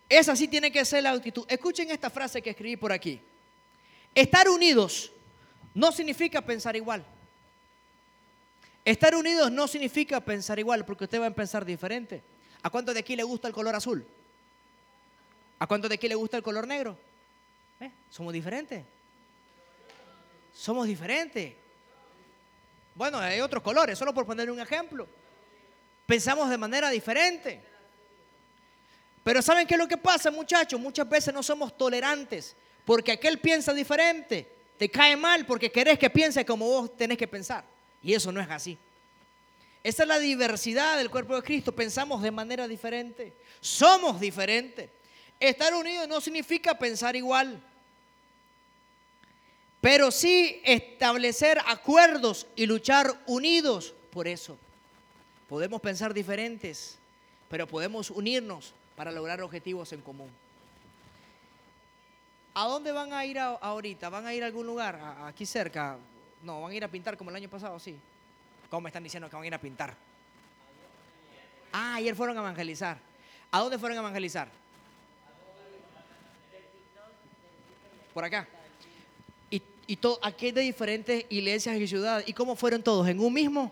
Esa 0.09 0.35
sí 0.35 0.47
tiene 0.47 0.71
que 0.71 0.85
ser 0.85 1.03
la 1.03 1.11
actitud. 1.11 1.45
Escuchen 1.47 1.89
esta 1.91 2.09
frase 2.09 2.41
que 2.41 2.51
escribí 2.51 2.77
por 2.77 2.91
aquí. 2.91 3.21
Estar 4.13 4.49
unidos 4.49 5.11
no 5.73 5.91
significa 5.91 6.41
pensar 6.41 6.75
igual. 6.75 7.03
Estar 8.85 9.15
unidos 9.15 9.51
no 9.51 9.67
significa 9.67 10.19
pensar 10.19 10.59
igual, 10.59 10.85
porque 10.85 11.05
usted 11.05 11.21
va 11.21 11.27
a 11.27 11.31
pensar 11.31 11.65
diferente. 11.65 12.21
¿A 12.61 12.69
cuánto 12.69 12.93
de 12.93 12.99
aquí 12.99 13.15
le 13.15 13.23
gusta 13.23 13.47
el 13.47 13.53
color 13.53 13.75
azul? 13.75 14.05
¿A 15.59 15.67
cuánto 15.67 15.87
de 15.87 15.95
aquí 15.95 16.07
le 16.07 16.15
gusta 16.15 16.37
el 16.37 16.43
color 16.43 16.67
negro? 16.67 16.97
¿Eh? 17.79 17.89
Somos 18.09 18.33
diferentes. 18.33 18.83
Somos 20.53 20.85
diferentes. 20.85 21.53
Bueno, 22.95 23.17
hay 23.17 23.39
otros 23.39 23.63
colores, 23.63 23.97
solo 23.97 24.13
por 24.13 24.25
poner 24.25 24.51
un 24.51 24.59
ejemplo. 24.59 25.07
Pensamos 26.05 26.49
de 26.49 26.57
manera 26.57 26.89
diferente. 26.89 27.61
Pero 29.23 29.41
¿saben 29.41 29.65
qué 29.65 29.75
es 29.75 29.79
lo 29.79 29.87
que 29.87 29.97
pasa, 29.97 30.29
muchachos? 30.29 30.79
Muchas 30.79 31.07
veces 31.07 31.33
no 31.33 31.41
somos 31.41 31.77
tolerantes 31.77 32.55
porque 32.85 33.13
aquel 33.13 33.39
piensa 33.39 33.73
diferente. 33.73 34.49
Te 34.77 34.89
cae 34.89 35.15
mal 35.15 35.45
porque 35.45 35.71
querés 35.71 35.97
que 35.97 36.09
piense 36.09 36.45
como 36.45 36.65
vos 36.65 36.97
tenés 36.97 37.17
que 37.17 37.27
pensar. 37.27 37.63
Y 38.01 38.13
eso 38.13 38.31
no 38.31 38.41
es 38.41 38.49
así. 38.49 38.77
Esa 39.81 40.03
es 40.03 40.09
la 40.09 40.19
diversidad 40.19 40.97
del 40.97 41.09
cuerpo 41.09 41.35
de 41.35 41.41
Cristo. 41.41 41.73
Pensamos 41.73 42.21
de 42.21 42.31
manera 42.31 42.67
diferente. 42.67 43.33
Somos 43.61 44.19
diferentes. 44.19 44.89
Estar 45.39 45.73
unidos 45.73 46.07
no 46.07 46.19
significa 46.19 46.77
pensar 46.77 47.15
igual. 47.15 47.61
Pero 49.79 50.11
sí 50.11 50.61
establecer 50.63 51.59
acuerdos 51.65 52.47
y 52.55 52.65
luchar 52.65 53.13
unidos 53.25 53.93
por 54.11 54.27
eso. 54.27 54.57
Podemos 55.49 55.81
pensar 55.81 56.13
diferentes, 56.13 56.97
pero 57.49 57.67
podemos 57.67 58.09
unirnos 58.09 58.73
para 58.95 59.11
lograr 59.11 59.41
objetivos 59.41 59.91
en 59.93 60.01
común. 60.01 60.29
¿A 62.53 62.67
dónde 62.67 62.91
van 62.91 63.13
a 63.13 63.25
ir 63.25 63.39
ahorita? 63.39 64.09
¿Van 64.09 64.27
a 64.27 64.33
ir 64.33 64.43
a 64.43 64.45
algún 64.45 64.67
lugar? 64.67 64.99
¿Aquí 65.25 65.45
cerca? 65.45 65.97
No, 66.43 66.61
van 66.61 66.71
a 66.71 66.75
ir 66.75 66.83
a 66.83 66.87
pintar 66.87 67.17
como 67.17 67.31
el 67.31 67.35
año 67.35 67.49
pasado, 67.49 67.79
sí. 67.79 67.97
¿Cómo 68.69 68.81
me 68.81 68.89
están 68.89 69.03
diciendo 69.03 69.29
que 69.29 69.35
van 69.35 69.43
a 69.43 69.47
ir 69.47 69.53
a 69.55 69.59
pintar? 69.59 69.95
Ah, 71.71 71.95
ayer 71.95 72.15
fueron 72.15 72.37
a 72.37 72.41
evangelizar. 72.41 72.97
¿A 73.51 73.59
dónde 73.59 73.79
fueron 73.79 73.97
a 73.97 74.01
evangelizar? 74.01 74.47
Por 78.13 78.23
acá. 78.23 78.47
¿Y, 79.49 79.61
y 79.87 79.95
todo, 79.95 80.19
de 80.21 80.61
diferentes 80.61 81.25
iglesias 81.29 81.75
y 81.77 81.87
ciudades? 81.87 82.27
¿Y 82.27 82.33
cómo 82.33 82.55
fueron 82.55 82.83
todos? 82.83 83.07
¿En 83.07 83.19
un 83.19 83.33
mismo? 83.33 83.71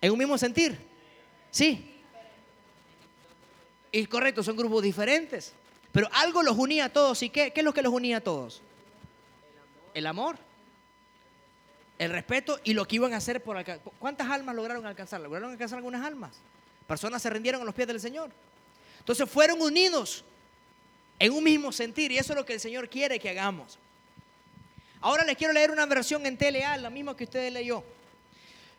¿En 0.00 0.12
un 0.12 0.18
mismo 0.18 0.38
sentir? 0.38 0.78
Sí. 1.50 1.97
Y 3.92 4.06
correcto, 4.06 4.42
son 4.42 4.56
grupos 4.56 4.82
diferentes. 4.82 5.52
Pero 5.92 6.08
algo 6.12 6.42
los 6.42 6.56
unía 6.56 6.86
a 6.86 6.88
todos. 6.88 7.22
¿Y 7.22 7.30
qué, 7.30 7.52
es 7.54 7.64
lo 7.64 7.72
que 7.72 7.82
los 7.82 7.92
unía 7.92 8.18
a 8.18 8.20
todos? 8.20 8.62
El 9.94 10.06
amor. 10.06 10.36
El 11.98 12.10
respeto 12.10 12.60
y 12.62 12.74
lo 12.74 12.86
que 12.86 12.96
iban 12.96 13.14
a 13.14 13.16
hacer 13.16 13.42
por 13.42 13.56
acá. 13.56 13.78
¿Cuántas 13.98 14.28
almas 14.30 14.54
lograron 14.54 14.86
alcanzar? 14.86 15.20
¿Lograron 15.20 15.50
alcanzar 15.50 15.78
algunas 15.78 16.04
almas? 16.04 16.36
Personas 16.86 17.20
se 17.22 17.30
rindieron 17.30 17.62
a 17.62 17.64
los 17.64 17.74
pies 17.74 17.88
del 17.88 18.00
Señor. 18.00 18.30
Entonces 19.00 19.28
fueron 19.28 19.60
unidos 19.60 20.24
en 21.18 21.32
un 21.32 21.42
mismo 21.42 21.72
sentir 21.72 22.12
y 22.12 22.18
eso 22.18 22.32
es 22.32 22.36
lo 22.36 22.44
que 22.44 22.54
el 22.54 22.60
Señor 22.60 22.88
quiere 22.88 23.18
que 23.18 23.30
hagamos. 23.30 23.78
Ahora 25.00 25.24
les 25.24 25.36
quiero 25.36 25.52
leer 25.52 25.70
una 25.70 25.86
versión 25.86 26.26
en 26.26 26.36
TLA, 26.36 26.76
la 26.76 26.90
misma 26.90 27.16
que 27.16 27.24
ustedes 27.24 27.52
leyó. 27.52 27.82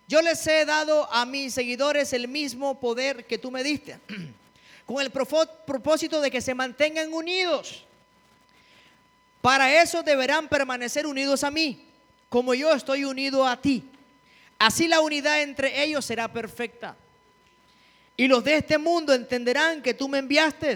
Yo 0.07 0.21
les 0.21 0.45
he 0.47 0.65
dado 0.65 1.11
a 1.13 1.25
mis 1.25 1.53
seguidores 1.53 2.13
el 2.13 2.27
mismo 2.27 2.79
poder 2.79 3.25
que 3.25 3.37
tú 3.37 3.51
me 3.51 3.63
diste 3.63 3.99
con 4.89 5.01
el 5.01 5.11
propósito 5.11 6.19
de 6.19 6.31
que 6.31 6.41
se 6.41 6.55
mantengan 6.55 7.13
unidos. 7.13 7.85
Para 9.39 9.83
eso 9.83 10.01
deberán 10.01 10.47
permanecer 10.47 11.05
unidos 11.05 11.43
a 11.43 11.51
mí, 11.51 11.85
como 12.27 12.55
yo 12.55 12.73
estoy 12.73 13.05
unido 13.05 13.45
a 13.45 13.61
ti. 13.61 13.87
Así 14.57 14.87
la 14.87 15.01
unidad 15.01 15.43
entre 15.43 15.83
ellos 15.83 16.03
será 16.03 16.27
perfecta. 16.27 16.95
Y 18.17 18.27
los 18.27 18.43
de 18.43 18.57
este 18.57 18.79
mundo 18.79 19.13
entenderán 19.13 19.83
que 19.83 19.93
tú 19.93 20.09
me 20.09 20.17
enviaste 20.17 20.75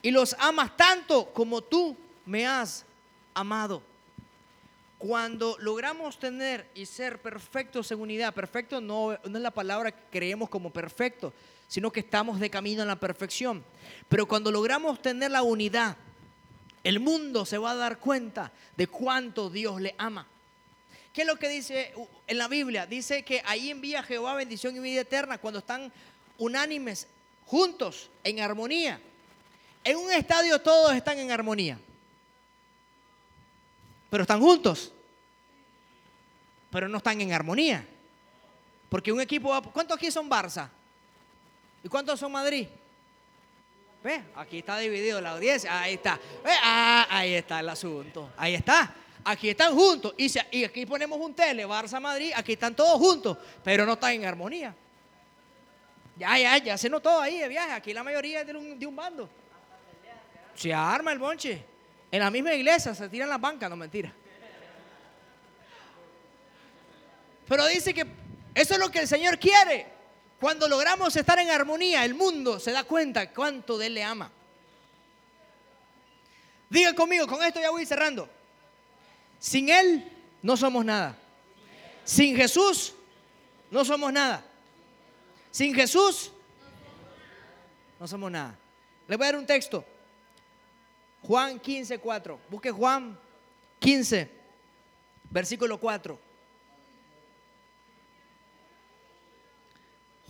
y 0.00 0.12
los 0.12 0.36
amas 0.38 0.76
tanto 0.76 1.32
como 1.32 1.62
tú 1.62 1.96
me 2.24 2.46
has 2.46 2.84
amado. 3.34 3.82
Cuando 4.98 5.56
logramos 5.58 6.16
tener 6.20 6.70
y 6.76 6.86
ser 6.86 7.20
perfectos 7.20 7.90
en 7.90 7.98
unidad, 7.98 8.32
perfecto 8.32 8.80
no, 8.80 9.18
no 9.24 9.36
es 9.36 9.42
la 9.42 9.50
palabra 9.50 9.90
que 9.90 10.00
creemos 10.12 10.48
como 10.48 10.72
perfecto, 10.72 11.32
sino 11.68 11.90
que 11.90 12.00
estamos 12.00 12.40
de 12.40 12.50
camino 12.50 12.82
a 12.82 12.86
la 12.86 12.96
perfección. 12.96 13.64
Pero 14.08 14.26
cuando 14.26 14.50
logramos 14.50 15.00
tener 15.00 15.30
la 15.30 15.42
unidad, 15.42 15.96
el 16.82 17.00
mundo 17.00 17.46
se 17.46 17.58
va 17.58 17.72
a 17.72 17.74
dar 17.74 17.98
cuenta 17.98 18.52
de 18.76 18.86
cuánto 18.86 19.50
Dios 19.50 19.80
le 19.80 19.94
ama. 19.98 20.26
¿Qué 21.12 21.22
es 21.22 21.26
lo 21.26 21.36
que 21.36 21.48
dice 21.48 21.94
en 22.26 22.38
la 22.38 22.48
Biblia? 22.48 22.86
Dice 22.86 23.24
que 23.24 23.40
ahí 23.46 23.70
envía 23.70 24.02
Jehová 24.02 24.34
bendición 24.34 24.76
y 24.76 24.80
vida 24.80 25.02
eterna 25.02 25.38
cuando 25.38 25.60
están 25.60 25.92
unánimes, 26.38 27.06
juntos, 27.46 28.10
en 28.22 28.40
armonía. 28.40 29.00
En 29.84 29.96
un 29.96 30.10
estadio 30.10 30.60
todos 30.60 30.92
están 30.94 31.18
en 31.18 31.30
armonía. 31.30 31.78
Pero 34.10 34.22
están 34.22 34.40
juntos. 34.40 34.92
Pero 36.70 36.88
no 36.88 36.98
están 36.98 37.20
en 37.20 37.32
armonía. 37.32 37.86
Porque 38.88 39.12
un 39.12 39.20
equipo... 39.20 39.62
¿Cuántos 39.72 39.96
aquí 39.96 40.10
son 40.10 40.28
Barça? 40.28 40.68
¿Y 41.84 41.88
cuántos 41.88 42.18
son 42.18 42.32
Madrid? 42.32 42.66
¿Ve? 44.02 44.22
Aquí 44.36 44.58
está 44.58 44.78
dividido 44.78 45.20
la 45.20 45.32
audiencia. 45.32 45.82
Ahí 45.82 45.94
está. 45.94 46.18
Ah, 46.44 47.06
ahí 47.10 47.34
está 47.34 47.60
el 47.60 47.68
asunto. 47.68 48.32
Ahí 48.38 48.54
está. 48.54 48.94
Aquí 49.22 49.50
están 49.50 49.74
juntos. 49.74 50.14
Y, 50.16 50.64
aquí 50.64 50.86
ponemos 50.86 51.20
un 51.20 51.34
tele, 51.34 51.66
Barça 51.66 52.00
Madrid. 52.00 52.32
Aquí 52.34 52.54
están 52.54 52.74
todos 52.74 52.98
juntos, 52.98 53.36
pero 53.62 53.84
no 53.84 53.92
están 53.92 54.12
en 54.12 54.24
armonía. 54.24 54.74
Ya, 56.16 56.38
ya, 56.38 56.56
ya 56.56 56.78
se 56.78 56.88
notó 56.88 57.20
ahí 57.20 57.38
de 57.38 57.48
viaje. 57.48 57.72
Aquí 57.72 57.92
la 57.92 58.02
mayoría 58.02 58.40
es 58.40 58.46
de 58.46 58.56
un, 58.56 58.78
de 58.78 58.86
un 58.86 58.96
bando. 58.96 59.28
Se 60.54 60.72
arma 60.72 61.12
el 61.12 61.18
bonche. 61.18 61.64
En 62.10 62.20
la 62.20 62.30
misma 62.30 62.54
iglesia 62.54 62.94
se 62.94 63.08
tiran 63.10 63.28
las 63.28 63.40
bancas, 63.40 63.68
no 63.68 63.76
mentira. 63.76 64.10
Pero 67.46 67.66
dice 67.66 67.92
que 67.92 68.06
eso 68.54 68.72
es 68.72 68.80
lo 68.80 68.90
que 68.90 69.00
el 69.00 69.08
Señor 69.08 69.38
quiere. 69.38 69.93
Cuando 70.44 70.68
logramos 70.68 71.16
estar 71.16 71.38
en 71.38 71.50
armonía, 71.50 72.04
el 72.04 72.12
mundo 72.12 72.60
se 72.60 72.70
da 72.70 72.84
cuenta 72.84 73.32
cuánto 73.32 73.78
de 73.78 73.86
Él 73.86 73.94
le 73.94 74.04
ama. 74.04 74.30
Diga 76.68 76.94
conmigo, 76.94 77.26
con 77.26 77.42
esto 77.42 77.62
ya 77.62 77.70
voy 77.70 77.86
cerrando. 77.86 78.28
Sin 79.38 79.70
Él 79.70 80.06
no 80.42 80.54
somos 80.58 80.84
nada. 80.84 81.16
Sin 82.04 82.36
Jesús 82.36 82.92
no 83.70 83.86
somos 83.86 84.12
nada. 84.12 84.44
Sin 85.50 85.74
Jesús 85.74 86.30
no 87.98 88.06
somos 88.06 88.30
nada. 88.30 88.54
Le 89.08 89.16
voy 89.16 89.24
a 89.24 89.32
dar 89.32 89.38
un 89.40 89.46
texto. 89.46 89.82
Juan 91.22 91.58
15, 91.58 91.96
4. 91.96 92.40
Busque 92.50 92.70
Juan 92.70 93.18
15, 93.78 94.30
versículo 95.30 95.80
4. 95.80 96.18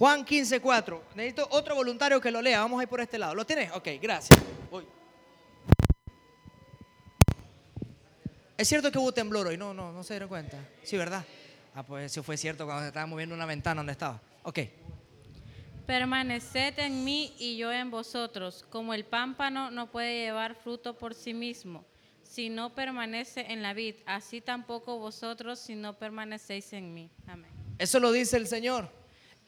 Juan 0.04 0.22
15, 0.22 0.60
4. 0.60 1.02
Necesito 1.14 1.48
otro 1.50 1.74
voluntario 1.74 2.20
que 2.20 2.30
lo 2.30 2.42
lea. 2.42 2.60
Vamos 2.60 2.78
a 2.78 2.82
ir 2.82 2.88
por 2.90 3.00
este 3.00 3.16
lado. 3.16 3.34
¿Lo 3.34 3.46
tienes? 3.46 3.72
Ok, 3.72 3.88
gracias. 4.02 4.38
Es 8.58 8.68
cierto 8.68 8.92
que 8.92 8.98
hubo 8.98 9.12
temblor 9.12 9.46
hoy. 9.46 9.56
No, 9.56 9.72
no, 9.72 9.92
no 9.92 10.04
se 10.04 10.12
dieron 10.12 10.28
cuenta. 10.28 10.58
Sí, 10.82 10.98
¿verdad? 10.98 11.24
Ah, 11.74 11.84
pues 11.84 12.12
eso 12.12 12.22
fue 12.22 12.36
cierto 12.36 12.66
cuando 12.66 12.82
se 12.82 12.88
estaba 12.88 13.06
moviendo 13.06 13.34
una 13.34 13.46
ventana 13.46 13.78
donde 13.78 13.92
estaba. 13.92 14.20
Ok. 14.42 14.58
Permaneced 15.86 16.78
en 16.80 17.02
mí 17.02 17.34
y 17.38 17.56
yo 17.56 17.72
en 17.72 17.90
vosotros, 17.90 18.66
como 18.68 18.92
el 18.92 19.06
pámpano 19.06 19.70
no 19.70 19.90
puede 19.90 20.26
llevar 20.26 20.54
fruto 20.54 20.98
por 20.98 21.14
sí 21.14 21.32
mismo, 21.32 21.82
si 22.22 22.50
no 22.50 22.74
permanece 22.74 23.46
en 23.50 23.62
la 23.62 23.72
vid, 23.72 23.94
así 24.04 24.42
tampoco 24.42 24.98
vosotros 24.98 25.58
si 25.60 25.74
no 25.74 25.98
permanecéis 25.98 26.74
en 26.74 26.92
mí. 26.92 27.10
Amén. 27.26 27.50
Eso 27.78 28.00
lo 28.00 28.12
dice 28.12 28.36
el 28.36 28.46
Señor. 28.46 29.03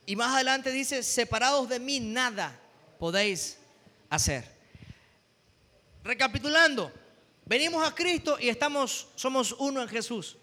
Y 0.07 0.15
más 0.15 0.35
adelante 0.35 0.71
dice, 0.71 1.03
separados 1.03 1.69
de 1.69 1.81
mí 1.81 1.99
nada 1.99 2.59
podéis 2.99 3.59
hacer. 4.09 4.45
Recapitulando, 6.05 6.93
venimos 7.45 7.87
a 7.87 7.93
Cristo 7.93 8.39
y 8.41 8.49
estamos, 8.49 9.09
somos 9.17 9.53
uno 9.59 9.83
en 9.83 9.89
Jesús. 9.89 10.37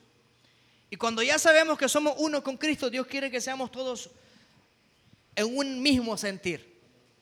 Y 0.89 0.97
cuando 0.97 1.23
ya 1.23 1.39
sabemos 1.39 1.77
que 1.77 1.87
somos 1.87 2.15
uno 2.17 2.43
con 2.43 2.57
Cristo, 2.57 2.89
Dios 2.89 3.07
quiere 3.07 3.31
que 3.31 3.39
seamos 3.39 3.71
todos 3.71 4.11
en 5.35 5.57
un 5.57 5.81
mismo 5.81 6.17
sentir. 6.17 6.73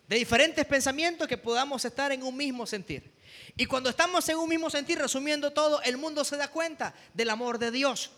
De 0.08 0.18
diferentes 0.18 0.66
pensamientos 0.66 1.28
que 1.28 1.38
podamos 1.38 1.86
estar 1.86 2.12
en 2.12 2.24
un 2.24 2.36
mismo 2.36 2.66
sentir. 2.66 3.14
Y 3.56 3.68
cuando 3.68 3.90
estamos 3.90 4.28
en 4.30 4.38
un 4.38 4.50
mismo 4.50 4.70
sentir, 4.70 4.98
resumiendo 4.98 5.54
todo, 5.54 5.82
el 5.84 5.98
mundo 5.98 6.26
se 6.26 6.38
da 6.38 6.50
cuenta 6.50 6.94
del 7.14 7.30
amor 7.30 7.60
de 7.60 7.72
Dios. 7.72 8.12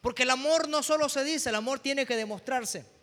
Porque 0.00 0.22
el 0.22 0.30
amor 0.30 0.68
no 0.68 0.82
solo 0.82 1.08
se 1.08 1.24
dice, 1.24 1.48
el 1.48 1.56
amor 1.56 1.80
tiene 1.80 2.06
que 2.06 2.16
demostrarse. 2.16 2.93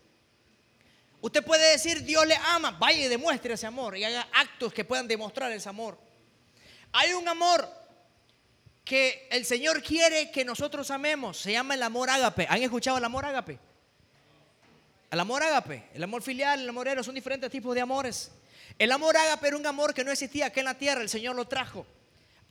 Usted 1.22 1.44
puede 1.44 1.72
decir 1.72 2.04
Dios 2.04 2.26
le 2.26 2.36
ama, 2.36 2.72
vaya 2.72 3.06
y 3.06 3.08
demuestre 3.08 3.54
ese 3.54 3.68
amor 3.68 3.96
y 3.96 4.04
haga 4.04 4.28
actos 4.34 4.74
que 4.74 4.84
puedan 4.84 5.08
demostrar 5.08 5.52
ese 5.52 5.70
amor. 5.70 5.98
Hay 6.92 7.14
un 7.14 7.28
amor 7.28 7.70
que 8.84 9.28
el 9.32 9.46
Señor 9.46 9.84
quiere 9.84 10.32
que 10.32 10.44
nosotros 10.44 10.90
amemos, 10.90 11.38
se 11.38 11.52
llama 11.52 11.76
el 11.76 11.84
amor 11.84 12.10
ágape. 12.10 12.48
¿Han 12.50 12.62
escuchado 12.64 12.98
el 12.98 13.06
amor 13.06 13.24
ágape? 13.24 13.60
El 15.12 15.20
amor 15.20 15.44
ágape, 15.44 15.90
el 15.94 16.04
amor 16.04 16.24
filial, 16.24 16.62
el 16.62 16.70
amor 16.70 17.04
son 17.04 17.14
diferentes 17.14 17.52
tipos 17.52 17.76
de 17.76 17.82
amores. 17.82 18.32
El 18.80 18.92
amor 18.92 19.16
ágape 19.16 19.50
era 19.50 19.58
un 19.58 19.66
amor 19.66 19.94
que 19.94 20.04
no 20.04 20.12
existía 20.12 20.48
aquí 20.48 20.60
en 20.60 20.66
la 20.66 20.78
tierra, 20.78 21.02
el 21.02 21.10
Señor 21.10 21.36
lo 21.36 21.48
trajo. 21.48 21.86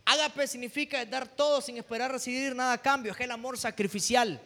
Ágape 0.05 0.47
significa 0.47 1.05
dar 1.05 1.27
todo 1.27 1.61
sin 1.61 1.77
esperar 1.77 2.13
recibir 2.13 2.55
nada 2.55 2.75
a 2.75 2.79
cambio, 2.79 3.13
es 3.13 3.21
el 3.21 3.31
amor 3.33 3.59
sacrificial. 3.59 4.41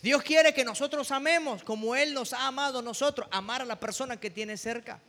Dios 0.00 0.22
quiere 0.22 0.54
que 0.54 0.64
nosotros 0.64 1.10
amemos 1.10 1.62
como 1.64 1.94
Él 1.96 2.14
nos 2.14 2.32
ha 2.32 2.46
amado 2.46 2.78
a 2.78 2.82
nosotros, 2.82 3.26
amar 3.30 3.62
a 3.62 3.64
la 3.64 3.80
persona 3.80 4.18
que 4.18 4.30
tiene 4.30 4.56
cerca. 4.56 5.00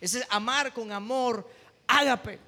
Ese 0.00 0.20
es 0.20 0.26
amar 0.30 0.72
con 0.72 0.90
amor, 0.90 1.48
ágape. 1.86 2.38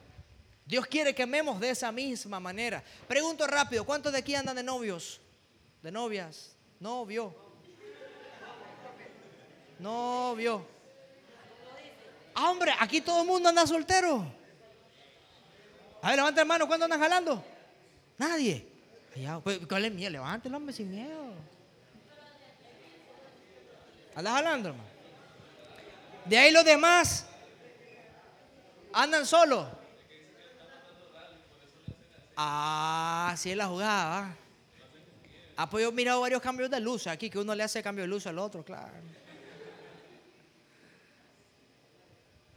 Dios 0.66 0.86
quiere 0.86 1.14
que 1.14 1.22
amemos 1.22 1.60
de 1.60 1.70
esa 1.70 1.90
misma 1.90 2.40
manera. 2.40 2.82
Pregunto 3.08 3.46
rápido, 3.46 3.84
¿cuántos 3.84 4.12
de 4.12 4.18
aquí 4.18 4.34
andan 4.34 4.56
de 4.56 4.62
novios? 4.62 5.20
¿De 5.82 5.90
novias? 5.90 6.56
Novio. 6.78 7.34
Novio. 9.78 10.66
Ah, 12.34 12.50
hombre, 12.50 12.72
aquí 12.78 13.00
todo 13.00 13.22
el 13.22 13.26
mundo 13.26 13.48
anda 13.48 13.66
soltero. 13.66 14.24
A 16.02 16.08
ver, 16.08 16.16
levanta 16.16 16.40
hermano, 16.40 16.66
¿cuándo 16.66 16.84
andan 16.84 17.00
jalando? 17.00 17.44
Nadie. 18.18 18.66
Pues, 19.42 19.60
¿Cuál 19.66 19.86
es 19.86 19.92
miedo? 19.92 20.10
Levántelo, 20.10 20.56
hombre, 20.56 20.74
sin 20.74 20.90
miedo. 20.90 21.32
¿Andas 24.14 24.34
jalando? 24.34 24.74
De 26.24 26.38
ahí 26.38 26.52
los 26.52 26.64
demás 26.64 27.26
andan 28.92 29.26
solos. 29.26 29.66
Ah, 32.36 33.34
sí 33.36 33.50
es 33.50 33.56
la 33.56 33.66
jugada. 33.66 34.10
¿va? 34.10 34.36
Ah, 35.56 35.68
pues 35.68 35.92
mirado 35.92 36.20
varios 36.22 36.40
cambios 36.40 36.70
de 36.70 36.80
luz 36.80 37.06
aquí, 37.06 37.28
que 37.28 37.38
uno 37.38 37.54
le 37.54 37.62
hace 37.62 37.82
cambio 37.82 38.02
de 38.02 38.08
luz 38.08 38.26
al 38.26 38.38
otro, 38.38 38.64
claro. 38.64 38.94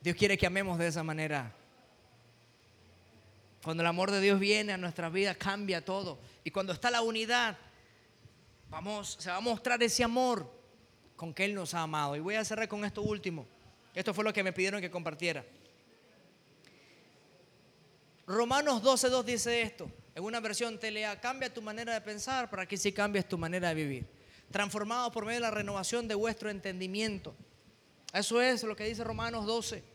Dios 0.01 0.15
quiere 0.15 0.37
que 0.37 0.47
amemos 0.47 0.77
de 0.79 0.87
esa 0.87 1.03
manera. 1.03 1.51
Cuando 3.63 3.83
el 3.83 3.87
amor 3.87 4.11
de 4.11 4.19
Dios 4.19 4.39
viene 4.39 4.73
a 4.73 4.77
nuestras 4.77 5.11
vidas, 5.11 5.37
cambia 5.37 5.83
todo. 5.83 6.19
Y 6.43 6.51
cuando 6.51 6.73
está 6.73 6.91
la 6.91 7.01
unidad, 7.01 7.57
vamos, 8.69 9.17
se 9.19 9.29
va 9.29 9.37
a 9.37 9.41
mostrar 9.41 9.81
ese 9.83 10.03
amor 10.03 10.62
con 11.23 11.33
que 11.33 11.45
Él 11.45 11.55
nos 11.55 11.73
ha 11.73 11.83
amado. 11.83 12.17
Y 12.17 12.19
voy 12.19 12.35
a 12.35 12.43
cerrar 12.43 12.67
con 12.67 12.83
esto 12.83 13.01
último. 13.01 13.45
Esto 13.95 14.13
fue 14.13 14.25
lo 14.25 14.33
que 14.33 14.43
me 14.43 14.51
pidieron 14.51 14.81
que 14.81 14.91
compartiera. 14.91 15.45
Romanos 18.27 18.83
12.2 18.83 19.23
dice 19.23 19.61
esto. 19.61 19.89
En 20.15 20.25
una 20.25 20.41
versión 20.41 20.77
te 20.77 20.91
lea, 20.91 21.21
cambia 21.21 21.53
tu 21.53 21.61
manera 21.61 21.93
de 21.93 22.01
pensar 22.01 22.49
para 22.49 22.65
que 22.65 22.75
sí 22.75 22.91
cambies 22.91 23.25
tu 23.25 23.37
manera 23.37 23.69
de 23.69 23.75
vivir. 23.75 24.05
Transformado 24.51 25.13
por 25.13 25.23
medio 25.23 25.37
de 25.37 25.43
la 25.43 25.51
renovación 25.51 26.09
de 26.09 26.15
vuestro 26.15 26.49
entendimiento. 26.49 27.33
Eso 28.13 28.41
es 28.41 28.61
lo 28.63 28.75
que 28.75 28.83
dice 28.83 29.05
Romanos 29.05 29.45
12 29.45 29.92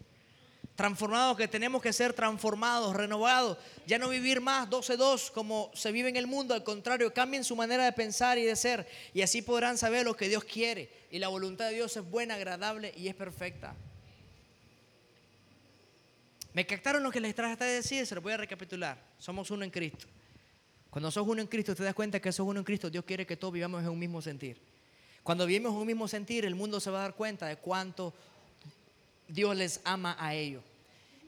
transformados, 0.78 1.36
que 1.36 1.48
tenemos 1.48 1.82
que 1.82 1.92
ser 1.92 2.12
transformados, 2.12 2.94
renovados, 2.94 3.58
ya 3.84 3.98
no 3.98 4.08
vivir 4.10 4.40
más 4.40 4.70
12-2 4.70 5.32
como 5.32 5.72
se 5.74 5.90
vive 5.90 6.08
en 6.08 6.14
el 6.14 6.28
mundo, 6.28 6.54
al 6.54 6.62
contrario, 6.62 7.12
cambien 7.12 7.42
su 7.42 7.56
manera 7.56 7.84
de 7.84 7.90
pensar 7.90 8.38
y 8.38 8.44
de 8.44 8.54
ser 8.54 8.86
y 9.12 9.22
así 9.22 9.42
podrán 9.42 9.76
saber 9.76 10.04
lo 10.04 10.16
que 10.16 10.28
Dios 10.28 10.44
quiere 10.44 10.88
y 11.10 11.18
la 11.18 11.26
voluntad 11.26 11.66
de 11.66 11.74
Dios 11.74 11.96
es 11.96 12.08
buena, 12.08 12.36
agradable 12.36 12.94
y 12.96 13.08
es 13.08 13.16
perfecta. 13.16 13.74
¿Me 16.52 16.64
captaron 16.64 17.02
lo 17.02 17.10
que 17.10 17.20
les 17.20 17.34
traje 17.34 17.54
hasta 17.54 17.64
decir? 17.64 18.06
Se 18.06 18.14
lo 18.14 18.20
voy 18.20 18.34
a 18.34 18.36
recapitular. 18.36 19.02
Somos 19.18 19.50
uno 19.50 19.64
en 19.64 19.70
Cristo. 19.70 20.06
Cuando 20.90 21.10
sos 21.10 21.26
uno 21.26 21.40
en 21.40 21.48
Cristo, 21.48 21.74
te 21.74 21.82
das 21.82 21.94
cuenta 21.94 22.20
que 22.20 22.30
sos 22.30 22.46
uno 22.46 22.60
en 22.60 22.64
Cristo, 22.64 22.88
Dios 22.88 23.04
quiere 23.04 23.26
que 23.26 23.36
todos 23.36 23.52
vivamos 23.52 23.82
en 23.82 23.88
un 23.88 23.98
mismo 23.98 24.22
sentir. 24.22 24.60
Cuando 25.24 25.44
vivimos 25.44 25.72
en 25.72 25.78
un 25.78 25.86
mismo 25.88 26.06
sentir, 26.06 26.44
el 26.44 26.54
mundo 26.54 26.78
se 26.78 26.88
va 26.88 27.00
a 27.00 27.02
dar 27.02 27.14
cuenta 27.16 27.46
de 27.48 27.56
cuánto 27.56 28.14
Dios 29.28 29.54
les 29.56 29.80
ama 29.84 30.16
a 30.18 30.34
ellos. 30.34 30.62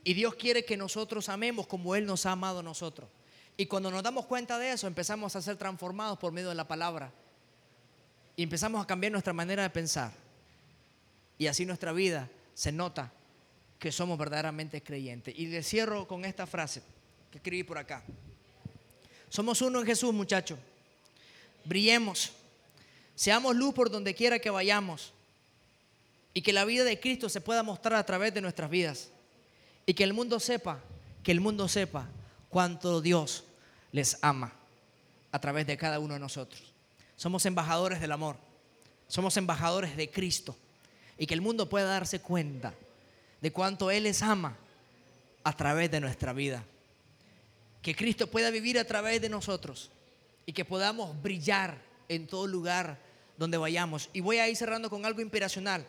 Y 0.02 0.14
Dios 0.14 0.34
quiere 0.34 0.64
que 0.64 0.76
nosotros 0.76 1.28
amemos 1.28 1.66
como 1.66 1.94
Él 1.94 2.06
nos 2.06 2.26
ha 2.26 2.32
amado 2.32 2.60
a 2.60 2.62
nosotros. 2.62 3.08
Y 3.56 3.66
cuando 3.66 3.90
nos 3.90 4.02
damos 4.02 4.24
cuenta 4.24 4.58
de 4.58 4.72
eso, 4.72 4.86
empezamos 4.86 5.36
a 5.36 5.42
ser 5.42 5.56
transformados 5.56 6.18
por 6.18 6.32
medio 6.32 6.48
de 6.48 6.54
la 6.54 6.66
palabra. 6.66 7.12
Y 8.34 8.42
empezamos 8.42 8.82
a 8.82 8.86
cambiar 8.86 9.12
nuestra 9.12 9.34
manera 9.34 9.62
de 9.62 9.70
pensar. 9.70 10.12
Y 11.36 11.46
así 11.46 11.66
nuestra 11.66 11.92
vida 11.92 12.30
se 12.54 12.72
nota 12.72 13.12
que 13.78 13.92
somos 13.92 14.18
verdaderamente 14.18 14.82
creyentes. 14.82 15.34
Y 15.38 15.46
le 15.46 15.62
cierro 15.62 16.08
con 16.08 16.24
esta 16.24 16.46
frase 16.46 16.82
que 17.30 17.38
escribí 17.38 17.62
por 17.62 17.76
acá. 17.76 18.02
Somos 19.28 19.60
uno 19.60 19.80
en 19.80 19.86
Jesús, 19.86 20.12
muchachos. 20.14 20.58
Brillemos. 21.64 22.32
Seamos 23.14 23.54
luz 23.54 23.74
por 23.74 23.90
donde 23.90 24.14
quiera 24.14 24.38
que 24.38 24.48
vayamos. 24.48 25.12
Y 26.32 26.42
que 26.42 26.52
la 26.52 26.64
vida 26.64 26.84
de 26.84 27.00
Cristo 27.00 27.28
se 27.28 27.40
pueda 27.40 27.62
mostrar 27.62 27.94
a 27.94 28.06
través 28.06 28.32
de 28.32 28.40
nuestras 28.40 28.70
vidas. 28.70 29.10
Y 29.86 29.94
que 29.94 30.04
el 30.04 30.12
mundo 30.12 30.38
sepa, 30.40 30.80
que 31.22 31.32
el 31.32 31.40
mundo 31.40 31.68
sepa 31.68 32.08
cuánto 32.48 33.00
Dios 33.00 33.44
les 33.92 34.18
ama 34.22 34.52
a 35.32 35.40
través 35.40 35.66
de 35.66 35.76
cada 35.76 35.98
uno 35.98 36.14
de 36.14 36.20
nosotros. 36.20 36.62
Somos 37.16 37.44
embajadores 37.46 38.00
del 38.00 38.12
amor. 38.12 38.36
Somos 39.08 39.36
embajadores 39.36 39.96
de 39.96 40.10
Cristo. 40.10 40.56
Y 41.18 41.26
que 41.26 41.34
el 41.34 41.40
mundo 41.40 41.68
pueda 41.68 41.86
darse 41.86 42.20
cuenta 42.20 42.74
de 43.40 43.52
cuánto 43.52 43.90
Él 43.90 44.04
les 44.04 44.22
ama 44.22 44.56
a 45.42 45.56
través 45.56 45.90
de 45.90 46.00
nuestra 46.00 46.32
vida. 46.32 46.64
Que 47.82 47.94
Cristo 47.94 48.28
pueda 48.28 48.50
vivir 48.50 48.78
a 48.78 48.84
través 48.84 49.20
de 49.20 49.28
nosotros 49.28 49.90
y 50.46 50.52
que 50.52 50.64
podamos 50.64 51.20
brillar 51.22 51.78
en 52.08 52.26
todo 52.26 52.46
lugar 52.46 52.98
donde 53.36 53.56
vayamos. 53.56 54.10
Y 54.12 54.20
voy 54.20 54.38
a 54.38 54.48
ir 54.48 54.56
cerrando 54.56 54.90
con 54.90 55.06
algo 55.06 55.20
inspiracional. 55.20 55.86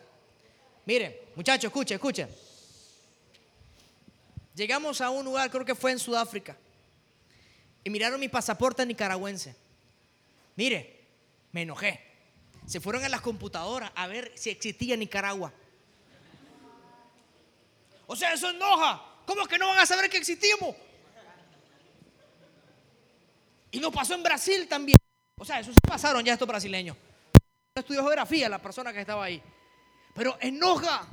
Miren, 0.91 1.15
muchachos, 1.37 1.69
escuchen, 1.69 1.95
escuchen. 1.95 2.29
Llegamos 4.53 4.99
a 4.99 5.09
un 5.09 5.23
lugar, 5.23 5.49
creo 5.49 5.63
que 5.63 5.73
fue 5.73 5.93
en 5.93 5.99
Sudáfrica, 5.99 6.57
y 7.81 7.89
miraron 7.89 8.19
mi 8.19 8.27
pasaporte 8.27 8.85
nicaragüense. 8.85 9.55
Mire, 10.57 10.99
me 11.53 11.61
enojé. 11.61 12.01
Se 12.65 12.81
fueron 12.81 13.05
a 13.05 13.07
las 13.07 13.21
computadoras 13.21 13.89
a 13.95 14.05
ver 14.07 14.33
si 14.35 14.49
existía 14.49 14.97
Nicaragua. 14.97 15.53
O 18.05 18.13
sea, 18.17 18.33
eso 18.33 18.49
enoja. 18.49 19.01
¿Cómo 19.25 19.45
que 19.45 19.57
no 19.57 19.69
van 19.69 19.79
a 19.79 19.85
saber 19.85 20.09
que 20.09 20.17
existimos? 20.17 20.75
Y 23.71 23.79
nos 23.79 23.93
pasó 23.93 24.13
en 24.13 24.23
Brasil 24.23 24.67
también. 24.67 24.97
O 25.37 25.45
sea, 25.45 25.61
eso 25.61 25.71
se 25.71 25.79
pasaron 25.87 26.21
ya 26.25 26.33
estos 26.33 26.49
brasileños. 26.49 26.97
Estudió 27.75 28.01
geografía 28.01 28.49
la 28.49 28.61
persona 28.61 28.91
que 28.91 28.99
estaba 28.99 29.23
ahí. 29.23 29.41
Pero 30.13 30.37
enoja. 30.41 31.07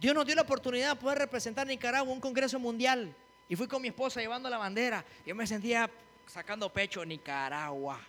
Dios 0.00 0.14
nos 0.14 0.26
dio 0.26 0.34
la 0.34 0.42
oportunidad 0.42 0.94
de 0.94 1.00
poder 1.00 1.18
representar 1.18 1.66
a 1.66 1.70
Nicaragua 1.70 2.08
en 2.08 2.16
un 2.16 2.20
congreso 2.20 2.58
mundial. 2.58 3.14
Y 3.48 3.56
fui 3.56 3.66
con 3.66 3.80
mi 3.80 3.88
esposa 3.88 4.20
llevando 4.20 4.50
la 4.50 4.58
bandera. 4.58 5.04
Yo 5.24 5.34
me 5.34 5.46
sentía 5.46 5.90
sacando 6.26 6.72
pecho 6.72 7.04
Nicaragua. 7.04 8.00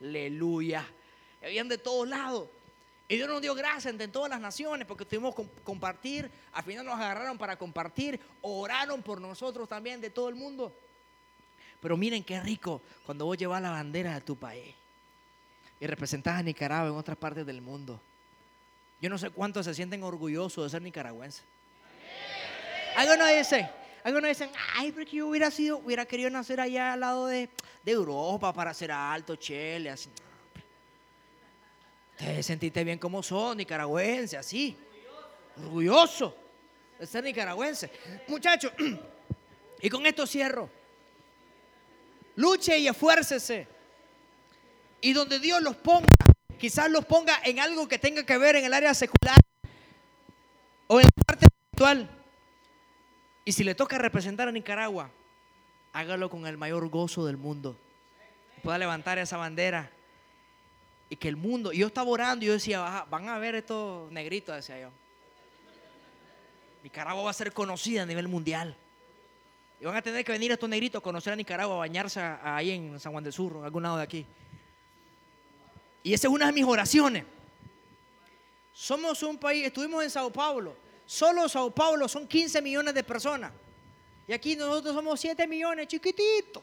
Aleluya. 0.00 0.86
Habían 1.42 1.68
de 1.68 1.78
todos 1.78 2.08
lados. 2.08 2.48
Y 3.08 3.16
Dios 3.16 3.28
nos 3.28 3.40
dio 3.40 3.54
gracia 3.54 3.90
entre 3.90 4.08
todas 4.08 4.28
las 4.28 4.40
naciones 4.40 4.86
porque 4.86 5.04
tuvimos 5.04 5.34
que 5.34 5.46
compartir. 5.62 6.30
Al 6.52 6.64
final 6.64 6.84
nos 6.84 6.96
agarraron 6.96 7.38
para 7.38 7.56
compartir. 7.56 8.20
Oraron 8.42 9.02
por 9.02 9.20
nosotros 9.20 9.68
también 9.68 10.00
de 10.00 10.10
todo 10.10 10.28
el 10.28 10.34
mundo. 10.34 10.72
Pero 11.80 11.96
miren 11.96 12.24
qué 12.24 12.40
rico 12.40 12.82
cuando 13.04 13.26
vos 13.26 13.36
llevas 13.38 13.62
la 13.62 13.70
bandera 13.70 14.14
de 14.14 14.20
tu 14.22 14.36
país 14.36 14.74
y 15.78 15.86
representás 15.86 16.38
a 16.38 16.42
Nicaragua 16.42 16.88
en 16.88 16.96
otras 16.96 17.16
partes 17.16 17.46
del 17.46 17.60
mundo. 17.60 18.00
Yo 19.00 19.10
no 19.10 19.18
sé 19.18 19.30
cuántos 19.30 19.66
se 19.66 19.74
sienten 19.74 20.02
orgullosos 20.02 20.64
de 20.64 20.70
ser 20.70 20.82
nicaragüenses. 20.82 21.44
Algunos 22.96 23.28
dicen, 23.28 23.68
algunos 24.04 24.28
dicen, 24.28 24.50
ay, 24.74 24.92
porque 24.92 25.16
yo 25.16 25.28
hubiera 25.28 25.50
sido, 25.50 25.78
hubiera 25.78 26.06
querido 26.06 26.30
nacer 26.30 26.60
allá 26.60 26.94
al 26.94 27.00
lado 27.00 27.26
de, 27.26 27.50
de 27.82 27.92
Europa 27.92 28.52
para 28.52 28.72
ser 28.72 28.90
alto, 28.90 29.36
chele, 29.36 29.90
así. 29.90 30.08
Te 32.16 32.42
sentiste 32.42 32.82
bien 32.84 32.98
como 32.98 33.22
son, 33.22 33.58
nicaragüense, 33.58 34.38
así. 34.38 34.76
Orgulloso 35.58 36.34
de 36.98 37.06
ser 37.06 37.24
nicaragüense. 37.24 37.90
Muchachos, 38.28 38.72
y 39.80 39.90
con 39.90 40.06
esto 40.06 40.26
cierro. 40.26 40.70
Luche 42.36 42.78
y 42.78 42.88
esfuércese. 42.88 43.66
Y 45.00 45.12
donde 45.12 45.38
Dios 45.38 45.60
los 45.62 45.76
ponga, 45.76 46.06
quizás 46.58 46.90
los 46.90 47.04
ponga 47.04 47.38
en 47.44 47.60
algo 47.60 47.88
que 47.88 47.98
tenga 47.98 48.24
que 48.24 48.38
ver 48.38 48.56
en 48.56 48.64
el 48.64 48.74
área 48.74 48.94
secular 48.94 49.40
o 50.86 51.00
en 51.00 51.06
la 51.06 51.24
parte 51.24 51.46
espiritual. 51.46 52.10
Y 53.44 53.52
si 53.52 53.64
le 53.64 53.74
toca 53.74 53.98
representar 53.98 54.48
a 54.48 54.52
Nicaragua, 54.52 55.10
hágalo 55.92 56.28
con 56.28 56.46
el 56.46 56.56
mayor 56.56 56.88
gozo 56.88 57.24
del 57.26 57.36
mundo. 57.36 57.78
Pueda 58.62 58.78
levantar 58.78 59.18
esa 59.18 59.36
bandera 59.36 59.90
y 61.08 61.16
que 61.16 61.28
el 61.28 61.36
mundo, 61.36 61.72
yo 61.72 61.86
estaba 61.86 62.10
orando 62.10 62.44
y 62.44 62.48
yo 62.48 62.54
decía, 62.54 62.84
"Ajá, 62.84 63.06
van 63.08 63.28
a 63.28 63.38
ver 63.38 63.54
estos 63.54 64.10
negritos, 64.10 64.56
decía 64.56 64.80
yo. 64.80 64.90
Nicaragua 66.82 67.22
va 67.22 67.30
a 67.30 67.34
ser 67.34 67.52
conocida 67.52 68.02
a 68.02 68.06
nivel 68.06 68.28
mundial. 68.28 68.76
Y 69.80 69.84
van 69.84 69.96
a 69.96 70.02
tener 70.02 70.24
que 70.24 70.32
venir 70.32 70.52
estos 70.52 70.68
negritos 70.68 71.00
a 71.00 71.02
conocer 71.02 71.32
a 71.32 71.36
Nicaragua, 71.36 71.74
a 71.74 71.78
bañarse 71.78 72.20
ahí 72.20 72.70
en 72.70 72.98
San 72.98 73.12
Juan 73.12 73.24
del 73.24 73.32
Sur, 73.32 73.56
en 73.56 73.64
algún 73.64 73.82
lado 73.82 73.96
de 73.96 74.02
aquí. 74.02 74.26
Y 76.06 76.14
esa 76.14 76.28
es 76.28 76.32
una 76.32 76.46
de 76.46 76.52
mis 76.52 76.64
oraciones. 76.64 77.24
Somos 78.72 79.24
un 79.24 79.36
país, 79.38 79.66
estuvimos 79.66 80.04
en 80.04 80.08
Sao 80.08 80.30
Paulo. 80.30 80.76
Solo 81.04 81.48
Sao 81.48 81.68
Paulo 81.72 82.06
son 82.06 82.28
15 82.28 82.62
millones 82.62 82.94
de 82.94 83.02
personas. 83.02 83.50
Y 84.28 84.32
aquí 84.32 84.54
nosotros 84.54 84.94
somos 84.94 85.18
7 85.18 85.48
millones, 85.48 85.88
chiquititos. 85.88 86.62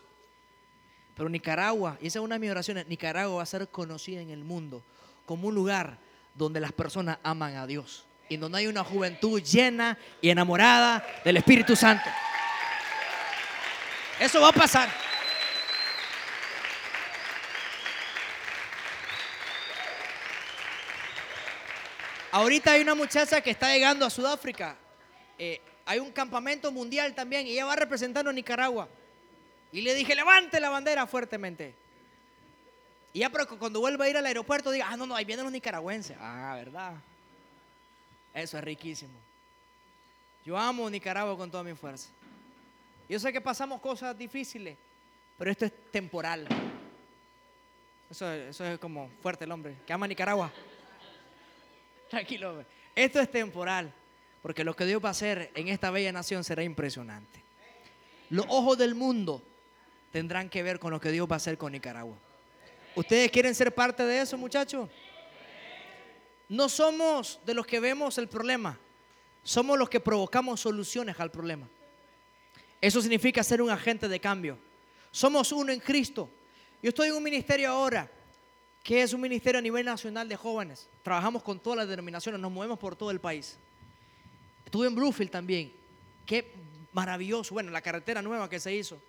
Pero 1.14 1.28
Nicaragua, 1.28 1.98
y 2.00 2.08
esa 2.08 2.20
es 2.20 2.24
una 2.24 2.36
de 2.36 2.40
mis 2.40 2.52
oraciones, 2.52 2.88
Nicaragua 2.88 3.36
va 3.36 3.44
a 3.44 3.46
ser 3.46 3.68
conocida 3.68 4.22
en 4.22 4.30
el 4.30 4.46
mundo 4.46 4.82
como 5.26 5.50
un 5.50 5.56
lugar 5.56 5.98
donde 6.36 6.62
las 6.62 6.72
personas 6.72 7.18
aman 7.22 7.58
a 7.58 7.68
Dios 7.68 8.06
y 8.30 8.38
donde 8.38 8.60
hay 8.60 8.68
una 8.68 8.86
juventud 8.86 9.44
llena 9.44 9.98
y 10.22 10.30
enamorada 10.30 11.06
del 11.26 11.36
Espíritu 11.36 11.76
Santo. 11.76 12.10
Eso 14.22 14.40
va 14.40 14.48
a 14.48 14.54
pasar. 14.54 14.88
Ahorita 22.34 22.72
hay 22.72 22.82
una 22.82 22.96
muchacha 22.96 23.42
que 23.42 23.52
está 23.52 23.72
llegando 23.72 24.08
a 24.08 24.10
Sudáfrica. 24.10 24.76
Eh, 25.38 25.62
hay 25.86 26.00
un 26.00 26.12
campamento 26.12 26.72
mundial 26.72 27.14
también 27.14 27.46
y 27.46 27.52
ella 27.52 27.66
va 27.66 27.76
representando 27.76 28.32
a 28.32 28.34
Nicaragua. 28.34 28.90
Y 29.72 29.82
le 29.82 29.94
dije, 29.94 30.16
levante 30.16 30.60
la 30.60 30.72
bandera 30.72 31.06
fuertemente. 31.06 31.76
Y 33.14 33.20
ya 33.20 33.30
pero 33.30 33.48
cuando 33.60 33.82
vuelva 33.82 34.06
a 34.06 34.10
ir 34.10 34.18
al 34.18 34.26
aeropuerto 34.26 34.72
diga, 34.72 34.88
ah, 34.90 34.98
no, 34.98 35.06
no, 35.06 35.16
ahí 35.16 35.26
vienen 35.26 35.44
los 35.44 35.54
nicaragüenses. 35.54 36.18
Ah, 36.20 36.56
¿verdad? 36.56 36.94
Eso 38.34 38.58
es 38.58 38.64
riquísimo. 38.64 39.14
Yo 40.44 40.58
amo 40.58 40.90
Nicaragua 40.90 41.38
con 41.38 41.52
toda 41.52 41.64
mi 41.64 41.76
fuerza. 41.76 42.10
Yo 43.08 43.20
sé 43.20 43.32
que 43.32 43.42
pasamos 43.42 43.80
cosas 43.80 44.18
difíciles, 44.18 44.76
pero 45.38 45.52
esto 45.52 45.66
es 45.66 45.72
temporal. 45.92 46.48
Eso, 48.10 48.32
eso 48.32 48.66
es 48.66 48.80
como 48.80 49.08
fuerte 49.22 49.46
el 49.46 49.52
hombre, 49.52 49.76
que 49.86 49.94
ama 49.94 50.08
Nicaragua. 50.08 50.52
Tranquilo. 52.14 52.64
Esto 52.94 53.20
es 53.20 53.32
temporal, 53.32 53.92
porque 54.44 54.64
lo 54.64 54.76
que 54.76 54.86
Dios 54.86 55.04
va 55.04 55.08
a 55.08 55.12
hacer 55.14 55.50
en 55.56 55.68
esta 55.70 55.90
bella 55.90 56.12
nación 56.12 56.44
será 56.44 56.62
impresionante. 56.62 57.42
Los 58.30 58.46
ojos 58.50 58.78
del 58.78 58.94
mundo 58.94 59.42
tendrán 60.12 60.48
que 60.48 60.62
ver 60.62 60.78
con 60.78 60.92
lo 60.92 61.02
que 61.02 61.10
Dios 61.10 61.28
va 61.28 61.34
a 61.34 61.38
hacer 61.38 61.58
con 61.58 61.72
Nicaragua. 61.72 62.16
¿Ustedes 62.94 63.32
quieren 63.32 63.56
ser 63.56 63.74
parte 63.74 64.06
de 64.06 64.22
eso, 64.22 64.38
muchachos? 64.38 64.92
No 66.50 66.70
somos 66.70 67.40
de 67.48 67.56
los 67.56 67.66
que 67.66 67.80
vemos 67.80 68.20
el 68.20 68.28
problema, 68.28 68.78
somos 69.42 69.80
los 69.80 69.90
que 69.90 70.00
provocamos 70.00 70.60
soluciones 70.60 71.20
al 71.20 71.32
problema. 71.32 71.68
Eso 72.80 73.02
significa 73.02 73.42
ser 73.42 73.60
un 73.60 73.72
agente 73.72 74.08
de 74.08 74.20
cambio. 74.20 74.60
Somos 75.10 75.52
uno 75.52 75.72
en 75.72 75.80
Cristo. 75.80 76.30
Yo 76.80 76.90
estoy 76.90 77.08
en 77.08 77.16
un 77.16 77.24
ministerio 77.24 77.72
ahora 77.72 78.08
que 78.84 79.02
es 79.02 79.14
un 79.14 79.22
ministerio 79.22 79.60
a 79.60 79.62
nivel 79.62 79.86
nacional 79.86 80.28
de 80.28 80.36
jóvenes. 80.36 80.90
Trabajamos 81.04 81.42
con 81.42 81.58
todas 81.58 81.78
las 81.78 81.88
denominaciones, 81.88 82.40
nos 82.40 82.52
movemos 82.52 82.78
por 82.78 82.98
todo 82.98 83.12
el 83.12 83.20
país. 83.22 83.58
Estuve 84.66 84.88
en 84.88 84.96
Bluefield 84.96 85.32
también. 85.32 85.72
Qué 86.26 86.52
maravilloso. 86.92 87.54
Bueno, 87.54 87.72
la 87.72 87.82
carretera 87.82 88.22
nueva 88.22 88.50
que 88.50 88.60
se 88.60 88.76
hizo. 88.76 89.00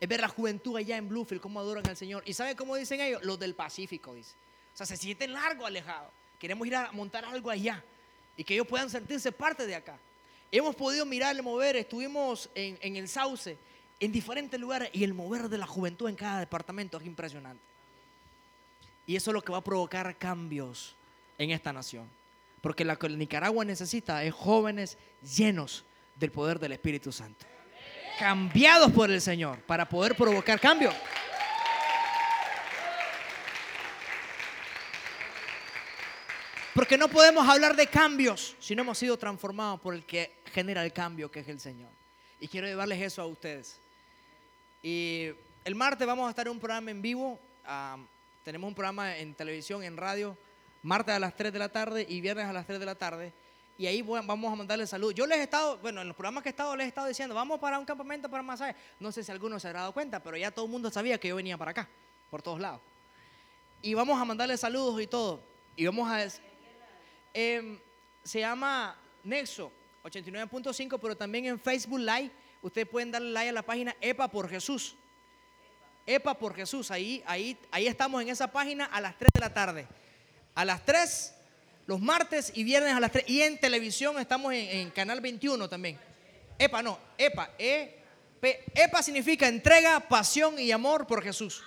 Es 0.00 0.08
ver 0.08 0.20
la 0.20 0.28
juventud 0.28 0.74
allá 0.74 0.96
en 0.96 1.06
Bluefield, 1.06 1.42
cómo 1.42 1.60
adoran 1.60 1.86
al 1.86 1.98
Señor. 1.98 2.22
¿Y 2.24 2.32
sabe 2.32 2.56
cómo 2.56 2.74
dicen 2.76 3.02
ellos? 3.02 3.22
Los 3.22 3.38
del 3.38 3.54
Pacífico, 3.54 4.14
dice. 4.14 4.32
O 4.72 4.76
sea, 4.78 4.86
se 4.86 4.96
sienten 4.96 5.34
largo, 5.34 5.66
alejados. 5.66 6.10
Queremos 6.38 6.66
ir 6.66 6.74
a 6.74 6.90
montar 6.92 7.26
algo 7.26 7.50
allá. 7.50 7.84
Y 8.38 8.44
que 8.44 8.54
ellos 8.54 8.66
puedan 8.66 8.88
sentirse 8.88 9.30
parte 9.32 9.66
de 9.66 9.74
acá. 9.74 9.98
Hemos 10.50 10.74
podido 10.74 11.04
mirar, 11.04 11.40
mover. 11.42 11.76
Estuvimos 11.76 12.48
en 12.54 12.96
el 12.96 13.06
Sauce, 13.06 13.58
en 14.00 14.12
diferentes 14.12 14.58
lugares. 14.58 14.88
Y 14.94 15.04
el 15.04 15.12
mover 15.12 15.50
de 15.50 15.58
la 15.58 15.66
juventud 15.66 16.08
en 16.08 16.16
cada 16.16 16.40
departamento 16.40 16.96
es 16.96 17.04
impresionante. 17.04 17.70
Y 19.10 19.16
eso 19.16 19.32
es 19.32 19.34
lo 19.34 19.42
que 19.42 19.50
va 19.50 19.58
a 19.58 19.64
provocar 19.64 20.16
cambios 20.16 20.94
en 21.36 21.50
esta 21.50 21.72
nación. 21.72 22.08
Porque 22.60 22.84
lo 22.84 22.96
que 22.96 23.08
Nicaragua 23.08 23.64
necesita 23.64 24.22
es 24.22 24.32
jóvenes 24.32 24.96
llenos 25.20 25.84
del 26.14 26.30
poder 26.30 26.60
del 26.60 26.70
Espíritu 26.70 27.10
Santo. 27.10 27.44
Cambiados 28.20 28.92
por 28.92 29.10
el 29.10 29.20
Señor 29.20 29.58
para 29.62 29.88
poder 29.88 30.14
provocar 30.14 30.60
cambio. 30.60 30.92
Porque 36.72 36.96
no 36.96 37.08
podemos 37.08 37.48
hablar 37.48 37.74
de 37.74 37.88
cambios 37.88 38.54
si 38.60 38.76
no 38.76 38.82
hemos 38.82 38.96
sido 38.96 39.18
transformados 39.18 39.80
por 39.80 39.92
el 39.92 40.04
que 40.04 40.36
genera 40.54 40.84
el 40.84 40.92
cambio, 40.92 41.28
que 41.32 41.40
es 41.40 41.48
el 41.48 41.58
Señor. 41.58 41.90
Y 42.38 42.46
quiero 42.46 42.68
llevarles 42.68 43.02
eso 43.02 43.22
a 43.22 43.26
ustedes. 43.26 43.80
Y 44.84 45.30
el 45.64 45.74
martes 45.74 46.06
vamos 46.06 46.28
a 46.28 46.30
estar 46.30 46.46
en 46.46 46.52
un 46.52 46.60
programa 46.60 46.92
en 46.92 47.02
vivo. 47.02 47.40
Tenemos 48.44 48.68
un 48.68 48.74
programa 48.74 49.16
en 49.16 49.34
televisión, 49.34 49.82
en 49.82 49.96
radio, 49.96 50.36
martes 50.82 51.14
a 51.14 51.18
las 51.18 51.36
3 51.36 51.52
de 51.52 51.58
la 51.58 51.68
tarde 51.68 52.06
y 52.08 52.20
viernes 52.20 52.46
a 52.46 52.52
las 52.52 52.66
3 52.66 52.80
de 52.80 52.86
la 52.86 52.94
tarde. 52.94 53.32
Y 53.76 53.86
ahí 53.86 54.02
vamos 54.02 54.52
a 54.52 54.56
mandarles 54.56 54.90
saludos. 54.90 55.14
Yo 55.14 55.26
les 55.26 55.38
he 55.38 55.42
estado, 55.44 55.78
bueno, 55.78 56.02
en 56.02 56.08
los 56.08 56.14
programas 56.14 56.42
que 56.42 56.50
he 56.50 56.50
estado, 56.50 56.76
les 56.76 56.84
he 56.84 56.88
estado 56.88 57.06
diciendo, 57.06 57.34
vamos 57.34 57.58
para 57.58 57.78
un 57.78 57.86
campamento 57.86 58.28
para 58.28 58.42
masaje. 58.42 58.76
No 58.98 59.10
sé 59.10 59.24
si 59.24 59.32
alguno 59.32 59.58
se 59.58 59.68
habrá 59.68 59.80
dado 59.80 59.92
cuenta, 59.92 60.22
pero 60.22 60.36
ya 60.36 60.50
todo 60.50 60.66
el 60.66 60.70
mundo 60.70 60.90
sabía 60.90 61.18
que 61.18 61.28
yo 61.28 61.36
venía 61.36 61.56
para 61.56 61.70
acá, 61.70 61.88
por 62.30 62.42
todos 62.42 62.60
lados. 62.60 62.80
Y 63.80 63.94
vamos 63.94 64.20
a 64.20 64.24
mandarles 64.26 64.60
saludos 64.60 65.00
y 65.00 65.06
todo. 65.06 65.42
Y 65.76 65.86
vamos 65.86 66.10
a... 66.10 66.26
Em, 67.32 67.78
se 68.22 68.40
llama 68.40 68.98
Nexo 69.24 69.72
89.5, 70.04 70.98
pero 71.00 71.16
también 71.16 71.46
en 71.46 71.58
Facebook 71.58 72.00
Live. 72.00 72.30
Ustedes 72.60 72.86
pueden 72.86 73.10
darle 73.10 73.30
like 73.30 73.48
a 73.48 73.52
la 73.52 73.62
página 73.62 73.96
EPA 74.00 74.28
por 74.28 74.48
Jesús. 74.48 74.96
EPA 76.14 76.38
por 76.38 76.54
Jesús. 76.54 76.90
Ahí, 76.90 77.22
ahí, 77.26 77.56
ahí 77.70 77.86
estamos 77.86 78.20
en 78.22 78.28
esa 78.28 78.50
página 78.50 78.86
a 78.86 79.00
las 79.00 79.16
3 79.16 79.30
de 79.32 79.40
la 79.40 79.54
tarde. 79.54 79.86
A 80.54 80.64
las 80.64 80.84
3, 80.84 81.34
los 81.86 82.00
martes 82.00 82.52
y 82.54 82.64
viernes 82.64 82.94
a 82.94 83.00
las 83.00 83.12
3. 83.12 83.24
Y 83.28 83.42
en 83.42 83.58
televisión 83.58 84.18
estamos 84.18 84.52
en, 84.52 84.90
Canal 84.90 85.20
21 85.20 85.68
también. 85.68 85.98
EPA, 86.58 86.82
no, 86.82 86.98
EPA. 87.16 87.50
E, 87.58 88.02
EPA 88.74 89.02
significa 89.02 89.46
entrega, 89.46 90.00
pasión 90.00 90.58
y 90.58 90.72
amor 90.72 91.06
por 91.06 91.22
Jesús. 91.22 91.62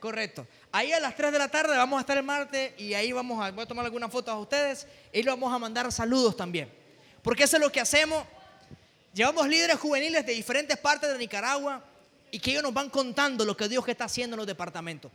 Correcto. 0.00 0.46
Ahí 0.72 0.92
a 0.92 1.00
las 1.00 1.16
3 1.16 1.32
de 1.32 1.38
la 1.38 1.48
tarde 1.48 1.76
vamos 1.76 1.96
a 1.96 2.00
estar 2.00 2.18
el 2.18 2.22
martes 2.24 2.78
y 2.78 2.94
ahí 2.94 3.12
vamos 3.12 3.42
a, 3.44 3.50
voy 3.50 3.64
a 3.64 3.66
tomar 3.66 3.84
algunas 3.84 4.10
fotos 4.10 4.34
a 4.34 4.38
ustedes 4.38 4.86
y 5.12 5.22
le 5.22 5.30
vamos 5.30 5.52
a 5.52 5.58
mandar 5.58 5.90
saludos 5.90 6.36
también. 6.36 6.70
Porque 7.22 7.44
eso 7.44 7.56
es 7.56 7.62
lo 7.62 7.72
que 7.72 7.80
hacemos. 7.80 8.24
Llevamos 9.14 9.48
líderes 9.48 9.78
juveniles 9.78 10.26
de 10.26 10.32
diferentes 10.32 10.76
partes 10.76 11.10
de 11.10 11.18
Nicaragua 11.18 11.82
y 12.30 12.38
que 12.38 12.50
ellos 12.50 12.62
nos 12.62 12.74
van 12.74 12.90
contando 12.90 13.44
lo 13.44 13.56
que 13.56 13.68
Dios 13.68 13.86
está 13.88 14.04
haciendo 14.04 14.34
en 14.34 14.38
los 14.38 14.46
departamentos. 14.46 15.12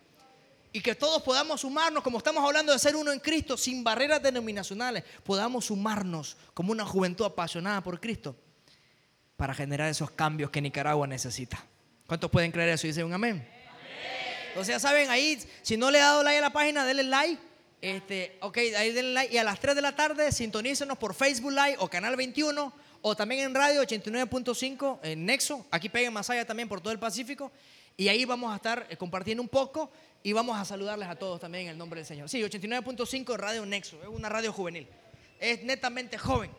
Y 0.73 0.81
que 0.81 0.95
todos 0.95 1.21
podamos 1.21 1.61
sumarnos, 1.61 2.01
como 2.01 2.17
estamos 2.17 2.43
hablando 2.45 2.71
de 2.71 2.79
ser 2.79 2.95
uno 2.95 3.11
en 3.11 3.19
Cristo, 3.19 3.57
sin 3.57 3.83
barreras 3.83 4.23
denominacionales, 4.23 5.03
podamos 5.23 5.65
sumarnos 5.65 6.37
como 6.53 6.71
una 6.71 6.85
juventud 6.85 7.25
apasionada 7.25 7.81
por 7.81 7.99
Cristo 7.99 8.35
para 9.35 9.53
generar 9.53 9.89
esos 9.89 10.11
cambios 10.11 10.49
que 10.49 10.61
Nicaragua 10.61 11.07
necesita. 11.07 11.65
¿Cuántos 12.07 12.31
pueden 12.31 12.51
creer 12.51 12.69
eso? 12.69 12.87
Dicen 12.87 13.05
un 13.05 13.13
amén. 13.13 13.47
Entonces 14.49 14.75
ya 14.75 14.79
saben, 14.79 15.09
ahí, 15.09 15.41
si 15.61 15.77
no 15.77 15.91
le 15.91 16.01
ha 16.01 16.07
dado 16.07 16.23
like 16.23 16.37
a 16.37 16.41
la 16.41 16.53
página, 16.53 16.85
denle 16.85 17.03
like. 17.03 17.41
Este, 17.81 18.37
ok, 18.41 18.57
ahí 18.77 18.91
denle 18.91 19.13
like. 19.13 19.33
Y 19.33 19.37
a 19.37 19.43
las 19.43 19.59
3 19.59 19.75
de 19.75 19.81
la 19.81 19.95
tarde, 19.95 20.31
sintonícenos 20.31 20.97
por 20.97 21.13
Facebook 21.13 21.51
Live 21.51 21.77
o 21.79 21.89
Canal 21.89 22.15
21 22.15 22.73
o 23.01 23.15
también 23.15 23.41
en 23.41 23.55
radio 23.55 23.81
89.5 23.81 24.99
en 25.03 25.25
Nexo. 25.25 25.65
Aquí 25.71 25.89
peguen 25.89 26.13
más 26.13 26.29
allá 26.29 26.45
también 26.45 26.69
por 26.69 26.81
todo 26.81 26.93
el 26.93 26.99
Pacífico. 26.99 27.51
Y 27.97 28.07
ahí 28.07 28.25
vamos 28.25 28.51
a 28.51 28.55
estar 28.55 28.87
eh, 28.89 28.97
compartiendo 28.97 29.41
un 29.41 29.49
poco 29.49 29.91
y 30.23 30.33
vamos 30.33 30.57
a 30.57 30.65
saludarles 30.65 31.09
a 31.09 31.15
todos 31.15 31.39
también 31.39 31.65
en 31.65 31.71
el 31.71 31.77
nombre 31.77 31.99
del 31.99 32.07
Señor. 32.07 32.29
Sí, 32.29 32.41
89.5 32.41 33.35
Radio 33.37 33.65
Nexo, 33.65 34.01
es 34.01 34.07
una 34.07 34.29
radio 34.29 34.53
juvenil. 34.53 34.87
Es 35.39 35.63
netamente 35.63 36.17
joven. 36.17 36.51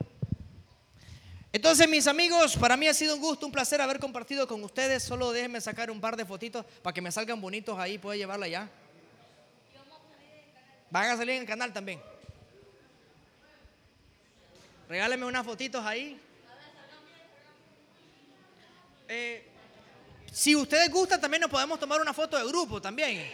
Entonces, 1.53 1.89
mis 1.89 2.07
amigos, 2.07 2.57
para 2.57 2.77
mí 2.77 2.89
ha 2.89 2.95
sido 2.95 3.15
un 3.15 3.21
gusto, 3.21 3.45
un 3.47 3.53
placer 3.53 3.81
haber 3.81 3.99
compartido 3.99 4.49
con 4.49 4.65
ustedes. 4.65 5.03
Solo 5.03 5.33
déjenme 5.33 5.61
sacar 5.61 5.91
un 5.91 6.01
par 6.01 6.17
de 6.17 6.25
fotitos 6.25 6.65
para 6.83 6.95
que 6.95 7.03
me 7.03 7.13
salgan 7.13 7.41
bonitos 7.41 7.79
ahí. 7.79 7.99
Puedo 7.99 8.17
llevarla 8.17 8.49
ya. 8.49 8.71
Van 10.91 11.11
a 11.11 11.17
salir 11.17 11.35
en 11.35 11.43
el 11.43 11.47
canal 11.47 11.73
también. 11.73 12.01
Regálenme 14.89 15.27
unas 15.27 15.45
fotitos 15.45 15.85
ahí. 15.85 16.21
Eh, 19.15 19.45
si 20.33 20.57
ustedes 20.57 20.91
gustan, 20.91 21.21
también 21.21 21.43
nos 21.43 21.51
podemos 21.51 21.79
tomar 21.79 22.01
una 22.01 22.15
foto 22.15 22.39
de 22.39 22.45
grupo 22.47 22.81
también. 22.81 23.31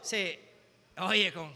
Sí. 0.00 0.38
Oye, 0.96 1.30
con 1.30 1.54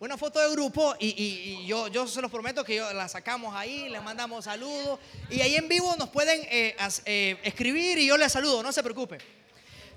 una 0.00 0.18
foto 0.18 0.38
de 0.38 0.50
grupo 0.50 0.94
y, 1.00 1.64
yo, 1.66 1.88
yo 1.88 2.06
se 2.06 2.20
los 2.20 2.30
prometo 2.30 2.62
que 2.62 2.78
la 2.78 3.08
sacamos 3.08 3.54
ahí, 3.56 3.88
les 3.88 4.02
mandamos 4.02 4.44
saludos 4.44 5.00
y 5.30 5.40
ahí 5.40 5.56
en 5.56 5.66
vivo 5.66 5.96
nos 5.96 6.10
pueden 6.10 6.42
eh, 6.50 6.76
eh, 7.06 7.40
escribir 7.42 7.96
y 7.96 8.06
yo 8.06 8.18
les 8.18 8.30
saludo, 8.30 8.62
no 8.62 8.70
se 8.70 8.82
preocupen. 8.82 9.18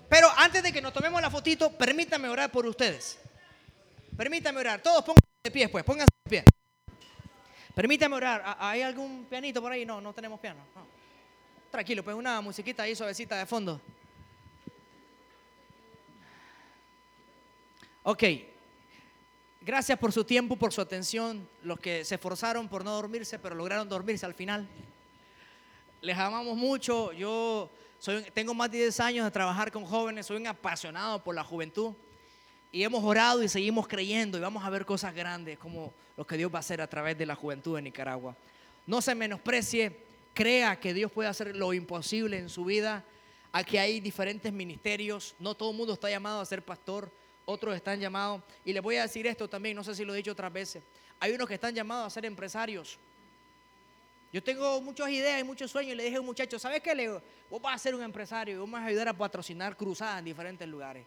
Pero 0.07 0.31
antes 0.37 0.63
de 0.63 0.71
que 0.71 0.81
nos 0.81 0.93
tomemos 0.93 1.21
la 1.21 1.29
fotito, 1.29 1.69
permítanme 1.73 2.29
orar 2.29 2.49
por 2.49 2.65
ustedes. 2.65 3.19
Permítame 4.15 4.61
orar. 4.61 4.81
Todos 4.81 5.03
pónganse 5.03 5.27
de 5.43 5.51
pie, 5.51 5.67
pues. 5.67 5.83
Pónganse 5.83 6.13
de 6.23 6.29
pie. 6.29 6.43
Permítame 7.75 8.15
orar. 8.15 8.41
¿Ha- 8.45 8.69
¿Hay 8.69 8.81
algún 8.81 9.25
pianito 9.25 9.61
por 9.61 9.73
ahí? 9.73 9.85
No, 9.85 9.99
no 9.99 10.13
tenemos 10.13 10.39
piano. 10.39 10.65
No. 10.73 10.86
Tranquilo, 11.77 12.03
pues 12.03 12.17
una 12.17 12.41
musiquita 12.41 12.81
ahí 12.81 12.95
suavecita 12.95 13.37
de 13.37 13.45
fondo. 13.45 13.79
Ok. 18.01 18.23
Gracias 19.61 19.99
por 19.99 20.11
su 20.11 20.23
tiempo, 20.23 20.55
por 20.55 20.73
su 20.73 20.81
atención. 20.81 21.47
Los 21.61 21.79
que 21.79 22.03
se 22.03 22.15
esforzaron 22.15 22.67
por 22.67 22.83
no 22.83 22.95
dormirse, 22.95 23.37
pero 23.37 23.53
lograron 23.53 23.87
dormirse 23.87 24.25
al 24.25 24.33
final. 24.33 24.67
Les 26.01 26.17
amamos 26.17 26.57
mucho. 26.57 27.11
Yo 27.11 27.69
soy, 27.99 28.23
tengo 28.33 28.55
más 28.55 28.71
de 28.71 28.79
10 28.79 28.99
años 28.99 29.25
de 29.25 29.29
trabajar 29.29 29.71
con 29.71 29.85
jóvenes. 29.85 30.25
Soy 30.25 30.37
un 30.37 30.47
apasionado 30.47 31.23
por 31.23 31.35
la 31.35 31.43
juventud. 31.43 31.93
Y 32.71 32.81
hemos 32.81 33.03
orado 33.03 33.43
y 33.43 33.49
seguimos 33.49 33.87
creyendo 33.87 34.39
y 34.39 34.41
vamos 34.41 34.65
a 34.65 34.71
ver 34.71 34.83
cosas 34.83 35.13
grandes 35.13 35.59
como 35.59 35.93
lo 36.17 36.25
que 36.25 36.37
Dios 36.37 36.51
va 36.51 36.57
a 36.57 36.61
hacer 36.61 36.81
a 36.81 36.87
través 36.87 37.15
de 37.19 37.27
la 37.27 37.35
juventud 37.35 37.75
de 37.75 37.83
Nicaragua. 37.83 38.35
No 38.87 38.99
se 38.99 39.13
menosprecie, 39.13 40.06
crea 40.37 40.79
que 40.79 40.93
Dios 40.93 41.11
puede 41.11 41.27
hacer 41.27 41.55
lo 41.55 41.73
imposible 41.73 42.37
en 42.37 42.47
su 42.47 42.63
vida. 42.63 43.03
Aquí 43.51 43.75
hay 43.75 43.99
diferentes 43.99 44.53
ministerios, 44.53 45.33
no 45.39 45.55
todo 45.55 45.71
el 45.71 45.77
mundo 45.77 45.93
está 45.93 46.11
llamado 46.11 46.39
a 46.39 46.45
ser 46.45 46.63
pastor, 46.63 47.11
otros 47.43 47.75
están 47.75 47.99
llamados. 47.99 48.43
Y 48.63 48.71
les 48.71 48.83
voy 48.83 48.97
a 48.97 49.01
decir 49.01 49.25
esto 49.25 49.49
también, 49.49 49.75
no 49.75 49.83
sé 49.83 49.95
si 49.95 50.05
lo 50.05 50.13
he 50.13 50.17
dicho 50.17 50.33
otras 50.33 50.53
veces. 50.53 50.83
Hay 51.19 51.31
unos 51.31 51.47
que 51.47 51.55
están 51.55 51.73
llamados 51.73 52.05
a 52.05 52.09
ser 52.11 52.23
empresarios. 52.25 52.99
Yo 54.31 54.43
tengo 54.43 54.79
muchas 54.79 55.09
ideas 55.09 55.41
y 55.41 55.43
muchos 55.43 55.71
sueños. 55.71 55.93
Y 55.93 55.95
le 55.95 56.03
dije 56.03 56.17
a 56.17 56.19
un 56.19 56.27
muchacho, 56.27 56.59
¿sabes 56.59 56.81
qué? 56.83 56.93
Le 56.93 57.03
digo, 57.03 57.21
vos 57.49 57.59
vas 57.59 57.73
a 57.73 57.79
ser 57.79 57.95
un 57.95 58.03
empresario 58.03 58.53
y 58.53 58.59
vamos 58.59 58.79
a 58.79 58.85
ayudar 58.85 59.07
a 59.07 59.13
patrocinar 59.13 59.75
cruzadas 59.75 60.19
en 60.19 60.25
diferentes 60.25 60.67
lugares. 60.67 61.03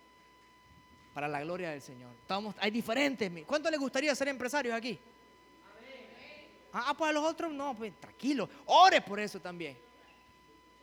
Para 1.15 1.29
la 1.29 1.41
gloria 1.41 1.71
del 1.71 1.83
Señor. 1.83 2.11
Estamos, 2.21 2.57
hay 2.59 2.73
diferentes. 2.73 3.31
¿Cuánto 3.47 3.71
les 3.71 3.79
gustaría 3.79 4.13
ser 4.17 4.27
empresarios 4.27 4.75
aquí? 4.75 4.99
Ah, 6.73 6.95
pues 6.97 7.11
a 7.11 7.13
los 7.13 7.25
otros 7.25 7.53
no, 7.53 7.75
pues 7.75 7.93
tranquilo. 8.01 8.49
Ore 8.67 9.01
por 9.01 9.19
eso 9.21 9.41
también. 9.41 9.77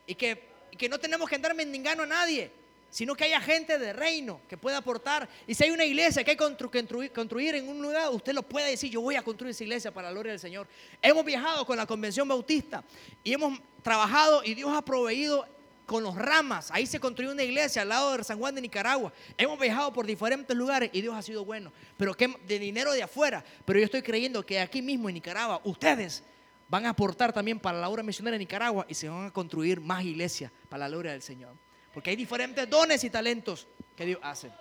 Y 0.06 0.16
que, 0.16 0.42
que 0.78 0.90
no 0.90 1.00
tenemos 1.00 1.30
que 1.30 1.36
andar 1.36 1.54
mendigando 1.56 2.04
a 2.04 2.06
nadie, 2.06 2.52
sino 2.90 3.16
que 3.16 3.26
haya 3.26 3.42
gente 3.42 3.78
de 3.78 3.94
reino 3.94 4.40
que 4.50 4.58
pueda 4.58 4.78
aportar. 4.78 5.28
Y 5.46 5.54
si 5.54 5.66
hay 5.66 5.72
una 5.72 5.84
iglesia 5.86 6.24
que 6.24 6.32
hay 6.32 6.38
que 6.38 6.44
constru- 6.44 6.70
construir, 6.72 7.12
construir 7.12 7.56
en 7.56 7.68
un 7.68 7.82
lugar, 7.82 8.10
usted 8.12 8.34
lo 8.34 8.44
puede 8.44 8.70
decir, 8.72 8.90
yo 8.90 9.02
voy 9.02 9.16
a 9.16 9.22
construir 9.22 9.52
esa 9.52 9.64
iglesia 9.64 9.94
para 9.94 10.08
la 10.08 10.14
gloria 10.14 10.32
del 10.32 10.40
Señor. 10.40 10.68
Hemos 11.02 11.26
viajado 11.26 11.66
con 11.66 11.78
la 11.78 11.86
Convención 11.86 12.28
Bautista 12.28 12.84
y 13.24 13.34
hemos 13.34 13.60
trabajado 13.84 14.44
y 14.44 14.54
Dios 14.54 14.72
ha 14.74 14.82
proveído 14.82 15.46
con 15.88 16.04
los 16.04 16.16
ramas. 16.16 16.70
Ahí 16.72 16.86
se 16.86 17.00
construyó 17.00 17.32
una 17.32 17.44
iglesia 17.44 17.82
al 17.82 17.90
lado 17.90 18.16
de 18.16 18.24
San 18.24 18.38
Juan 18.38 18.54
de 18.54 18.62
Nicaragua. 18.62 19.12
Hemos 19.38 19.58
viajado 19.58 19.92
por 19.92 20.06
diferentes 20.06 20.56
lugares 20.56 20.92
y 20.94 21.02
Dios 21.02 21.16
ha 21.16 21.22
sido 21.24 21.46
bueno. 21.46 21.72
Pero 21.96 22.14
que 22.14 22.28
de 22.46 22.60
dinero 22.60 22.92
de 22.92 23.02
afuera. 23.02 23.44
Pero 23.66 23.80
yo 23.80 23.86
estoy 23.86 24.04
creyendo 24.04 24.46
que 24.46 24.60
aquí 24.60 24.82
mismo 24.82 25.10
en 25.10 25.16
Nicaragua, 25.16 25.62
ustedes 25.64 26.24
van 26.68 26.86
a 26.86 26.90
aportar 26.90 27.32
también 27.32 27.58
para 27.58 27.80
la 27.80 27.88
obra 27.88 28.04
misionera 28.04 28.36
en 28.36 28.42
Nicaragua 28.42 28.86
y 28.90 28.94
se 28.94 29.08
van 29.08 29.28
a 29.28 29.32
construir 29.32 29.80
más 29.80 30.04
iglesias 30.04 30.52
para 30.70 30.82
la 30.82 30.90
gloria 30.90 31.14
del 31.14 31.22
Señor. 31.22 31.56
Porque 31.94 32.10
hay 32.10 32.18
diferentes 32.18 32.70
dones 32.70 33.04
y 33.06 33.10
talentos 33.10 33.66
que 33.96 34.06
Dios 34.06 34.20
hace. 34.22 34.52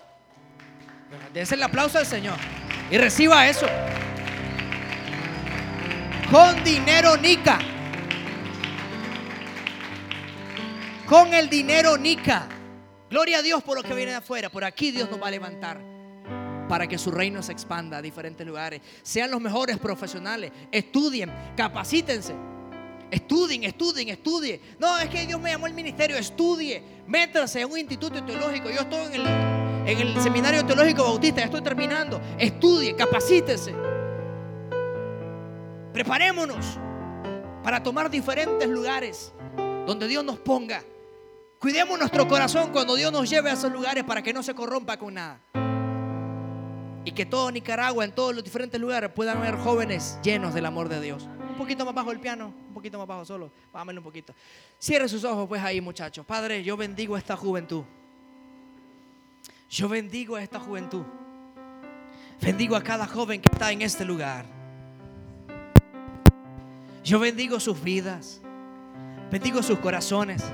Dese 1.35 1.57
el 1.57 1.63
aplauso 1.65 1.99
al 1.99 2.07
Señor 2.07 2.39
y 2.89 2.99
reciba 2.99 3.49
eso. 3.49 3.67
Con 6.31 6.63
dinero 6.63 7.17
Nica. 7.17 7.76
Con 11.07 11.33
el 11.33 11.49
dinero 11.49 11.97
Nica. 11.97 12.49
Gloria 13.09 13.39
a 13.39 13.43
Dios 13.43 13.63
por 13.63 13.77
lo 13.77 13.83
que 13.85 13.95
viene 13.95 14.11
de 14.11 14.17
afuera. 14.17 14.51
Por 14.51 14.65
aquí 14.65 14.91
Dios 14.91 15.09
nos 15.09 15.23
va 15.23 15.29
a 15.29 15.31
levantar 15.31 15.81
para 16.69 16.89
que 16.89 16.99
su 16.99 17.13
reino 17.13 17.43
se 17.45 17.53
expanda 17.53 17.99
a 17.99 18.03
diferentes 18.03 18.45
lugares. 18.45 18.81
Sean 19.05 19.31
los 19.31 19.41
mejores 19.41 19.79
profesionales. 19.79 20.51
Estudien, 20.73 21.33
capacítense. 21.57 22.35
Estudien, 23.09 23.63
estudien, 23.63 24.09
estudien. 24.09 24.61
No, 24.81 24.99
es 24.99 25.09
que 25.09 25.25
Dios 25.27 25.41
me 25.41 25.51
llamó 25.51 25.67
al 25.67 25.75
ministerio. 25.75 26.17
Estudie, 26.17 26.83
métase 27.07 27.61
en 27.61 27.71
un 27.71 27.79
instituto 27.79 28.25
teológico. 28.25 28.69
Yo 28.69 28.81
estoy 28.81 29.15
en 29.15 29.99
el, 30.01 30.21
seminario 30.21 30.67
teológico 30.67 31.05
bautista, 31.05 31.39
ya 31.39 31.45
estoy 31.45 31.63
terminando. 31.63 32.21
Estudie, 32.37 32.97
capacítese. 32.97 33.73
Preparémonos 35.93 36.79
para 37.63 37.81
tomar 37.81 38.11
diferentes 38.11 38.69
lugares 38.69 39.33
donde 39.87 40.09
Dios 40.09 40.25
nos 40.25 40.41
ponga. 40.41 40.83
Cuidemos 41.59 41.99
nuestro 41.99 42.29
corazón 42.29 42.71
cuando 42.71 42.95
Dios 42.95 43.11
nos 43.11 43.29
lleve 43.29 43.51
a 43.51 43.55
esos 43.55 43.73
lugares 43.73 44.05
para 44.05 44.23
que 44.23 44.33
no 44.33 44.43
se 44.43 44.55
corrompa 44.55 44.99
con 44.99 45.15
nada. 45.15 45.41
Y 47.05 47.13
que 47.13 47.25
todo 47.25 47.51
Nicaragua, 47.51 48.05
en 48.05 48.13
todos 48.13 48.35
los 48.35 48.45
diferentes 48.45 48.81
lugares, 48.81 49.11
puedan 49.15 49.39
haber 49.39 49.57
jóvenes 49.57 50.19
llenos 50.23 50.53
del 50.53 50.67
amor 50.67 50.89
de 50.89 51.01
Dios. 51.01 51.29
Un 51.49 51.57
poquito 51.57 51.85
más 51.85 51.95
bajo 51.95 52.13
el 52.13 52.21
piano, 52.21 52.53
un 52.69 52.75
poquito 52.75 52.99
más 52.99 53.07
bajo 53.07 53.25
solo. 53.25 53.51
Bájamelo 53.73 54.01
un 54.01 54.05
poquito. 54.05 54.35
Cierre 54.79 55.09
sus 55.09 55.25
ojos, 55.25 55.49
pues 55.49 55.63
ahí, 55.63 55.81
muchachos. 55.81 56.27
Padre, 56.27 56.63
yo 56.63 56.77
bendigo 56.77 57.15
a 57.15 57.19
esta 57.19 57.37
juventud. 57.37 57.85
Yo 59.71 59.89
bendigo 59.89 60.37
a 60.37 60.43
esta 60.43 60.61
juventud. 60.61 61.05
Bendigo 62.41 62.77
a 62.77 62.83
cada 62.83 63.07
joven 63.07 63.41
que 63.41 63.49
está 63.51 63.73
en 63.73 63.83
este 63.83 64.05
lugar. 64.05 64.45
Yo 67.03 67.19
bendigo 67.19 67.59
sus 67.61 67.83
vidas. 67.83 68.43
Bendigo 69.31 69.63
sus 69.63 69.79
corazones. 69.79 70.45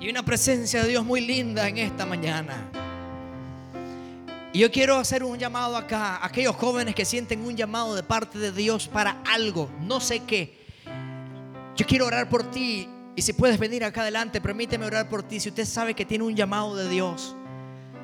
Y 0.00 0.08
una 0.08 0.24
presencia 0.24 0.82
de 0.82 0.88
Dios 0.88 1.04
muy 1.04 1.20
linda 1.20 1.68
en 1.68 1.76
esta 1.76 2.06
mañana. 2.06 2.70
Y 4.52 4.60
yo 4.60 4.72
quiero 4.72 4.96
hacer 4.96 5.22
un 5.22 5.38
llamado 5.38 5.76
acá 5.76 6.16
a 6.16 6.26
aquellos 6.26 6.56
jóvenes 6.56 6.94
que 6.94 7.04
sienten 7.04 7.42
un 7.44 7.54
llamado 7.54 7.94
de 7.94 8.02
parte 8.02 8.38
de 8.38 8.50
Dios 8.50 8.88
para 8.88 9.22
algo, 9.30 9.70
no 9.82 10.00
sé 10.00 10.20
qué. 10.20 10.58
Yo 11.76 11.86
quiero 11.86 12.06
orar 12.06 12.28
por 12.28 12.50
ti 12.50 12.88
y 13.14 13.22
si 13.22 13.34
puedes 13.34 13.58
venir 13.58 13.84
acá 13.84 14.00
adelante, 14.00 14.40
permíteme 14.40 14.86
orar 14.86 15.08
por 15.08 15.22
ti. 15.22 15.38
Si 15.38 15.50
usted 15.50 15.66
sabe 15.66 15.94
que 15.94 16.06
tiene 16.06 16.24
un 16.24 16.34
llamado 16.34 16.74
de 16.74 16.88
Dios, 16.88 17.36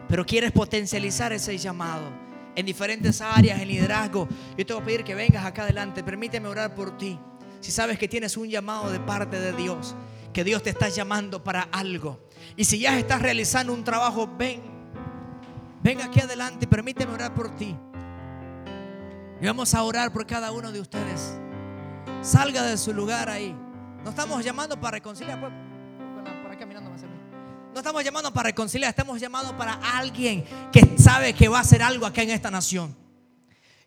pero 0.09 0.25
quieres 0.25 0.53
potencializar 0.53 1.33
ese 1.33 1.57
llamado 1.59 2.11
en 2.55 2.65
diferentes 2.65 3.21
áreas, 3.21 3.61
en 3.61 3.69
liderazgo, 3.69 4.29
yo 4.57 4.67
te 4.67 4.73
voy 4.73 4.83
a 4.83 4.85
pedir 4.85 5.05
que 5.05 5.15
vengas 5.15 5.45
acá 5.45 5.63
adelante. 5.63 6.05
Permíteme 6.05 6.47
orar 6.47 6.75
por 6.75 6.97
ti. 6.97 7.19
Si 7.61 7.73
sabes 7.73 7.99
que 7.99 8.07
tienes 8.07 8.37
un 8.37 8.49
llamado 8.49 8.91
de 8.91 9.01
parte 9.01 9.41
de 9.41 9.53
Dios, 9.53 9.97
que 10.37 10.45
Dios 10.45 10.63
te 10.63 10.69
está 10.69 10.91
llamando 10.91 11.43
para 11.43 11.63
algo. 11.63 12.21
Y 12.59 12.67
si 12.67 12.79
ya 12.79 12.99
estás 12.99 13.23
realizando 13.23 13.73
un 13.73 13.83
trabajo, 13.83 14.29
ven, 14.37 14.61
ven 15.83 16.03
aquí 16.03 16.21
adelante 16.21 16.67
y 16.67 16.69
permíteme 16.69 17.15
orar 17.15 17.33
por 17.33 17.57
ti. 17.57 17.75
Y 19.41 19.47
vamos 19.47 19.73
a 19.73 19.83
orar 19.83 20.13
por 20.13 20.27
cada 20.27 20.53
uno 20.53 20.73
de 20.73 20.81
ustedes. 20.81 21.39
Salga 22.21 22.65
de 22.65 22.77
su 22.77 22.93
lugar 22.93 23.31
ahí. 23.31 23.57
No 24.05 24.11
estamos 24.11 24.45
llamando 24.45 24.79
para 24.79 24.97
reconciliar. 24.97 25.41
pues. 25.41 25.53
No 27.73 27.79
estamos 27.81 28.05
llamando 28.05 28.31
para 28.31 28.49
reconciliar, 28.51 28.91
estamos 28.91 29.19
llamando 29.19 29.57
para 29.57 29.73
alguien 29.97 30.45
que 30.71 30.99
sabe 30.99 31.33
que 31.33 31.49
va 31.49 31.59
a 31.59 31.61
hacer 31.63 31.83
algo 31.83 32.05
acá 32.05 32.21
en 32.21 32.29
esta 32.29 32.51
nación. 32.51 32.95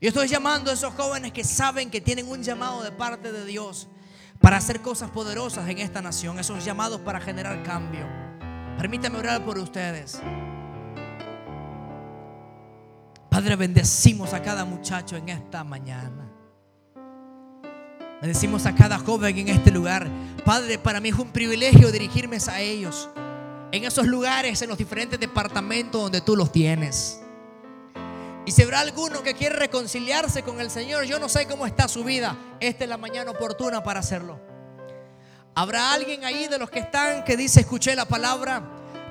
Yo 0.01 0.07
estoy 0.07 0.27
llamando 0.27 0.71
a 0.71 0.73
esos 0.73 0.95
jóvenes 0.95 1.31
que 1.31 1.43
saben 1.43 1.91
que 1.91 2.01
tienen 2.01 2.27
un 2.27 2.41
llamado 2.41 2.81
de 2.81 2.91
parte 2.91 3.31
de 3.31 3.45
Dios 3.45 3.87
para 4.39 4.57
hacer 4.57 4.81
cosas 4.81 5.09
poderosas 5.09 5.67
en 5.69 5.79
esta 5.79 6.01
nación, 6.01 6.39
esos 6.39 6.63
llamados 6.63 7.01
para 7.01 7.19
generar 7.19 7.61
cambio. 7.63 8.05
Permítame 8.77 9.17
orar 9.17 9.43
por 9.43 9.57
ustedes. 9.57 10.21
Padre, 13.29 13.55
bendecimos 13.55 14.33
a 14.33 14.41
cada 14.41 14.65
muchacho 14.65 15.17
en 15.17 15.29
esta 15.29 15.63
mañana. 15.63 16.29
Bendecimos 18.21 18.65
a 18.65 18.75
cada 18.75 18.97
joven 18.97 19.37
en 19.37 19.47
este 19.49 19.71
lugar. 19.71 20.09
Padre, 20.43 20.77
para 20.77 20.99
mí 20.99 21.09
es 21.09 21.15
un 21.15 21.31
privilegio 21.31 21.91
dirigirme 21.91 22.37
a 22.47 22.59
ellos. 22.59 23.09
En 23.71 23.83
esos 23.83 24.07
lugares, 24.07 24.61
en 24.61 24.69
los 24.69 24.77
diferentes 24.77 25.19
departamentos 25.19 26.01
donde 26.01 26.21
tú 26.21 26.35
los 26.35 26.51
tienes. 26.51 27.21
Y 28.49 28.51
si 28.51 28.63
habrá 28.63 28.79
alguno 28.79 29.21
que 29.21 29.35
quiere 29.35 29.57
reconciliarse 29.57 30.41
con 30.41 30.59
el 30.59 30.71
Señor, 30.71 31.03
yo 31.03 31.19
no 31.19 31.29
sé 31.29 31.45
cómo 31.45 31.67
está 31.67 31.87
su 31.87 32.03
vida. 32.03 32.35
Esta 32.59 32.83
es 32.83 32.89
la 32.89 32.97
mañana 32.97 33.29
oportuna 33.29 33.83
para 33.83 33.99
hacerlo. 33.99 34.39
Habrá 35.53 35.93
alguien 35.93 36.25
ahí 36.25 36.47
de 36.47 36.57
los 36.57 36.71
que 36.71 36.79
están 36.79 37.23
que 37.25 37.37
dice, 37.37 37.59
escuché 37.59 37.95
la 37.95 38.05
palabra, 38.05 38.63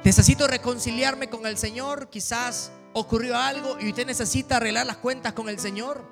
necesito 0.03 0.49
reconciliarme 0.49 1.29
con 1.29 1.47
el 1.47 1.57
Señor. 1.57 2.11
Quizás 2.11 2.73
ocurrió 2.95 3.37
algo 3.37 3.79
y 3.79 3.91
usted 3.91 4.07
necesita 4.07 4.57
arreglar 4.57 4.87
las 4.87 4.97
cuentas 4.97 5.35
con 5.35 5.49
el 5.49 5.61
Señor. 5.61 6.03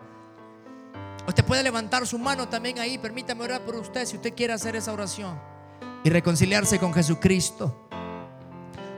Usted 1.26 1.44
puede 1.44 1.64
levantar 1.64 2.06
su 2.06 2.20
mano 2.20 2.48
también 2.48 2.78
ahí. 2.78 2.96
Permítame 2.96 3.42
orar 3.42 3.62
por 3.62 3.74
usted 3.74 4.06
si 4.06 4.14
usted 4.14 4.34
quiere 4.34 4.52
hacer 4.52 4.76
esa 4.76 4.92
oración 4.92 5.36
y 6.04 6.10
reconciliarse 6.10 6.78
con 6.78 6.94
Jesucristo. 6.94 7.85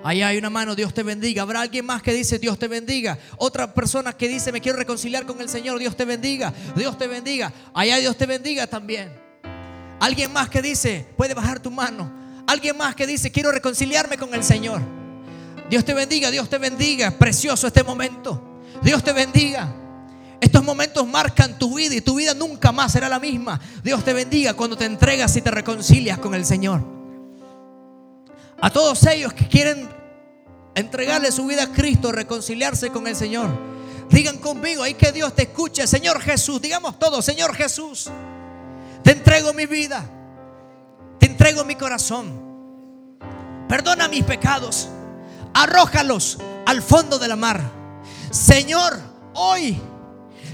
Ahí 0.04 0.22
hay 0.22 0.38
una 0.38 0.48
mano, 0.50 0.74
Dios 0.74 0.94
te 0.94 1.02
bendiga. 1.02 1.42
Habrá 1.42 1.62
alguien 1.62 1.84
más 1.84 2.02
que 2.02 2.12
dice, 2.12 2.38
Dios 2.38 2.58
te 2.58 2.68
bendiga. 2.68 3.18
Otra 3.36 3.74
persona 3.74 4.12
que 4.12 4.28
dice, 4.28 4.52
me 4.52 4.60
quiero 4.60 4.78
reconciliar 4.78 5.26
con 5.26 5.40
el 5.40 5.48
Señor, 5.48 5.78
Dios 5.78 5.96
te 5.96 6.04
bendiga. 6.04 6.52
Dios 6.76 6.96
te 6.96 7.06
bendiga. 7.06 7.52
Allá 7.74 7.96
Dios 7.96 8.16
te 8.16 8.26
bendiga 8.26 8.66
también. 8.66 9.12
Alguien 10.00 10.32
más 10.32 10.48
que 10.48 10.62
dice, 10.62 11.06
puede 11.16 11.34
bajar 11.34 11.60
tu 11.60 11.70
mano. 11.70 12.10
Alguien 12.46 12.76
más 12.76 12.94
que 12.94 13.06
dice, 13.06 13.32
quiero 13.32 13.50
reconciliarme 13.50 14.16
con 14.16 14.32
el 14.34 14.44
Señor. 14.44 14.80
Dios 15.68 15.84
te 15.84 15.94
bendiga, 15.94 16.30
Dios 16.30 16.48
te 16.48 16.58
bendiga. 16.58 17.10
Precioso 17.10 17.66
este 17.66 17.82
momento. 17.82 18.62
Dios 18.82 19.02
te 19.02 19.12
bendiga. 19.12 19.74
Estos 20.40 20.62
momentos 20.62 21.06
marcan 21.06 21.58
tu 21.58 21.76
vida 21.76 21.96
y 21.96 22.00
tu 22.00 22.14
vida 22.14 22.32
nunca 22.32 22.70
más 22.70 22.92
será 22.92 23.08
la 23.08 23.18
misma. 23.18 23.60
Dios 23.82 24.04
te 24.04 24.12
bendiga 24.12 24.54
cuando 24.54 24.76
te 24.76 24.84
entregas 24.84 25.36
y 25.36 25.42
te 25.42 25.50
reconcilias 25.50 26.18
con 26.18 26.34
el 26.34 26.46
Señor. 26.46 26.97
A 28.60 28.70
todos 28.70 29.06
ellos 29.06 29.32
que 29.32 29.46
quieren 29.46 29.88
entregarle 30.74 31.30
su 31.30 31.46
vida 31.46 31.64
a 31.64 31.72
Cristo, 31.72 32.10
reconciliarse 32.12 32.90
con 32.90 33.06
el 33.06 33.14
Señor. 33.14 33.48
Digan 34.10 34.38
conmigo, 34.38 34.82
ahí 34.82 34.94
que 34.94 35.12
Dios 35.12 35.34
te 35.34 35.42
escuche, 35.42 35.86
Señor 35.86 36.20
Jesús. 36.20 36.60
Digamos 36.60 36.98
todos, 36.98 37.24
Señor 37.24 37.54
Jesús, 37.54 38.10
te 39.04 39.12
entrego 39.12 39.52
mi 39.52 39.66
vida, 39.66 40.04
te 41.18 41.26
entrego 41.26 41.64
mi 41.64 41.76
corazón. 41.76 42.48
Perdona 43.68 44.08
mis 44.08 44.24
pecados, 44.24 44.88
arrójalos 45.54 46.38
al 46.66 46.82
fondo 46.82 47.18
de 47.18 47.28
la 47.28 47.36
mar. 47.36 47.60
Señor, 48.30 48.98
hoy 49.34 49.80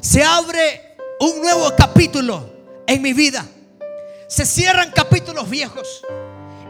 se 0.00 0.22
abre 0.22 0.96
un 1.20 1.40
nuevo 1.40 1.72
capítulo 1.76 2.50
en 2.86 3.00
mi 3.00 3.12
vida. 3.12 3.46
Se 4.26 4.44
cierran 4.44 4.90
capítulos 4.90 5.48
viejos 5.48 6.02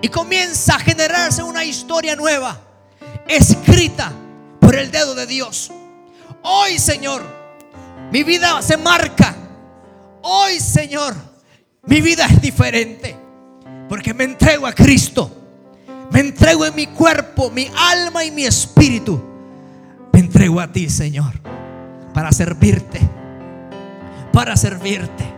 y 0.03 0.09
comienza 0.09 0.77
a 0.77 0.79
generarse 0.79 1.43
una 1.43 1.65
historia 1.65 2.17
nueva, 2.17 2.61
escrita 3.29 4.13
por 4.61 4.75
el 4.75 4.91
dedo 4.91 5.15
de 5.15 5.27
Dios. 5.27 5.71
Hoy, 6.43 6.79
Señor, 6.79 7.23
mi 8.11 8.23
vida 8.23 8.61
se 8.63 8.77
marca. 8.77 9.35
Hoy, 10.23 10.61
Señor, 10.61 11.15
mi 11.85 12.01
vida 12.01 12.27
es 12.27 12.41
diferente. 12.41 13.17
Porque 13.89 14.15
me 14.15 14.25
entrego 14.25 14.67
a 14.67 14.73
Cristo. 14.73 15.31
Me 16.11 16.21
entrego 16.21 16.65
en 16.65 16.75
mi 16.75 16.87
cuerpo, 16.87 17.51
mi 17.51 17.71
alma 17.77 18.25
y 18.25 18.31
mi 18.31 18.45
espíritu. 18.45 19.23
Me 20.13 20.21
entrego 20.21 20.61
a 20.61 20.71
ti, 20.71 20.89
Señor, 20.89 21.33
para 22.13 22.31
servirte. 22.31 23.01
Para 24.33 24.57
servirte. 24.57 25.34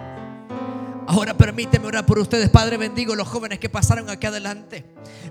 Ahora 1.07 1.37
permíteme 1.37 1.87
orar 1.87 2.05
por 2.05 2.19
ustedes, 2.19 2.51
Padre. 2.51 2.77
Bendigo 2.77 3.15
los 3.15 3.29
jóvenes 3.29 3.59
que 3.59 3.69
pasaron 3.69 4.11
aquí 4.11 4.27
adelante. 4.27 4.85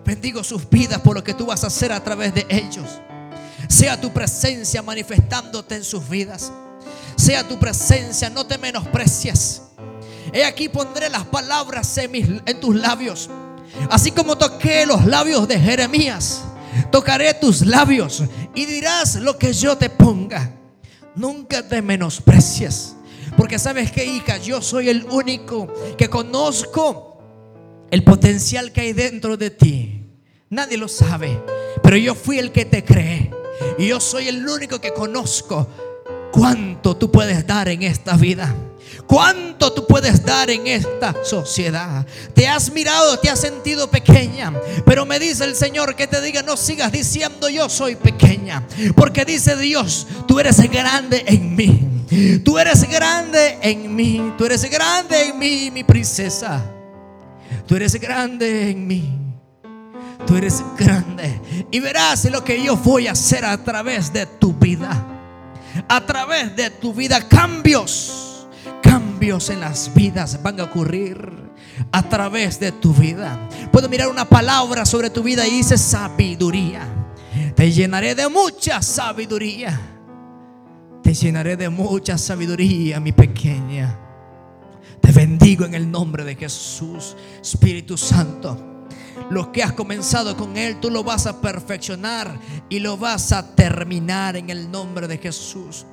Bendigo 0.05 0.43
sus 0.43 0.69
vidas 0.69 1.01
por 1.01 1.15
lo 1.15 1.23
que 1.23 1.33
tú 1.33 1.47
vas 1.47 1.63
a 1.63 1.67
hacer 1.67 1.91
a 1.91 2.03
través 2.03 2.33
de 2.33 2.45
ellos. 2.49 3.01
Sea 3.67 3.99
tu 3.99 4.13
presencia 4.13 4.81
manifestándote 4.81 5.75
en 5.75 5.83
sus 5.83 6.07
vidas. 6.07 6.51
Sea 7.17 7.47
tu 7.47 7.59
presencia, 7.59 8.29
no 8.29 8.45
te 8.45 8.57
menosprecias. 8.57 9.63
He 10.31 10.45
aquí 10.45 10.69
pondré 10.69 11.09
las 11.09 11.25
palabras 11.25 11.97
en, 11.97 12.41
en 12.45 12.59
tus 12.59 12.75
labios. 12.75 13.29
Así 13.89 14.11
como 14.11 14.37
toqué 14.37 14.85
los 14.85 15.05
labios 15.05 15.47
de 15.47 15.59
Jeremías, 15.59 16.41
tocaré 16.91 17.33
tus 17.33 17.65
labios 17.65 18.23
y 18.53 18.65
dirás 18.65 19.15
lo 19.15 19.37
que 19.37 19.51
yo 19.51 19.77
te 19.77 19.89
ponga. 19.89 20.53
Nunca 21.15 21.67
te 21.67 21.81
menosprecias. 21.81 22.94
Porque 23.37 23.59
sabes 23.59 23.91
que, 23.91 24.05
hija, 24.05 24.37
yo 24.37 24.61
soy 24.61 24.89
el 24.89 25.05
único 25.05 25.71
que 25.97 26.09
conozco 26.09 27.17
el 27.91 28.03
potencial 28.03 28.71
que 28.71 28.81
hay 28.81 28.93
dentro 28.93 29.37
de 29.37 29.49
ti. 29.49 30.01
Nadie 30.49 30.77
lo 30.77 30.87
sabe, 30.87 31.41
pero 31.83 31.97
yo 31.97 32.15
fui 32.15 32.39
el 32.39 32.51
que 32.51 32.65
te 32.65 32.83
creé. 32.83 33.31
Y 33.77 33.87
yo 33.87 33.99
soy 33.99 34.27
el 34.27 34.47
único 34.47 34.79
que 34.79 34.93
conozco 34.93 35.67
cuánto 36.31 36.95
tú 36.95 37.11
puedes 37.11 37.45
dar 37.45 37.69
en 37.69 37.83
esta 37.83 38.15
vida. 38.15 38.53
¿Cuánto 39.07 39.71
tú 39.73 39.85
puedes 39.85 40.23
dar 40.25 40.49
en 40.49 40.67
esta 40.67 41.15
sociedad? 41.23 42.05
Te 42.33 42.47
has 42.47 42.71
mirado, 42.71 43.19
te 43.19 43.29
has 43.29 43.39
sentido 43.39 43.89
pequeña. 43.89 44.53
Pero 44.85 45.05
me 45.05 45.19
dice 45.19 45.43
el 45.45 45.55
Señor 45.55 45.95
que 45.95 46.07
te 46.07 46.21
diga, 46.21 46.41
no 46.41 46.57
sigas 46.57 46.91
diciendo 46.91 47.49
yo 47.49 47.69
soy 47.69 47.95
pequeña. 47.95 48.67
Porque 48.95 49.25
dice 49.25 49.55
Dios, 49.57 50.07
tú 50.27 50.39
eres 50.39 50.57
grande 50.71 51.23
en 51.27 51.55
mí. 51.55 51.94
Tú 52.43 52.59
eres 52.59 52.87
grande 52.89 53.57
en 53.61 53.95
mí. 53.95 54.33
Tú 54.37 54.45
eres 54.45 54.69
grande 54.69 55.29
en 55.29 55.39
mí, 55.39 55.71
mi 55.71 55.83
princesa. 55.83 56.63
Tú 57.67 57.75
eres 57.75 57.99
grande 57.99 58.69
en 58.71 58.87
mí. 58.87 59.19
Tú 60.25 60.35
eres 60.35 60.63
grande. 60.77 61.39
Y 61.71 61.79
verás 61.79 62.25
lo 62.25 62.43
que 62.43 62.63
yo 62.63 62.75
voy 62.77 63.07
a 63.07 63.11
hacer 63.11 63.45
a 63.45 63.63
través 63.63 64.11
de 64.11 64.25
tu 64.25 64.53
vida. 64.53 65.05
A 65.87 66.05
través 66.05 66.55
de 66.55 66.69
tu 66.69 66.93
vida. 66.93 67.27
Cambios. 67.27 68.47
Cambios 68.81 69.49
en 69.49 69.59
las 69.59 69.93
vidas 69.93 70.41
van 70.41 70.59
a 70.59 70.63
ocurrir 70.63 71.45
a 71.91 72.03
través 72.03 72.59
de 72.59 72.71
tu 72.71 72.93
vida. 72.93 73.49
Puedo 73.71 73.89
mirar 73.89 74.07
una 74.07 74.25
palabra 74.25 74.85
sobre 74.85 75.09
tu 75.09 75.23
vida 75.23 75.47
y 75.47 75.51
dice 75.51 75.77
sabiduría. 75.77 76.87
Te 77.55 77.71
llenaré 77.71 78.15
de 78.15 78.29
mucha 78.29 78.81
sabiduría. 78.81 79.94
Te 81.05 81.13
llenaré 81.13 81.55
de 81.55 81.69
mucha 81.69 82.17
sabiduría, 82.17 82.99
mi 82.99 83.11
pequeña. 83.11 83.95
Te 84.99 85.11
bendigo 85.11 85.63
en 85.63 85.75
el 85.75 85.91
nombre 85.91 86.23
de 86.23 86.33
Jesús, 86.33 87.15
Espíritu 87.39 87.95
Santo. 87.95 88.87
Lo 89.29 89.51
que 89.51 89.61
has 89.61 89.73
comenzado 89.73 90.35
con 90.35 90.57
Él, 90.57 90.79
tú 90.79 90.89
lo 90.89 91.03
vas 91.03 91.27
a 91.27 91.41
perfeccionar 91.41 92.39
y 92.69 92.79
lo 92.79 92.97
vas 92.97 93.31
a 93.33 93.53
terminar 93.53 94.35
en 94.35 94.49
el 94.49 94.71
nombre 94.71 95.07
de 95.07 95.19
Jesús. 95.19 95.85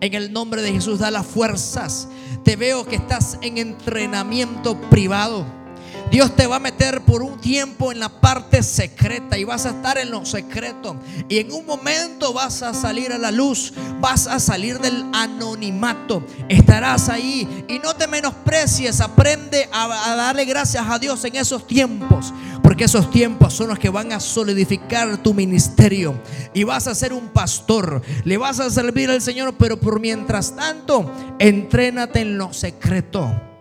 En 0.00 0.14
el 0.14 0.32
nombre 0.32 0.62
de 0.62 0.72
Jesús, 0.72 0.98
da 0.98 1.10
las 1.10 1.26
fuerzas. 1.26 2.08
Te 2.42 2.56
veo 2.56 2.86
que 2.86 2.96
estás 2.96 3.38
en 3.42 3.58
entrenamiento 3.58 4.80
privado. 4.88 5.44
Dios 6.10 6.36
te 6.36 6.46
va 6.46 6.56
a 6.56 6.60
meter 6.60 7.00
por 7.02 7.22
un 7.22 7.40
tiempo 7.40 7.90
en 7.90 7.98
la 7.98 8.08
parte 8.08 8.62
secreta 8.62 9.36
y 9.36 9.44
vas 9.44 9.66
a 9.66 9.70
estar 9.70 9.98
en 9.98 10.10
lo 10.10 10.24
secreto. 10.24 10.96
Y 11.28 11.38
en 11.38 11.52
un 11.52 11.66
momento 11.66 12.32
vas 12.32 12.62
a 12.62 12.72
salir 12.72 13.12
a 13.12 13.18
la 13.18 13.30
luz, 13.30 13.72
vas 14.00 14.26
a 14.26 14.38
salir 14.38 14.78
del 14.78 15.04
anonimato. 15.12 16.24
Estarás 16.48 17.08
ahí 17.08 17.64
y 17.68 17.78
no 17.78 17.94
te 17.94 18.06
menosprecies, 18.06 19.00
aprende 19.00 19.68
a, 19.72 20.14
darle 20.14 20.44
gracias 20.44 20.84
a 20.88 20.98
Dios 20.98 21.24
en 21.24 21.36
esos 21.36 21.66
tiempos. 21.66 22.32
Porque 22.62 22.84
esos 22.84 23.10
tiempos 23.10 23.52
son 23.52 23.68
los 23.68 23.78
que 23.78 23.90
van 23.90 24.12
a 24.12 24.20
solidificar 24.20 25.18
tu 25.18 25.34
ministerio. 25.34 26.14
Y 26.54 26.64
vas 26.64 26.86
a 26.86 26.94
ser 26.94 27.12
un 27.12 27.28
pastor. 27.28 28.00
Le 28.24 28.38
vas 28.38 28.58
a 28.58 28.70
servir 28.70 29.10
al 29.10 29.20
Señor. 29.20 29.54
Pero 29.58 29.78
por 29.78 30.00
mientras 30.00 30.56
tanto, 30.56 31.10
entrénate 31.38 32.20
en 32.20 32.38
lo 32.38 32.52
secreto. 32.54 33.53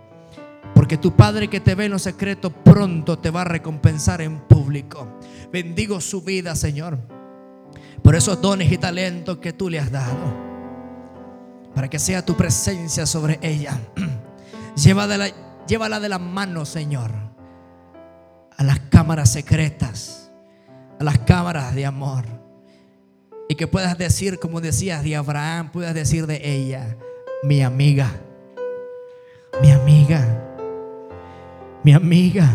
Porque 0.84 0.98
tu 0.98 1.16
Padre 1.16 1.48
que 1.48 1.62
te 1.62 1.76
ve 1.76 1.86
en 1.86 1.94
lo 1.94 1.98
secreto 1.98 2.50
pronto 2.50 3.18
te 3.18 3.30
va 3.30 3.44
a 3.44 3.46
recompensar 3.46 4.20
en 4.20 4.42
público. 4.42 5.18
Bendigo 5.50 6.02
su 6.02 6.24
vida, 6.24 6.58
Señor. 6.58 7.00
Por 8.02 8.16
esos 8.16 8.42
dones 8.42 8.70
y 8.70 8.78
talentos 8.78 9.38
que 9.38 9.54
tú 9.54 9.70
le 9.70 9.80
has 9.80 9.90
dado. 9.90 10.14
Para 11.74 11.90
que 11.90 12.00
sea 12.00 12.26
tu 12.26 12.36
presencia 12.36 13.06
sobre 13.06 13.40
ella. 13.42 13.80
Llévala, 14.76 15.30
llévala 15.66 16.02
de 16.02 16.10
la 16.10 16.20
mano, 16.20 16.66
Señor. 16.66 17.12
A 18.58 18.62
las 18.66 18.82
cámaras 18.82 19.32
secretas. 19.32 20.32
A 21.00 21.04
las 21.06 21.18
cámaras 21.20 21.74
de 21.74 21.86
amor. 21.86 22.26
Y 23.48 23.56
que 23.56 23.68
puedas 23.68 23.98
decir, 23.98 24.38
como 24.38 24.60
decías 24.60 25.02
de 25.02 25.16
Abraham, 25.16 25.72
puedas 25.72 25.94
decir 25.94 26.28
de 26.28 26.42
ella, 26.44 26.98
mi 27.42 27.62
amiga. 27.62 28.12
Mi 29.62 29.72
amiga 29.72 30.43
mi 31.84 31.94
amiga, 31.94 32.50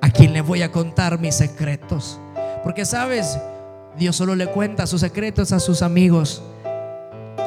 a 0.00 0.10
quien 0.10 0.32
le 0.32 0.42
voy 0.42 0.62
a 0.62 0.70
contar 0.70 1.18
mis 1.18 1.34
secretos. 1.34 2.20
Porque 2.62 2.84
sabes, 2.84 3.38
Dios 3.98 4.16
solo 4.16 4.34
le 4.34 4.46
cuenta 4.48 4.86
sus 4.86 5.00
secretos 5.00 5.52
a 5.52 5.60
sus 5.60 5.82
amigos. 5.82 6.42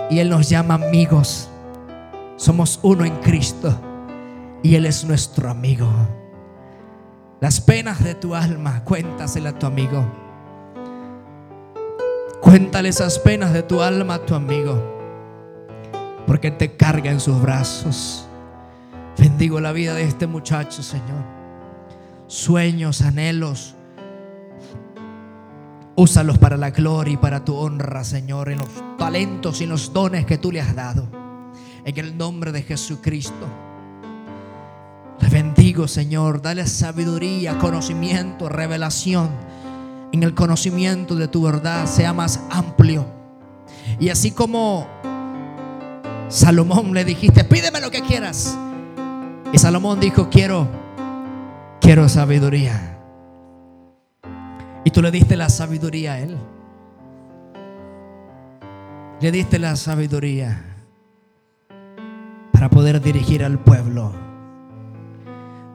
Y 0.10 0.20
Él 0.20 0.30
nos 0.30 0.50
llama 0.50 0.76
amigos. 0.76 1.50
Somos 2.38 2.80
uno 2.82 3.06
en 3.06 3.16
Cristo. 3.18 3.80
Y 4.64 4.76
Él 4.76 4.86
es 4.86 5.06
nuestro 5.06 5.50
amigo. 5.50 5.88
Las 7.40 7.62
penas 7.62 8.04
de 8.04 8.16
tu 8.16 8.36
alma, 8.36 8.84
cuéntasela 8.84 9.52
a 9.52 9.60
tu 9.60 9.66
amigo. 9.66 10.06
Cuéntale 12.42 12.90
esas 12.90 13.20
penas 13.20 13.54
de 13.54 13.64
tu 13.64 13.82
alma 13.82 14.16
a 14.16 14.26
tu 14.26 14.34
amigo. 14.36 14.82
Porque 16.26 16.52
te 16.52 16.76
carga 16.76 17.12
en 17.12 17.20
sus 17.20 17.40
brazos. 17.42 18.29
Bendigo 19.20 19.59
la 19.59 19.74
vida 19.74 19.93
de 19.93 20.03
este 20.03 20.28
muchacho, 20.28 20.82
Señor. 20.82 21.26
Sueños, 22.28 23.01
anhelos. 23.01 23.76
Úsalos 25.95 26.38
para 26.38 26.55
la 26.55 26.70
gloria 26.70 27.15
y 27.15 27.17
para 27.17 27.43
tu 27.43 27.53
honra, 27.53 28.05
Señor, 28.05 28.49
en 28.49 28.59
los 28.59 28.70
talentos 28.97 29.59
y 29.59 29.65
los 29.65 29.91
dones 29.91 30.26
que 30.26 30.38
tú 30.38 30.53
le 30.53 30.61
has 30.61 30.74
dado. 30.74 31.05
En 31.84 31.97
el 31.97 32.17
nombre 32.17 32.53
de 32.53 32.61
Jesucristo. 32.61 33.45
Le 35.20 35.28
bendigo, 35.28 35.89
Señor. 35.89 36.41
Dale 36.41 36.65
sabiduría, 36.65 37.57
conocimiento, 37.57 38.47
revelación. 38.47 39.30
En 40.13 40.24
el 40.24 40.34
conocimiento 40.34 41.15
de 41.15 41.28
tu 41.28 41.41
verdad 41.41 41.88
sea 41.88 42.13
más 42.13 42.39
amplio. 42.49 43.05
Y 43.99 44.07
así 44.07 44.32
como 44.32 44.88
Salomón 46.30 46.93
le 46.93 47.03
dijiste, 47.03 47.43
pídeme 47.43 47.82
lo 47.82 47.91
que 47.91 48.01
quieras. 48.01 48.57
Y 49.52 49.58
Salomón 49.58 50.00
dijo, 50.00 50.30
quiero, 50.30 50.68
quiero 51.82 52.08
sabiduría. 52.08 52.97
Y 54.84 54.91
tú 54.91 55.02
le 55.02 55.10
diste 55.12 55.36
la 55.36 55.50
sabiduría 55.50 56.14
a 56.14 56.20
él. 56.20 56.38
le 59.22 59.32
diste 59.32 59.60
la 59.60 59.76
sabiduría 59.76 60.64
para 62.54 62.70
poder 62.70 63.02
dirigir 63.02 63.43
al 63.43 63.60
pueblo. 63.60 64.14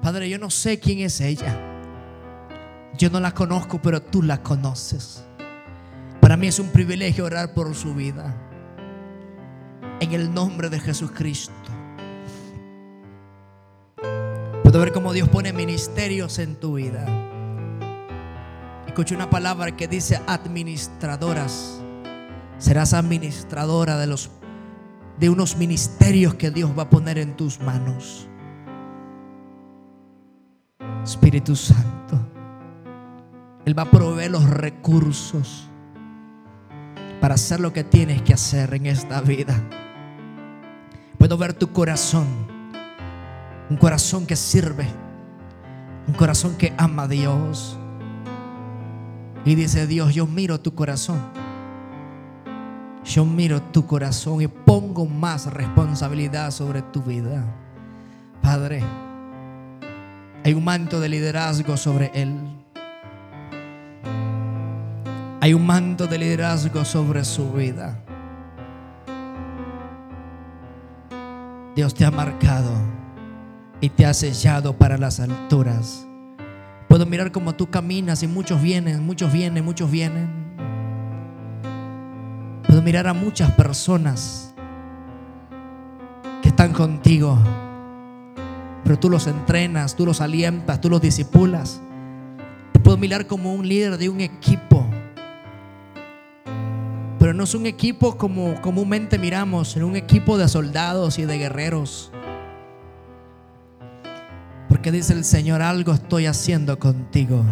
Padre, 0.03 0.29
yo 0.29 0.39
no 0.39 0.51
sé 0.51 0.79
quién 0.79 1.01
es 1.01 1.21
ella. 1.21 1.59
Yo 2.97 3.11
no 3.11 3.21
la 3.21 3.33
conozco, 3.33 3.81
pero 3.83 4.01
tú 4.01 4.23
la 4.23 4.43
conoces. 4.43 5.25
Para 6.21 6.37
mí 6.37 6.47
es 6.47 6.59
un 6.59 6.69
privilegio 6.69 7.25
orar 7.25 7.55
por 7.55 7.75
su 7.75 7.95
vida. 7.95 8.35
En 10.01 10.13
el 10.13 10.33
nombre 10.33 10.71
de 10.71 10.79
Jesucristo. 10.79 11.64
Puedo 14.75 14.87
ver 14.87 14.93
cómo 14.93 15.13
Dios 15.13 15.29
pone 15.29 15.53
ministerios 15.53 16.41
en 16.41 16.57
tu 16.57 16.75
vida. 16.75 17.07
Escuché 18.89 19.15
una 19.15 19.31
palabra 19.31 19.77
que 19.77 19.87
dice 19.87 20.21
administradoras. 20.27 21.81
Serás 22.59 22.93
administradora 22.93 23.97
de 23.99 24.09
los 24.09 24.33
de 25.21 25.31
unos 25.31 25.57
ministerios 25.59 26.35
que 26.35 26.51
Dios 26.51 26.77
va 26.77 26.83
a 26.83 26.91
poner 26.91 27.19
en 27.19 27.37
tus 27.37 27.61
manos. 27.61 28.29
Espíritu 31.05 31.55
Santo, 31.55 32.19
Él 33.65 33.79
va 33.79 33.83
a 33.83 33.91
proveer 33.93 34.33
los 34.33 34.51
recursos 34.51 35.71
para 37.21 37.37
hacer 37.37 37.61
lo 37.61 37.73
que 37.73 37.85
tienes 37.85 38.23
que 38.23 38.35
hacer 38.35 38.75
en 38.75 38.87
esta 38.87 39.21
vida. 39.21 39.55
Puedo 41.17 41.39
ver 41.39 41.55
tu 41.55 41.71
corazón, 41.71 42.54
un 43.75 43.81
corazón 43.81 44.25
que 44.25 44.37
sirve, 44.37 44.87
un 46.07 46.15
corazón 46.15 46.57
que 46.57 46.73
ama 46.79 47.03
a 47.03 47.09
Dios. 47.09 47.77
Y 49.45 49.57
dice 49.57 49.89
Dios, 49.89 50.15
yo 50.15 50.29
miro 50.29 50.61
tu 50.61 50.77
corazón. 50.77 51.19
Yo 53.05 53.25
miro 53.25 53.61
tu 53.61 53.85
corazón 53.85 54.43
y 54.43 54.47
pongo 54.47 55.07
más 55.07 55.53
responsabilidad 55.53 56.53
sobre 56.53 56.83
tu 56.83 57.03
vida. 57.03 57.45
Padre, 58.41 58.81
hay 60.45 60.55
un 60.55 60.63
manto 60.63 61.01
de 61.01 61.09
liderazgo 61.09 61.77
sobre 61.77 62.13
él. 62.15 62.39
Hay 65.41 65.53
un 65.53 65.67
manto 65.67 66.07
de 66.07 66.19
liderazgo 66.19 66.85
sobre 66.85 67.25
su 67.25 67.51
vida. 67.51 68.01
Dios 71.75 71.93
te 71.93 72.05
ha 72.05 72.13
marcado 72.13 72.95
y 73.85 73.91
te 73.91 74.07
ha 74.07 74.15
sellado 74.15 74.79
para 74.79 74.97
las 74.97 75.21
alturas. 75.21 76.07
Puedo 76.89 77.05
mirar 77.05 77.33
como 77.33 77.55
tú 77.55 77.69
caminas 77.69 78.23
y 78.23 78.27
muchos 78.27 78.63
vienen, 78.63 79.05
muchos 79.05 79.31
vienen, 79.31 79.63
muchos 79.63 79.91
vienen. 79.91 80.27
Puedo 82.67 82.81
mirar 82.81 83.07
a 83.07 83.13
muchas 83.13 83.51
personas 83.51 84.55
que 86.41 86.49
están 86.49 86.73
contigo, 86.73 87.39
pero 88.85 88.99
tú 88.99 89.11
los 89.11 89.27
entrenas, 89.27 89.95
tú 89.95 90.07
los 90.07 90.23
alientas, 90.23 90.81
tú 90.81 90.89
los 90.89 91.03
disipulas. 91.03 91.83
Puedo 92.83 92.97
mirar 92.97 93.27
como 93.27 93.53
un 93.53 93.69
líder 93.69 93.99
de 93.99 94.09
un 94.09 94.23
equipo, 94.23 94.87
pero 97.19 97.35
no 97.35 97.45
es 97.45 97.55
un 97.55 97.67
equipo 97.67 98.17
como 98.17 98.59
comúnmente 98.63 99.19
miramos, 99.19 99.73
sino 99.73 99.87
un 99.87 99.97
equipo 99.97 100.39
de 100.39 100.49
soldados 100.49 101.19
y 101.19 101.27
de 101.27 101.37
guerreros. 101.37 102.14
Porque 104.85 104.99
dice 104.99 105.15
el 105.15 105.25
Señor, 105.25 105.63
algo 105.63 105.95
estoy 105.95 106.27
haciendo 106.27 106.79
contigo. 106.79 107.43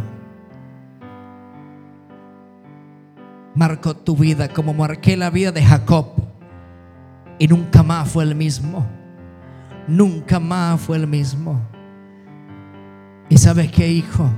Marco 3.54 3.96
tu 3.96 4.14
vida 4.18 4.48
como 4.48 4.74
marqué 4.74 5.16
la 5.16 5.30
vida 5.30 5.50
de 5.50 5.64
Jacob. 5.64 6.08
Y 7.38 7.48
nunca 7.48 7.82
más 7.82 8.10
fue 8.10 8.24
el 8.24 8.34
mismo. 8.34 8.86
Nunca 9.88 10.40
más 10.40 10.78
fue 10.78 10.98
el 10.98 11.06
mismo. 11.06 11.58
Y 13.30 13.38
sabes 13.38 13.72
qué, 13.72 13.88
hijo, 13.88 14.28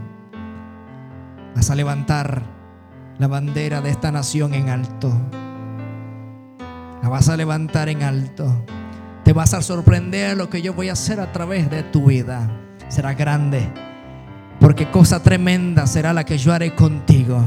vas 1.56 1.70
a 1.70 1.74
levantar 1.74 2.44
la 3.18 3.26
bandera 3.26 3.80
de 3.80 3.90
esta 3.90 4.12
nación 4.12 4.54
en 4.54 4.68
alto. 4.68 5.12
La 7.02 7.08
vas 7.08 7.28
a 7.28 7.36
levantar 7.36 7.88
en 7.88 8.04
alto. 8.04 8.64
Te 9.24 9.32
vas 9.32 9.52
a 9.52 9.62
sorprender 9.62 10.36
lo 10.36 10.48
que 10.48 10.62
yo 10.62 10.74
voy 10.74 10.90
a 10.90 10.92
hacer 10.92 11.18
a 11.18 11.32
través 11.32 11.68
de 11.68 11.82
tu 11.82 12.04
vida. 12.04 12.60
Será 12.94 13.12
grande. 13.12 13.68
Porque 14.60 14.88
cosa 14.88 15.20
tremenda 15.20 15.84
será 15.88 16.12
la 16.12 16.22
que 16.22 16.38
yo 16.38 16.52
haré 16.52 16.76
contigo. 16.76 17.42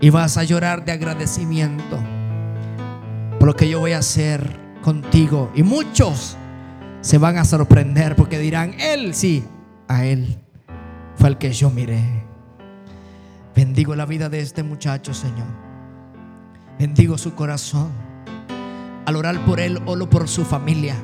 Y 0.00 0.08
vas 0.08 0.38
a 0.38 0.44
llorar 0.44 0.82
de 0.82 0.92
agradecimiento 0.92 1.98
por 3.38 3.48
lo 3.48 3.54
que 3.54 3.68
yo 3.68 3.80
voy 3.80 3.92
a 3.92 3.98
hacer 3.98 4.58
contigo. 4.80 5.52
Y 5.54 5.62
muchos 5.62 6.38
se 7.02 7.18
van 7.18 7.36
a 7.36 7.44
sorprender 7.44 8.16
porque 8.16 8.38
dirán, 8.38 8.80
Él 8.80 9.12
sí, 9.14 9.44
a 9.88 10.06
Él 10.06 10.38
fue 11.16 11.28
el 11.28 11.36
que 11.36 11.52
yo 11.52 11.68
miré. 11.68 12.02
Bendigo 13.54 13.94
la 13.94 14.06
vida 14.06 14.30
de 14.30 14.40
este 14.40 14.62
muchacho, 14.62 15.12
Señor. 15.12 15.48
Bendigo 16.78 17.18
su 17.18 17.34
corazón. 17.34 17.90
Al 19.04 19.16
orar 19.16 19.44
por 19.44 19.60
Él, 19.60 19.82
oro 19.84 20.08
por 20.08 20.28
su 20.28 20.46
familia. 20.46 20.94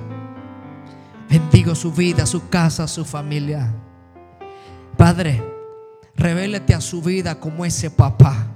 Bendigo 1.28 1.74
su 1.74 1.92
vida, 1.92 2.26
su 2.26 2.48
casa, 2.48 2.86
su 2.86 3.04
familia. 3.04 3.72
Padre, 4.96 5.42
revélate 6.14 6.74
a 6.74 6.80
su 6.80 7.02
vida 7.02 7.40
como 7.40 7.64
ese 7.64 7.90
papá. 7.90 8.46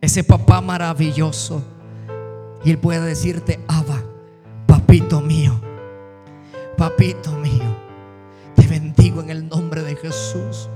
Ese 0.00 0.24
papá 0.24 0.60
maravilloso. 0.60 1.62
Y 2.64 2.70
Él 2.70 2.78
puede 2.78 3.00
decirte, 3.00 3.60
Abba, 3.68 4.02
papito 4.66 5.20
mío, 5.20 5.60
papito 6.76 7.32
mío, 7.32 7.76
te 8.56 8.66
bendigo 8.66 9.20
en 9.20 9.30
el 9.30 9.48
nombre 9.48 9.82
de 9.82 9.96
Jesús. 9.96 10.68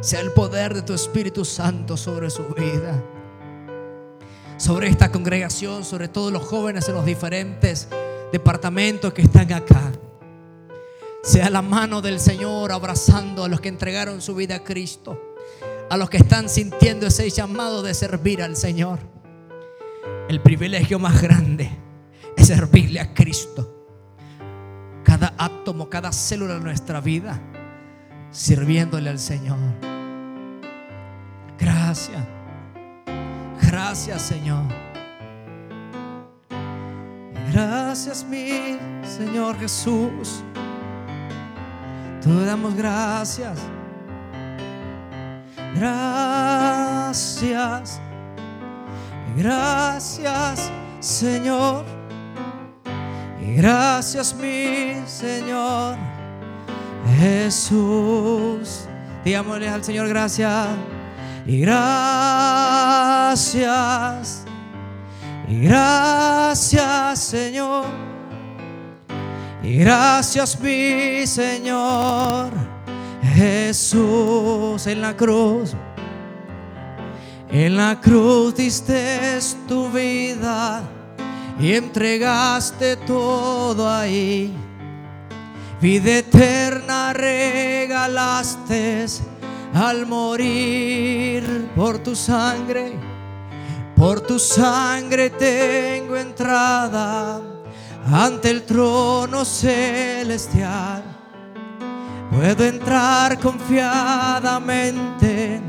Sea 0.00 0.20
el 0.20 0.32
poder 0.32 0.74
de 0.74 0.82
tu 0.82 0.94
Espíritu 0.94 1.44
Santo 1.44 1.96
sobre 1.96 2.30
su 2.30 2.44
vida, 2.48 3.00
sobre 4.56 4.88
esta 4.88 5.12
congregación, 5.12 5.84
sobre 5.84 6.08
todos 6.08 6.32
los 6.32 6.42
jóvenes 6.42 6.88
en 6.88 6.94
los 6.94 7.04
diferentes 7.04 7.88
departamentos 8.32 9.12
que 9.12 9.22
están 9.22 9.52
acá. 9.52 9.92
Sea 11.22 11.50
la 11.50 11.62
mano 11.62 12.00
del 12.00 12.18
Señor 12.18 12.72
abrazando 12.72 13.44
a 13.44 13.48
los 13.48 13.60
que 13.60 13.68
entregaron 13.68 14.20
su 14.20 14.34
vida 14.34 14.56
a 14.56 14.64
Cristo 14.64 15.32
a 15.92 15.96
los 15.98 16.08
que 16.08 16.16
están 16.16 16.48
sintiendo 16.48 17.06
ese 17.06 17.28
llamado 17.28 17.82
de 17.82 17.92
servir 17.92 18.42
al 18.42 18.56
Señor. 18.56 18.98
El 20.26 20.40
privilegio 20.40 20.98
más 20.98 21.20
grande 21.20 21.70
es 22.34 22.46
servirle 22.46 22.98
a 22.98 23.12
Cristo. 23.12 23.84
Cada 25.04 25.34
átomo, 25.36 25.90
cada 25.90 26.10
célula 26.10 26.54
de 26.54 26.60
nuestra 26.60 27.02
vida, 27.02 27.38
sirviéndole 28.30 29.10
al 29.10 29.18
Señor. 29.18 29.58
Gracias. 31.58 32.24
Gracias, 33.60 34.22
Señor. 34.22 34.91
Gracias, 37.50 38.24
mi 38.24 38.78
Señor 39.02 39.58
Jesús. 39.58 40.42
Te 42.22 42.44
damos 42.44 42.74
gracias. 42.74 43.58
Gracias, 45.74 47.20
gracias 49.36 50.70
Señor. 51.00 51.84
Gracias 53.56 54.34
mi 54.34 54.94
Señor 55.06 55.96
Jesús. 57.18 58.86
Digámosle 59.24 59.68
al 59.68 59.82
Señor 59.82 60.06
gracias. 60.08 60.68
Y 61.44 61.60
gracias. 61.60 62.42
Y 65.48 65.60
gracias 65.62 67.18
Señor. 67.18 67.86
Y 69.62 69.76
gracias 69.76 70.58
mi 70.60 71.26
Señor. 71.26 72.50
Jesús 73.34 74.86
en 74.86 75.00
la 75.00 75.16
cruz. 75.16 75.74
En 77.50 77.76
la 77.76 78.00
cruz 78.00 78.54
diste 78.54 79.38
tu 79.68 79.88
vida 79.90 80.82
y 81.60 81.74
entregaste 81.74 82.96
todo 82.96 83.88
ahí. 83.90 84.54
Vida 85.80 86.18
eterna 86.18 87.12
regalaste 87.12 89.06
al 89.74 90.06
morir 90.06 91.68
por 91.74 91.98
tu 91.98 92.14
sangre. 92.14 93.11
Por 94.02 94.18
tu 94.20 94.36
sangre 94.36 95.30
tengo 95.30 96.16
entrada 96.16 97.40
ante 98.12 98.50
el 98.50 98.64
trono 98.64 99.44
celestial. 99.44 101.04
Puedo 102.32 102.64
entrar 102.64 103.38
confiadamente 103.38 105.60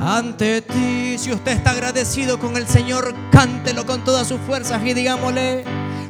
ante 0.00 0.62
ti. 0.62 1.16
Si 1.16 1.32
usted 1.32 1.52
está 1.52 1.70
agradecido 1.70 2.40
con 2.40 2.56
el 2.56 2.66
Señor, 2.66 3.14
cántelo 3.30 3.86
con 3.86 4.02
todas 4.02 4.26
sus 4.26 4.40
fuerzas 4.40 4.84
y 4.84 4.92
digámosle 4.92 5.62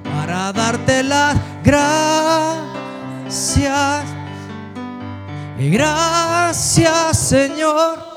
para 0.03 0.51
darte 0.55 1.03
las 1.03 1.37
gracias. 1.63 2.71
Y 5.59 5.69
gracias, 5.69 7.19
Señor. 7.19 8.10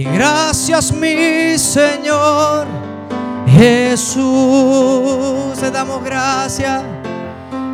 Y 0.00 0.04
gracias, 0.04 0.92
mi 0.92 1.58
Señor. 1.58 2.66
Jesús, 3.46 4.16
te 5.60 5.70
damos 5.70 6.02
gracias. 6.02 6.82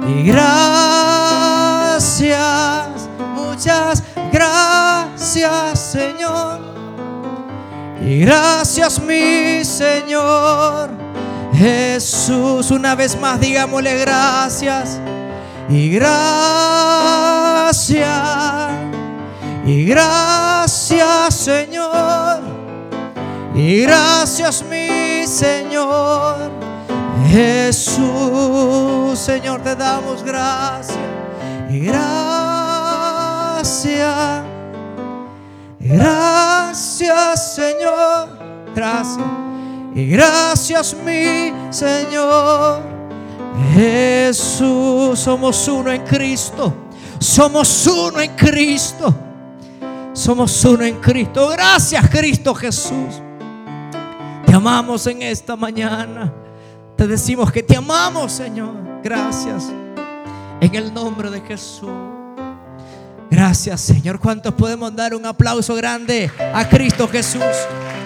Y 0.09 0.25
gracias, 0.25 0.49
muchas 3.33 4.03
gracias, 4.33 5.79
Señor. 5.79 6.63
Y 8.05 8.19
gracias, 8.23 9.01
mi 9.01 9.65
Señor. 9.65 10.91
Jesús, 11.55 12.73
una 12.73 12.97
vez 12.97 13.17
más, 13.21 13.39
digámosle 13.39 14.01
gracias. 14.01 14.99
Y 15.69 15.91
gracias. 15.91 16.27
Y 19.67 19.85
gracias, 19.85 21.35
Señor. 21.35 22.41
Y 23.53 23.83
gracias, 23.83 24.63
mi 24.63 25.27
Señor. 25.27 26.53
Jesús, 27.29 29.19
Señor, 29.19 29.61
te 29.63 29.75
damos 29.75 30.23
gracias. 30.23 30.97
Y 31.69 31.81
gracias. 31.81 32.05
Gracias, 35.81 37.55
Señor. 37.57 38.29
Gracias. 38.73 39.27
Y 39.97 40.07
gracias, 40.07 40.95
mi 41.05 41.53
Señor. 41.71 42.83
Jesús, 43.75 45.19
somos 45.19 45.67
uno 45.67 45.91
en 45.91 46.05
Cristo. 46.05 46.73
Somos 47.19 47.85
uno 47.89 48.21
en 48.21 48.31
Cristo. 48.37 49.26
Somos 50.17 50.65
uno 50.65 50.83
en 50.83 50.99
Cristo. 50.99 51.51
Gracias, 51.51 52.09
Cristo 52.09 52.55
Jesús. 52.55 53.21
Te 54.47 54.55
amamos 54.55 55.07
en 55.07 55.21
esta 55.21 55.57
mañana. 55.57 56.33
Te 56.97 57.07
decimos 57.07 57.53
que 57.53 57.63
te 57.63 57.77
amamos, 57.77 58.33
Señor. 58.33 58.75
Gracias. 59.03 59.65
En 60.59 60.75
el 60.75 60.95
nombre 60.95 61.31
de 61.31 61.43
Jesús. 61.43 61.91
Gracias, 63.31 63.83
Señor. 63.83 64.19
¿Cuántos 64.19 64.55
podemos 64.55 64.97
dar 64.97 65.15
un 65.15 65.27
aplauso 65.27 65.75
grande 65.75 66.31
a 66.55 66.67
Cristo 66.67 67.07
Jesús? 67.07 67.43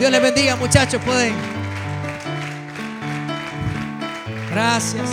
Dios 0.01 0.11
les 0.11 0.21
bendiga, 0.21 0.57
muchachos. 0.57 1.01
Pueden. 1.05 1.35
Gracias. 4.51 5.09